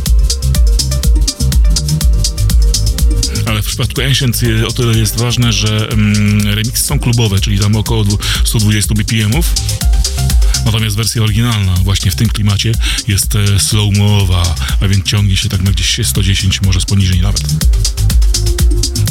Ale 3.47 3.63
w 3.63 3.67
przypadku 3.67 4.01
Ancient 4.03 4.41
e, 4.63 4.67
o 4.67 4.73
tyle 4.73 4.99
jest 4.99 5.17
ważne, 5.19 5.53
że 5.53 5.89
mm, 5.91 6.49
remixy 6.55 6.85
są 6.87 6.99
klubowe, 6.99 7.41
czyli 7.41 7.59
tam 7.59 7.77
około 7.77 8.05
dwu- 8.05 8.19
120 8.45 8.95
BPM-ów. 8.95 9.47
Natomiast 10.65 10.97
wersja 10.97 11.23
oryginalna 11.23 11.75
właśnie 11.75 12.11
w 12.11 12.15
tym 12.17 12.29
klimacie 12.29 12.73
jest 13.09 13.37
e, 13.37 13.59
slow-mowa, 13.59 14.55
a 14.81 14.89
więc 14.89 15.05
ciągnie 15.05 15.37
się 15.37 15.49
tak 15.49 15.63
na 15.63 15.71
gdzieś 15.71 16.07
110, 16.07 16.63
może 16.63 16.81
z 16.81 16.85
poniżej 16.85 17.21
nawet. 17.21 17.43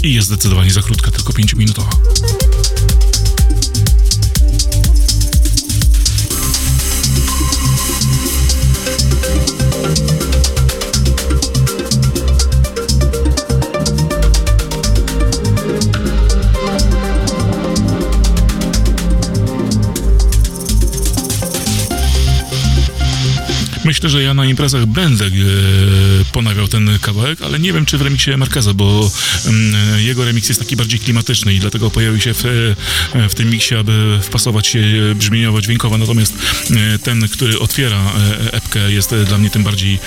I 0.04 0.14
jest 0.14 0.28
zdecydowanie 0.28 0.72
za 0.72 0.82
krótka, 0.82 1.12
tylko 1.12 1.34
5-minutowa. 1.34 1.90
Myślę, 23.86 24.10
że 24.10 24.24
ja 24.24 24.34
na 24.34 24.46
imprezach 24.46 24.86
będę 24.86 25.26
e, 25.26 25.30
ponawiał 26.32 26.68
ten 26.68 27.00
kawałek, 27.02 27.42
ale 27.42 27.60
nie 27.60 27.74
wiem, 27.74 27.86
czy 27.86 27.98
w 27.98 28.02
remiksie 28.02 28.38
Marqueza, 28.38 28.74
bo 28.74 29.12
mm, 29.46 30.00
jego 30.00 30.26
remix 30.26 30.50
jest 30.50 30.62
taki 30.62 30.76
bardziej 30.76 31.00
klimatyczny 31.00 31.54
i 31.54 31.60
dlatego 31.60 31.90
pojawił 31.90 32.22
się 32.22 32.34
w, 32.34 32.46
e, 32.46 33.30
w 33.30 33.36
tym 33.36 33.50
miksie, 33.50 33.76
aby 33.76 34.20
wpasować 34.22 34.68
się 34.68 34.80
e, 34.80 35.16
brzmieniowo, 35.16 35.62
dźwiękowo. 35.62 35.98
Natomiast 35.98 36.34
ten, 37.04 37.28
który 37.30 37.60
otwiera 37.60 38.14
epkę, 38.52 38.92
jest 38.92 39.16
dla 39.28 39.38
mnie 39.38 39.50
tym 39.50 39.64
bardziej, 39.64 40.00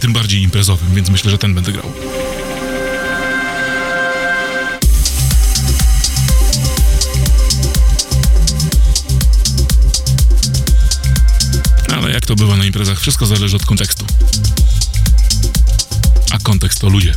tym 0.00 0.12
bardziej 0.12 0.42
imprezowym, 0.42 0.94
więc 0.94 1.10
myślę, 1.10 1.30
że 1.30 1.38
ten 1.38 1.54
będę 1.54 1.72
grał. 1.72 1.92
Jak 12.14 12.26
to 12.26 12.36
bywa 12.36 12.56
na 12.56 12.64
imprezach, 12.64 13.00
wszystko 13.00 13.26
zależy 13.26 13.56
od 13.56 13.66
kontekstu. 13.66 14.06
A 16.30 16.38
kontekst 16.38 16.80
to 16.80 16.88
ludzie. 16.88 17.14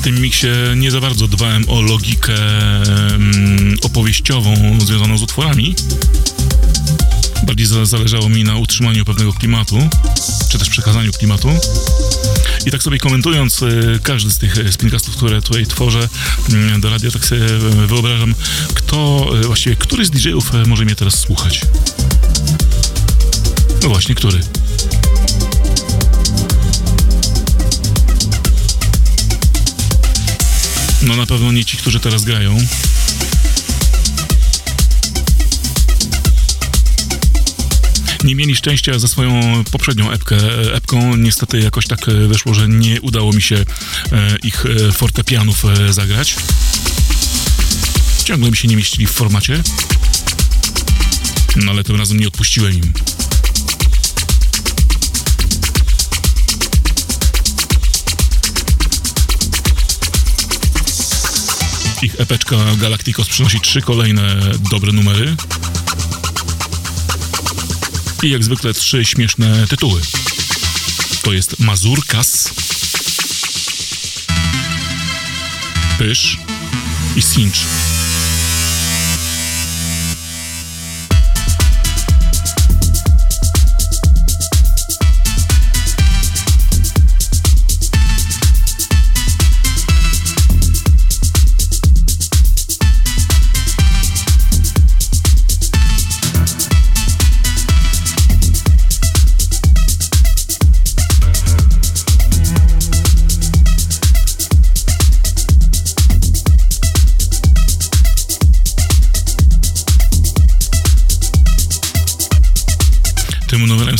W 0.00 0.02
tym 0.02 0.20
miksie 0.20 0.46
nie 0.76 0.90
za 0.90 1.00
bardzo 1.00 1.28
dbałem 1.28 1.64
o 1.68 1.82
logikę 1.82 2.34
opowieściową 3.82 4.78
związaną 4.86 5.18
z 5.18 5.22
utworami. 5.22 5.74
Bardziej 7.46 7.66
za- 7.66 7.84
zależało 7.84 8.28
mi 8.28 8.44
na 8.44 8.56
utrzymaniu 8.56 9.04
pewnego 9.04 9.32
klimatu, 9.32 9.88
czy 10.48 10.58
też 10.58 10.68
przekazaniu 10.68 11.12
klimatu. 11.12 11.48
I 12.66 12.70
tak 12.70 12.82
sobie 12.82 12.98
komentując 12.98 13.62
e, 13.62 13.66
każdy 14.02 14.30
z 14.30 14.38
tych 14.38 14.58
e, 14.58 14.72
spincastów, 14.72 15.16
które 15.16 15.42
tutaj 15.42 15.66
tworzę 15.66 16.08
mm, 16.50 16.80
do 16.80 16.90
radia, 16.90 17.10
tak 17.10 17.24
sobie 17.24 17.44
e, 17.44 17.86
wyobrażam, 17.86 18.34
kto, 18.74 19.26
właściwie, 19.46 19.76
który 19.76 20.04
z 20.04 20.10
DJ-ów 20.10 20.50
może 20.66 20.84
mnie 20.84 20.94
teraz 20.94 21.18
słuchać. 21.18 21.60
No 23.82 23.88
właśnie, 23.88 24.14
który? 24.14 24.40
No 31.02 31.16
na 31.16 31.26
pewno 31.26 31.52
nie 31.52 31.64
ci, 31.64 31.76
którzy 31.76 32.00
teraz 32.00 32.24
grają. 32.24 32.58
Nie 38.24 38.34
mieli 38.34 38.56
szczęścia 38.56 38.98
ze 38.98 39.08
swoją 39.08 39.64
poprzednią 39.64 40.10
epkę. 40.10 40.36
Epką 40.74 41.16
niestety 41.16 41.60
jakoś 41.60 41.86
tak 41.86 42.08
e, 42.08 42.12
wyszło, 42.12 42.54
że 42.54 42.68
nie 42.68 43.00
udało 43.00 43.32
mi 43.32 43.42
się 43.42 43.56
e, 43.56 44.36
ich 44.42 44.66
e, 44.66 44.92
fortepianów 44.92 45.64
e, 45.64 45.92
zagrać. 45.92 46.36
Ciągle 48.24 48.50
mi 48.50 48.56
się 48.56 48.68
nie 48.68 48.76
mieścili 48.76 49.06
w 49.06 49.10
formacie. 49.10 49.62
No 51.56 51.70
ale 51.72 51.84
tym 51.84 51.96
razem 51.96 52.20
nie 52.20 52.28
odpuściłem 52.28 52.72
im. 52.72 52.92
Ich 62.02 62.20
epeczka 62.20 62.56
Galacticos 62.76 63.28
przynosi 63.28 63.60
trzy 63.60 63.82
kolejne 63.82 64.36
dobre 64.70 64.92
numery. 64.92 65.36
I 68.22 68.30
jak 68.30 68.44
zwykle 68.44 68.74
trzy 68.74 69.04
śmieszne 69.04 69.66
tytuły. 69.66 70.00
To 71.22 71.32
jest 71.32 71.58
Mazurkas, 71.58 72.50
Pysz 75.98 76.38
i 77.16 77.22
Sinch. 77.22 77.89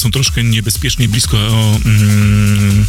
Są 0.00 0.10
troszkę 0.10 0.44
niebezpiecznie 0.44 1.08
blisko 1.08 1.38
mm, 1.84 2.86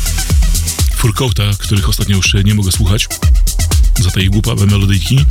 których 1.59 1.89
ostatnio 1.89 2.15
już 2.15 2.33
nie 2.45 2.55
mogę 2.55 2.71
słuchać 2.71 3.07
za 3.99 4.11
te 4.11 4.23
ich 4.23 4.29
głupawe 4.29 4.65
melodyjki, 4.65 5.25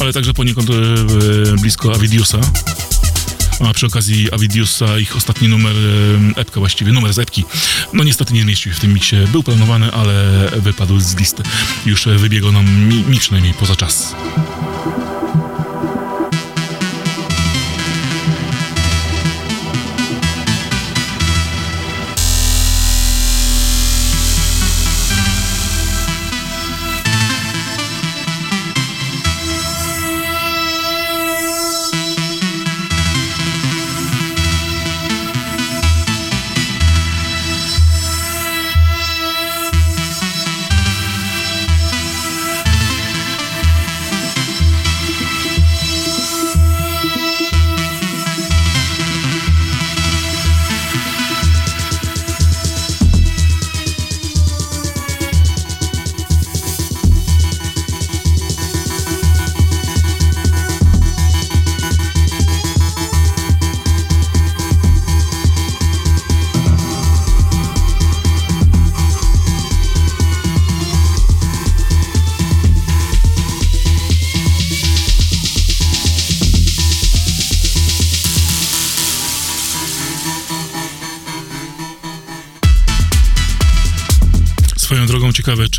ale 0.00 0.12
także 0.12 0.34
poniekąd 0.34 0.70
e, 0.70 0.72
e, 0.72 1.56
blisko 1.60 1.94
Avidiusa. 1.94 2.40
A 3.68 3.74
przy 3.74 3.86
okazji 3.86 4.32
Avidiusa 4.32 4.98
ich 4.98 5.16
ostatni 5.16 5.48
numer, 5.48 5.76
e, 6.36 6.40
epka 6.40 6.60
właściwie, 6.60 6.92
numer 6.92 7.12
z 7.12 7.18
epki, 7.18 7.44
no 7.92 8.04
niestety 8.04 8.34
nie 8.34 8.42
zmieścił 8.42 8.72
się 8.72 8.78
w 8.78 8.80
tym 8.80 8.94
miksie. 8.94 9.16
Był 9.32 9.42
planowany, 9.42 9.92
ale 9.92 10.48
wypadł 10.56 11.00
z 11.00 11.16
listy. 11.16 11.42
Już 11.86 12.06
wybiegał 12.06 12.52
nam 12.52 12.84
mi, 12.88 13.04
mi 13.04 13.18
przynajmniej 13.18 13.54
poza 13.54 13.76
czas. 13.76 14.14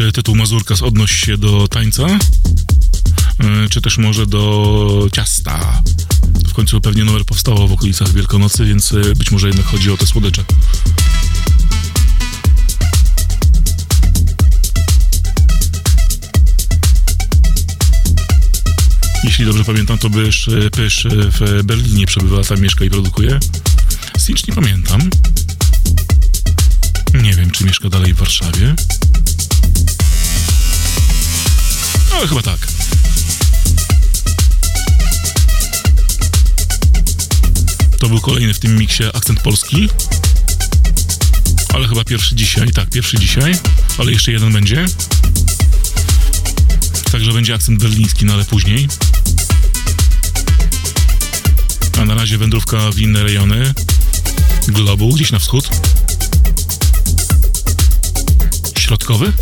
Czy 0.01 0.11
tytuł 0.11 0.35
Mazurkas 0.35 0.81
odnosi 0.81 1.25
się 1.25 1.37
do 1.37 1.67
tańca, 1.67 2.07
e, 2.07 2.17
czy 3.69 3.81
też 3.81 3.97
może 3.97 4.25
do 4.25 5.07
ciasta. 5.11 5.83
W 6.47 6.53
końcu 6.53 6.81
pewnie 6.81 7.03
numer 7.03 7.25
powstało 7.25 7.67
w 7.67 7.71
okolicach 7.73 8.13
Wielkonocy, 8.13 8.65
więc 8.65 8.91
e, 8.91 9.15
być 9.15 9.31
może 9.31 9.47
jednak 9.47 9.65
chodzi 9.65 9.91
o 9.91 9.97
te 9.97 10.05
słodycze. 10.07 10.43
Jeśli 19.23 19.45
dobrze 19.45 19.65
pamiętam, 19.65 19.97
to 19.97 20.09
Pysz, 20.09 20.49
Pysz 20.71 21.05
e, 21.05 21.09
w 21.13 21.63
Berlinie 21.63 22.05
przebywa, 22.05 22.43
tam 22.43 22.61
mieszka 22.61 22.85
i 22.85 22.89
produkuje. 22.89 23.39
Sinch 24.17 24.47
nie 24.47 24.53
pamiętam. 24.53 25.09
Nie 27.13 27.33
wiem, 27.33 27.51
czy 27.51 27.65
mieszka 27.65 27.89
dalej 27.89 28.13
w 28.13 28.17
Warszawie. 28.17 28.75
Ale 32.21 32.27
chyba 32.27 32.41
tak. 32.41 32.59
To 37.99 38.09
był 38.09 38.21
kolejny 38.21 38.53
w 38.53 38.59
tym 38.59 38.77
miksie 38.77 39.03
akcent 39.13 39.39
polski. 39.39 39.89
Ale 41.73 41.87
chyba 41.87 42.03
pierwszy 42.03 42.35
dzisiaj. 42.35 42.71
Tak, 42.71 42.89
pierwszy 42.89 43.19
dzisiaj. 43.19 43.53
Ale 43.97 44.11
jeszcze 44.11 44.31
jeden 44.31 44.53
będzie. 44.53 44.85
Także 47.11 47.33
będzie 47.33 47.53
akcent 47.53 47.79
berliński, 47.79 48.25
no 48.25 48.33
ale 48.33 48.45
później. 48.45 48.87
A 52.01 52.05
na 52.05 52.15
razie 52.15 52.37
wędrówka 52.37 52.91
w 52.91 52.99
inne 52.99 53.23
rejony 53.23 53.73
globu, 54.67 55.13
gdzieś 55.13 55.31
na 55.31 55.39
wschód. 55.39 55.69
Środkowy? 58.79 59.33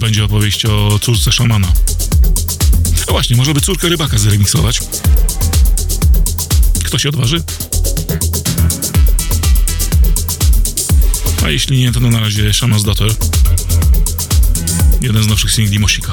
Będzie 0.00 0.24
opowieść 0.24 0.66
o 0.66 0.98
córce 0.98 1.32
szamana. 1.32 1.72
No 3.06 3.12
właśnie, 3.12 3.36
może 3.36 3.54
by 3.54 3.60
córkę 3.60 3.88
rybaka 3.88 4.18
zremiksować. 4.18 4.80
Kto 6.84 6.98
się 6.98 7.08
odważy? 7.08 7.42
A 11.44 11.50
jeśli 11.50 11.78
nie, 11.78 11.92
to 11.92 12.00
na 12.00 12.20
razie 12.20 12.50
Shaman's 12.50 12.84
Daughter. 12.84 13.14
Jeden 15.00 15.22
z 15.22 15.26
nowszych 15.26 15.52
singli 15.52 15.78
Mosika. 15.78 16.12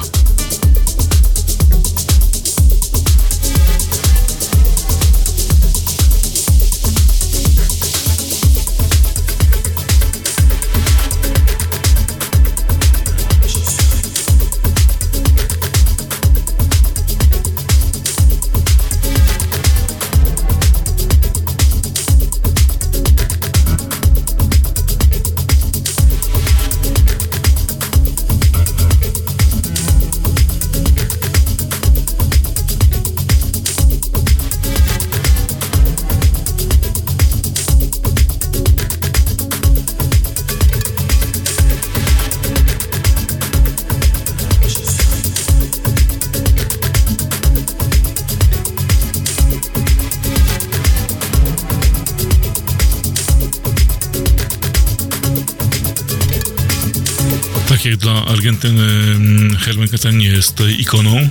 Dla 57.98 58.24
Argentyny 58.24 58.82
mm, 58.82 59.56
Herman 59.56 59.88
nie 60.12 60.28
jest 60.28 60.62
ikoną 60.78 61.28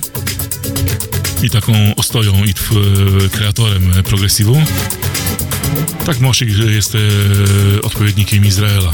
i 1.42 1.50
taką 1.50 1.94
ostoją 1.96 2.44
i 2.44 2.54
tw- 2.54 3.30
kreatorem 3.32 3.92
progresivu, 4.04 4.62
tak 6.06 6.20
Mosik 6.20 6.48
jest 6.48 6.94
e, 6.94 6.98
odpowiednikiem 7.82 8.44
Izraela. 8.44 8.92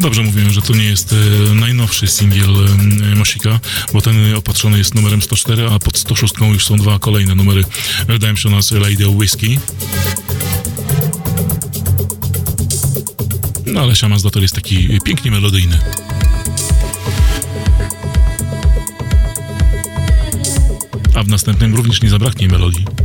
Dobrze 0.00 0.22
mówiłem, 0.22 0.50
że 0.50 0.62
to 0.62 0.72
nie 0.72 0.84
jest 0.84 1.12
e, 1.12 1.54
najnowszy 1.54 2.06
singiel 2.06 2.56
e, 3.12 3.14
Mosika, 3.16 3.60
bo 3.92 4.00
ten 4.00 4.34
opatrzony 4.34 4.78
jest 4.78 4.94
numerem 4.94 5.22
104, 5.22 5.70
a 5.70 5.78
pod 5.78 5.98
106 5.98 6.34
już 6.40 6.66
są 6.66 6.76
dwa 6.76 6.98
kolejne 6.98 7.34
numery 7.34 7.64
Redemption 8.08 8.52
oraz 8.52 8.70
Lady 8.70 9.08
of 9.08 9.14
Whiskey. 9.14 9.58
No 13.66 13.80
ale 13.80 13.92
Shaman's 13.92 14.22
Daughter 14.22 14.42
jest 14.42 14.54
taki 14.54 15.00
pięknie 15.04 15.30
melodyjny. 15.30 15.78
A 21.14 21.22
w 21.22 21.28
następnym 21.28 21.74
również 21.74 22.02
nie 22.02 22.10
zabraknie 22.10 22.48
melodii. 22.48 22.99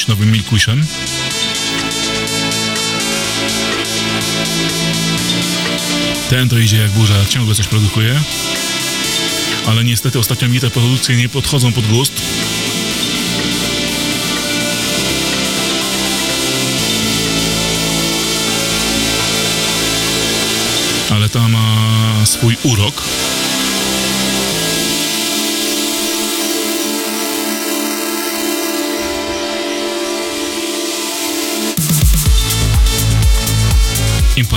Wypłynąć 0.00 0.06
nowym 0.08 0.32
Milkwishem. 0.32 0.86
Ten 6.30 6.48
to 6.48 6.58
idzie 6.58 6.76
jak 6.76 6.90
burza, 6.90 7.26
ciągle 7.28 7.54
coś 7.54 7.66
produkuje. 7.66 8.20
Ale 9.66 9.84
niestety 9.84 10.18
ostatnio 10.18 10.48
mi 10.48 10.60
te 10.60 10.70
produkcje 10.70 11.16
nie 11.16 11.28
podchodzą 11.28 11.72
pod 11.72 11.86
gust. 11.86 12.12
Ale 21.10 21.28
ta 21.28 21.48
ma 21.48 22.26
swój 22.26 22.56
urok. 22.62 23.02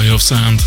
Empire 0.03 0.15
of 0.15 0.23
Sand. 0.23 0.65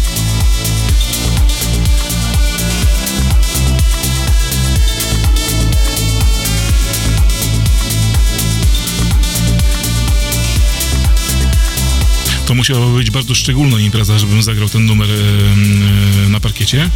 To 12.47 12.55
musiała 12.55 12.87
być 12.87 13.11
bardzo 13.11 13.35
szczególna 13.35 13.81
impreza, 13.81 14.19
żebym 14.19 14.43
zagrał 14.43 14.69
ten 14.69 14.87
numer 14.87 15.09
e, 15.11 16.29
na 16.29 16.41
parkiecie. 16.41 16.91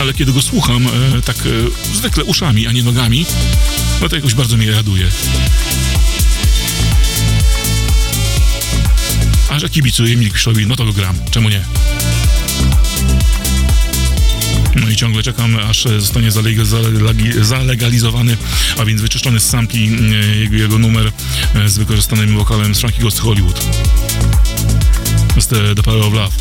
Ale 0.00 0.14
kiedy 0.14 0.32
go 0.32 0.42
słucham, 0.42 0.86
e, 0.86 1.22
tak 1.22 1.36
e, 1.36 1.94
zwykle 1.96 2.24
uszami, 2.24 2.66
a 2.66 2.72
nie 2.72 2.82
nogami, 2.82 3.26
no 4.00 4.08
to 4.08 4.16
jakoś 4.16 4.34
bardzo 4.34 4.56
mnie 4.56 4.70
raduje. 4.70 5.06
A 9.52 9.58
że 9.58 9.68
kibicuję 9.68 10.16
Milkwishowi, 10.16 10.66
no 10.66 10.76
to 10.76 10.84
go 10.84 10.92
gram. 10.92 11.16
Czemu 11.30 11.48
nie? 11.48 11.64
No 14.76 14.88
i 14.88 14.96
ciągle 14.96 15.22
czekam, 15.22 15.56
aż 15.56 15.84
zostanie 15.84 16.30
zaleg- 16.30 16.64
zaleg- 16.64 17.42
zalegalizowany, 17.44 18.36
a 18.78 18.84
więc 18.84 19.00
wyczyszczony 19.00 19.40
z 19.40 19.48
sampli 19.50 19.98
e, 20.14 20.36
jego, 20.36 20.56
jego 20.56 20.78
numer 20.78 21.12
e, 21.54 21.68
z 21.68 21.78
wykorzystanym 21.78 22.38
wokalem 22.38 22.74
z 22.74 22.80
Frankie 22.80 23.02
Ghost 23.02 23.18
Hollywood. 23.18 23.60
E, 25.52 25.74
The 25.74 25.82
Power 25.82 26.02
of 26.02 26.12
Love. 26.14 26.32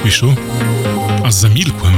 Milkwishu. 0.00 0.34
A 1.24 1.30
zamilkłem. 1.30 1.94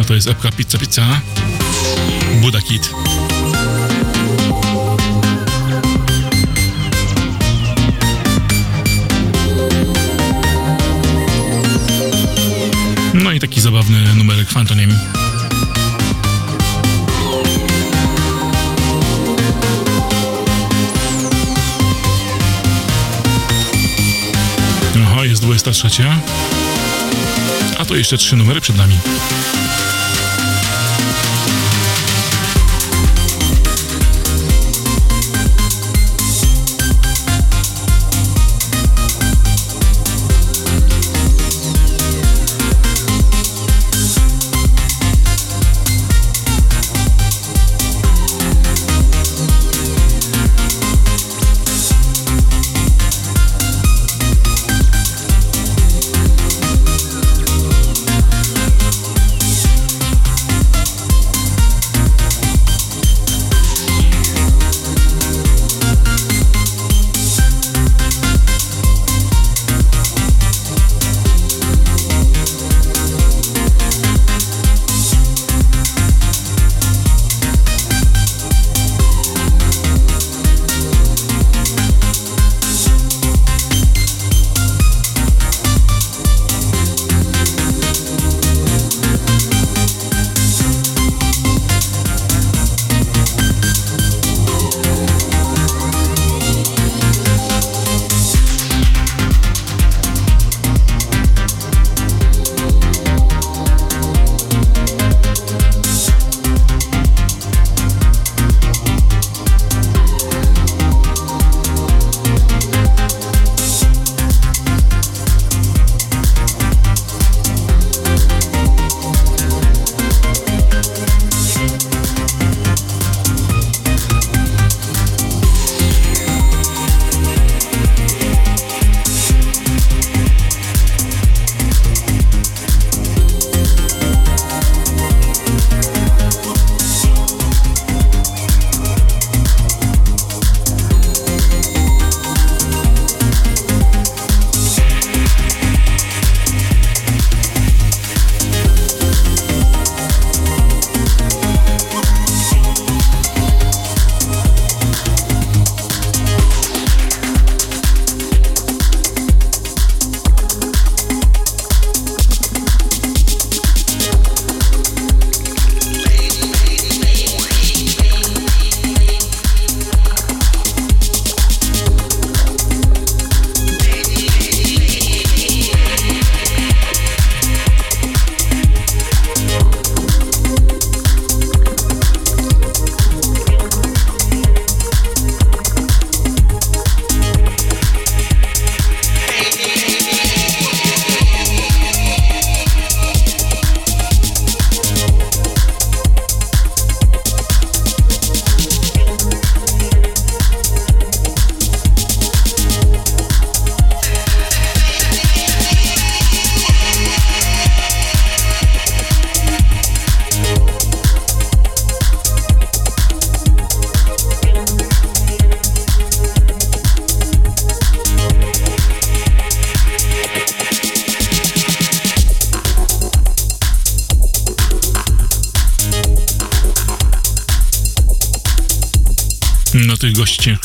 A 0.00 0.04
to 0.04 0.14
jest 0.14 0.28
epka 0.28 0.52
Pizza 0.52 0.78
Pizza. 0.78 1.20
Buda 2.42 2.60
Kid. 2.60 2.90
No 13.14 13.32
i 13.32 13.40
taki 13.40 13.60
zabawny 13.60 14.14
numerek 14.14 14.48
Fantonim. 14.48 15.15
23. 25.62 26.04
A 27.78 27.84
to 27.84 27.96
jeszcze 27.96 28.18
trzy 28.18 28.36
numery 28.36 28.60
przed 28.60 28.76
nami. 28.76 28.98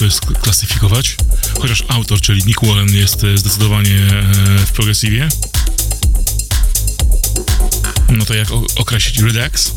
Ciężko 0.09 0.31
jest 0.31 0.41
klasyfikować, 0.41 1.15
chociaż 1.61 1.83
autor, 1.87 2.21
czyli 2.21 2.43
Nick 2.45 2.65
Wallen 2.65 2.95
jest 2.95 3.23
e, 3.23 3.37
zdecydowanie 3.37 3.95
e, 3.95 4.65
w 4.65 4.71
progresywie. 4.71 5.29
No 8.09 8.25
to 8.25 8.33
jak 8.33 8.47
określić 8.75 9.19
Redux? 9.19 9.71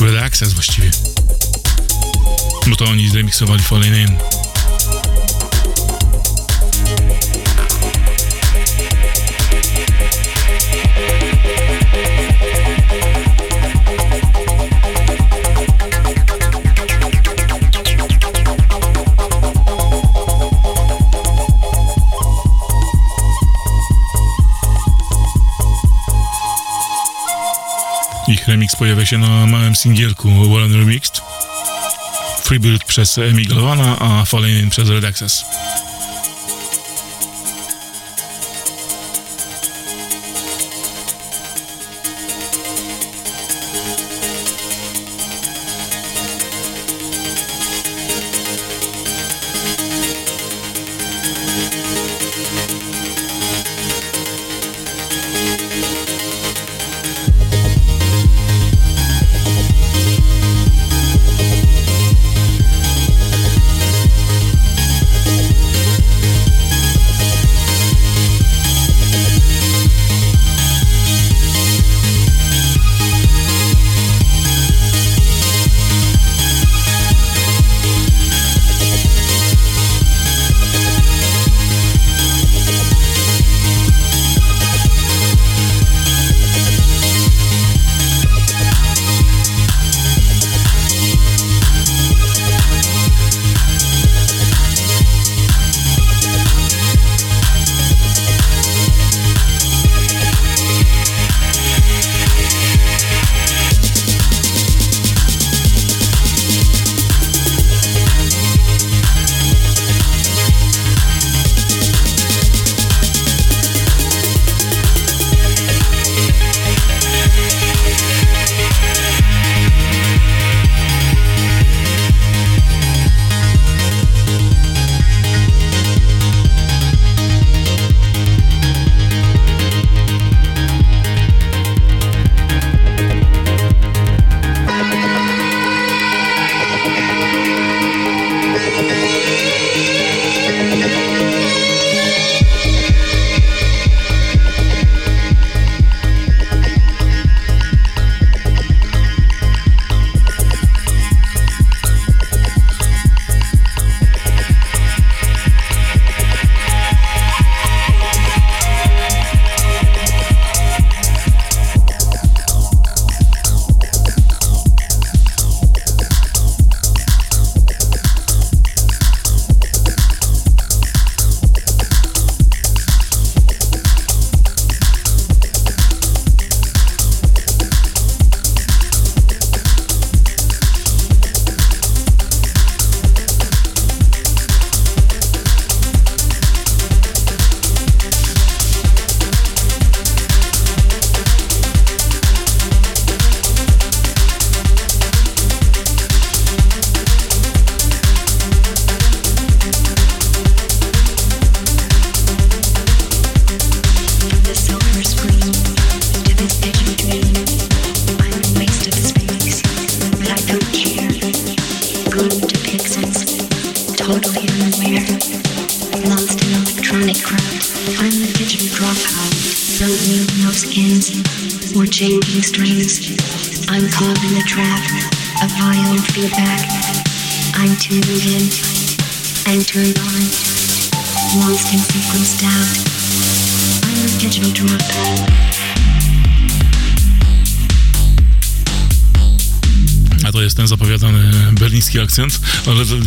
Redux 0.00 0.40
jest 0.40 0.54
właściwie. 0.54 0.90
Bo 2.66 2.76
to 2.76 2.84
oni 2.84 3.08
zremiksowali 3.08 3.62
Fallen 3.62 3.96
In. 3.96 4.37
Remix 28.48 28.76
pojawia 28.76 29.06
się 29.06 29.18
na 29.18 29.46
małym 29.46 29.76
singielku 29.76 30.28
Wallen 30.50 30.72
Remixed. 30.72 31.20
Freebuild 32.42 32.84
przez 32.84 33.18
Emiglowana, 33.18 33.98
a 33.98 34.24
Fallen 34.24 34.70
przez 34.70 34.88
Red 34.88 35.04
Access. 35.04 35.44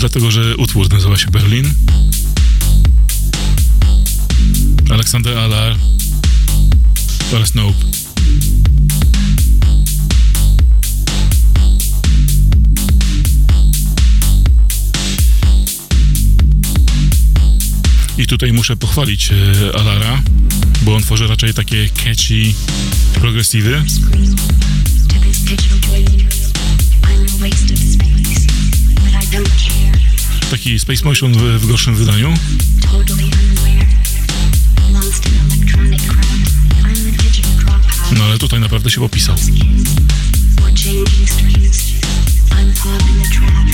dlatego 0.01 0.31
że 0.31 0.57
utwór 0.57 0.93
nazywa 0.93 1.17
się 1.17 1.31
Berlin. 1.31 1.73
Aleksander 4.89 5.37
Alar 5.37 5.75
oraz 7.33 7.55
Nope. 7.55 7.73
I 18.17 18.27
tutaj 18.27 18.53
muszę 18.53 18.75
pochwalić 18.75 19.31
e, 19.31 19.35
Alara, 19.79 20.21
bo 20.81 20.95
on 20.95 21.01
tworzy 21.01 21.27
raczej 21.27 21.53
takie 21.53 21.89
catchy 21.89 22.53
progresywy. 23.13 23.83
Space, 23.87 24.35
but 28.95 29.13
I 29.13 29.25
don't 29.31 29.47
care 29.47 29.70
taki 30.51 30.79
Space 30.79 31.05
Motion 31.05 31.33
w, 31.33 31.61
w 31.61 31.67
gorszym 31.67 31.95
wydaniu. 31.95 32.33
No 38.17 38.23
ale 38.23 38.37
tutaj 38.37 38.59
naprawdę 38.59 38.89
się 38.89 39.01
opisał. 39.01 39.35
I'm 42.51 43.70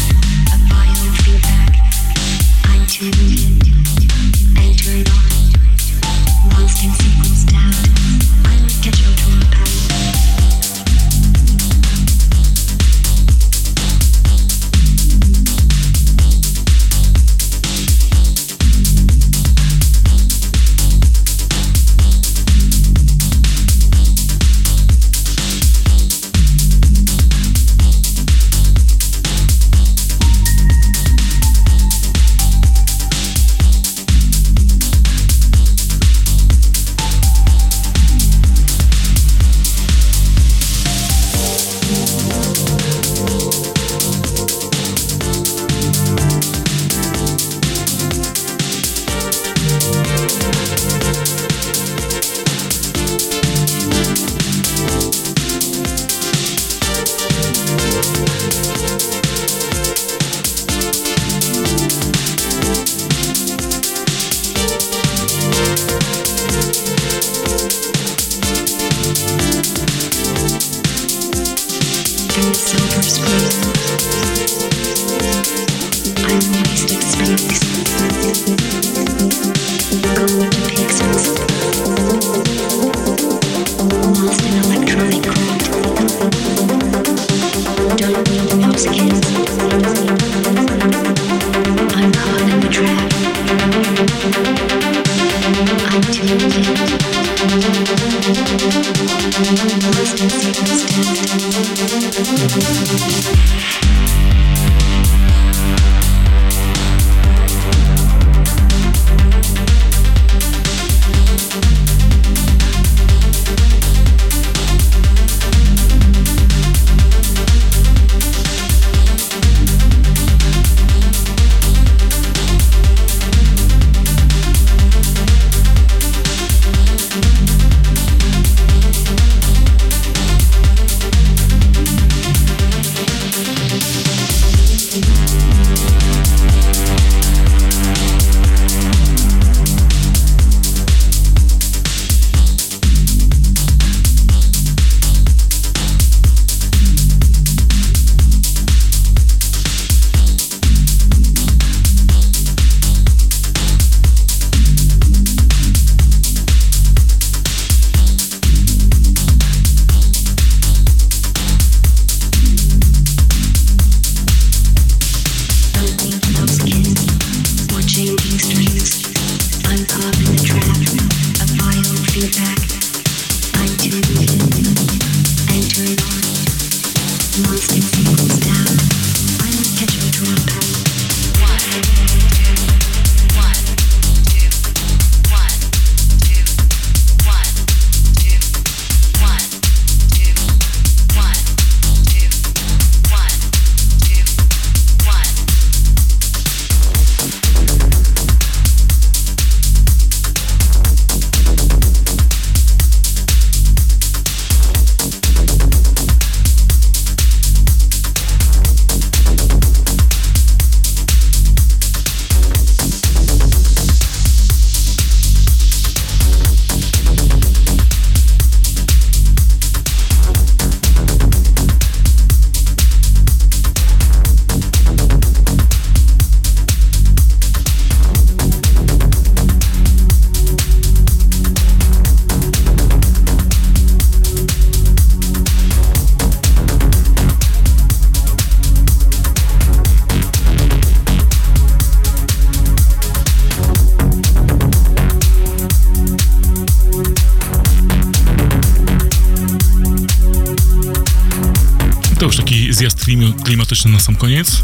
zjazd 252.77 253.05
klim- 253.05 253.43
klimatyczny 253.43 253.91
na 253.91 253.99
sam 253.99 254.15
koniec. 254.15 254.63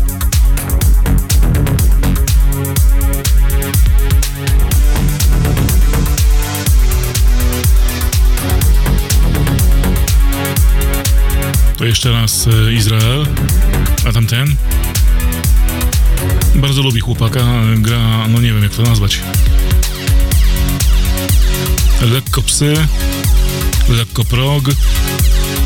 To 11.78 11.86
jeszcze 11.86 12.12
raz 12.12 12.48
e, 12.48 12.74
Izrael, 12.74 13.28
a 14.10 14.12
tamten. 14.12 14.56
Bardzo 16.56 16.82
lubi 16.82 17.00
chłopaka, 17.00 17.46
gra, 17.78 18.28
no 18.28 18.42
nie 18.42 18.54
wiem 18.54 18.64
jak 18.64 18.72
to 18.72 18.82
nazwać. 18.82 19.20
Lekko 22.02 22.42
psy, 22.42 22.74
lekko 23.90 24.24
prog, 24.26 24.64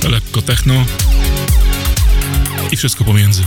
lekko 0.10 0.42
techno 0.42 0.86
wszystko 2.78 3.04
pomiędzy. 3.04 3.44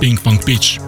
Ping 0.00 0.20
Pong 0.20 0.44
Pitch. 0.44 0.78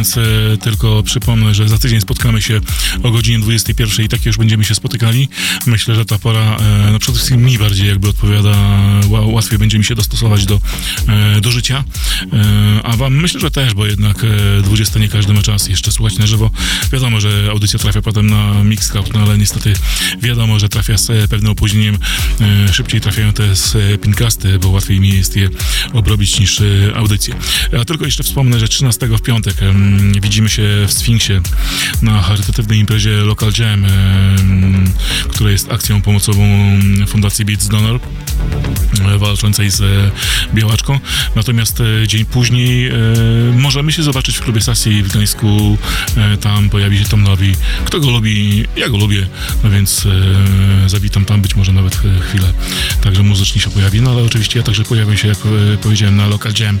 Więc 0.00 0.16
e, 0.16 0.56
tylko 0.56 1.02
przypomnę, 1.02 1.54
że 1.54 1.68
za 1.68 1.78
tydzień 1.78 2.00
spotkamy 2.00 2.42
się 2.42 2.60
o 3.02 3.10
godzinie 3.10 3.38
21 3.38 4.06
i 4.06 4.08
tak 4.08 4.26
już 4.26 4.36
będziemy 4.36 4.64
się 4.64 4.74
spotykali. 4.74 5.28
Myślę, 5.66 5.94
że 5.94 6.04
ta 6.04 6.18
pora, 6.18 6.56
e, 6.56 6.92
no 6.92 6.98
przede 6.98 7.16
wszystkim 7.16 7.44
mi 7.44 7.58
bardziej 7.58 7.88
jakby 7.88 8.08
odpowiada, 8.08 8.56
ła, 9.08 9.20
łatwiej 9.20 9.58
będzie 9.58 9.78
mi 9.78 9.84
się 9.84 9.94
dostosować 9.94 10.46
do, 10.46 10.60
e, 11.08 11.40
do 11.40 11.50
życia, 11.50 11.84
a 12.82 12.96
wam 12.96 13.16
myślę, 13.16 13.40
że 13.40 13.50
też, 13.50 13.74
bo 13.74 13.86
jednak 13.86 14.24
e, 14.58 14.62
20 14.62 14.98
nie 14.98 15.08
każdy 15.08 15.34
ma 15.34 15.42
czas 15.42 15.68
jeszcze 15.68 15.92
słuchać 15.92 16.18
na 16.18 16.26
żywo. 16.26 16.50
Wiadomo, 16.92 17.20
że 17.20 17.48
audycja 17.50 17.78
trafia 17.78 18.02
potem 18.02 18.30
na 18.30 18.64
Mixcloud, 18.64 19.14
no 19.14 19.20
ale 19.20 19.38
niestety 19.38 19.74
wiadomo, 20.22 20.58
że 20.58 20.68
trafia 20.68 20.98
z 20.98 21.30
pewnym 21.30 21.52
opóźnieniem. 21.52 21.98
Szybciej 22.72 23.00
trafiają 23.00 23.32
te 23.32 23.56
z 23.56 24.00
pincasty, 24.00 24.58
bo 24.58 24.68
łatwiej 24.68 25.00
mi 25.00 25.16
jest 25.16 25.36
je 25.36 25.48
obrobić 25.92 26.40
niż 26.40 26.60
e, 26.60 26.64
audycję. 26.96 27.34
A 27.80 27.84
tylko 27.84 28.04
jeszcze 28.04 28.22
wspomnę, 28.22 28.60
że 28.60 28.68
13 28.68 29.06
w 29.06 29.22
piątek 29.22 29.54
widzimy 30.22 30.48
się 30.48 30.62
w 30.86 30.92
Sfinksie 30.92 31.32
na 32.02 32.22
charytatywnej 32.22 32.78
imprezie 32.78 33.10
Local 33.10 33.52
Jam, 33.58 33.84
em, 33.84 34.92
która 35.28 35.50
jest 35.50 35.72
akcją 35.72 36.02
pomocową 36.02 36.42
Fundacji 37.06 37.44
Beats 37.44 37.68
Donor 37.68 38.00
e, 39.14 39.18
walczącej 39.18 39.70
z 39.70 39.80
e, 39.80 40.10
białaczką. 40.54 41.00
Natomiast 41.36 41.80
e, 41.80 42.08
dzień 42.08 42.24
później 42.24 42.88
e, 42.88 42.94
możemy 43.56 43.92
się 43.92 44.02
zobaczyć 44.02 44.36
w 44.36 44.40
klubie 44.40 44.60
Sassi 44.60 45.02
w 45.02 45.08
Gdańsku. 45.08 45.78
E, 46.16 46.36
tam 46.36 46.70
pojawi 46.70 46.98
się 46.98 47.04
Tom 47.04 47.22
Nowi. 47.22 47.54
Kto 47.84 48.00
go 48.00 48.10
lubi? 48.10 48.64
Ja 48.76 48.88
go 48.88 48.96
lubię, 48.96 49.26
no 49.64 49.70
więc 49.70 50.06
e, 50.84 50.88
zawitam 50.88 51.24
tam 51.24 51.42
być 51.42 51.56
może 51.56 51.72
nawet 51.72 51.94
e, 51.94 52.20
chwilę. 52.20 52.52
Także 53.02 53.22
muzycznie 53.22 53.60
się 53.60 53.70
pojawi. 53.70 54.00
No 54.00 54.10
ale 54.10 54.22
oczywiście 54.22 54.58
ja 54.58 54.64
także 54.64 54.84
pojawię 54.84 55.16
się, 55.16 55.28
jak 55.28 55.38
e, 55.38 55.76
powiedziałem, 55.82 56.16
na 56.16 56.26
Local 56.26 56.52
Jam 56.60 56.78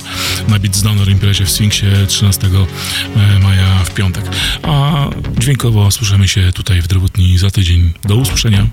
na 0.48 0.58
Beats 0.58 0.82
Donor 0.82 1.08
imprezie 1.08 1.44
w 1.44 1.50
Sfinksie 1.50 1.86
13 2.08 2.46
e, 2.46 2.50
maja 3.42 3.84
w 3.84 3.94
piątek. 3.94 4.24
A 4.62 5.06
dźwiękowo 5.38 5.90
słyszymy 5.90 6.28
się 6.28 6.52
tutaj 6.52 6.82
w 6.82 6.88
Drewutni 6.88 7.38
za 7.38 7.50
tydzień. 7.50 7.92
Do 8.04 8.16
usłyszenia. 8.16 8.66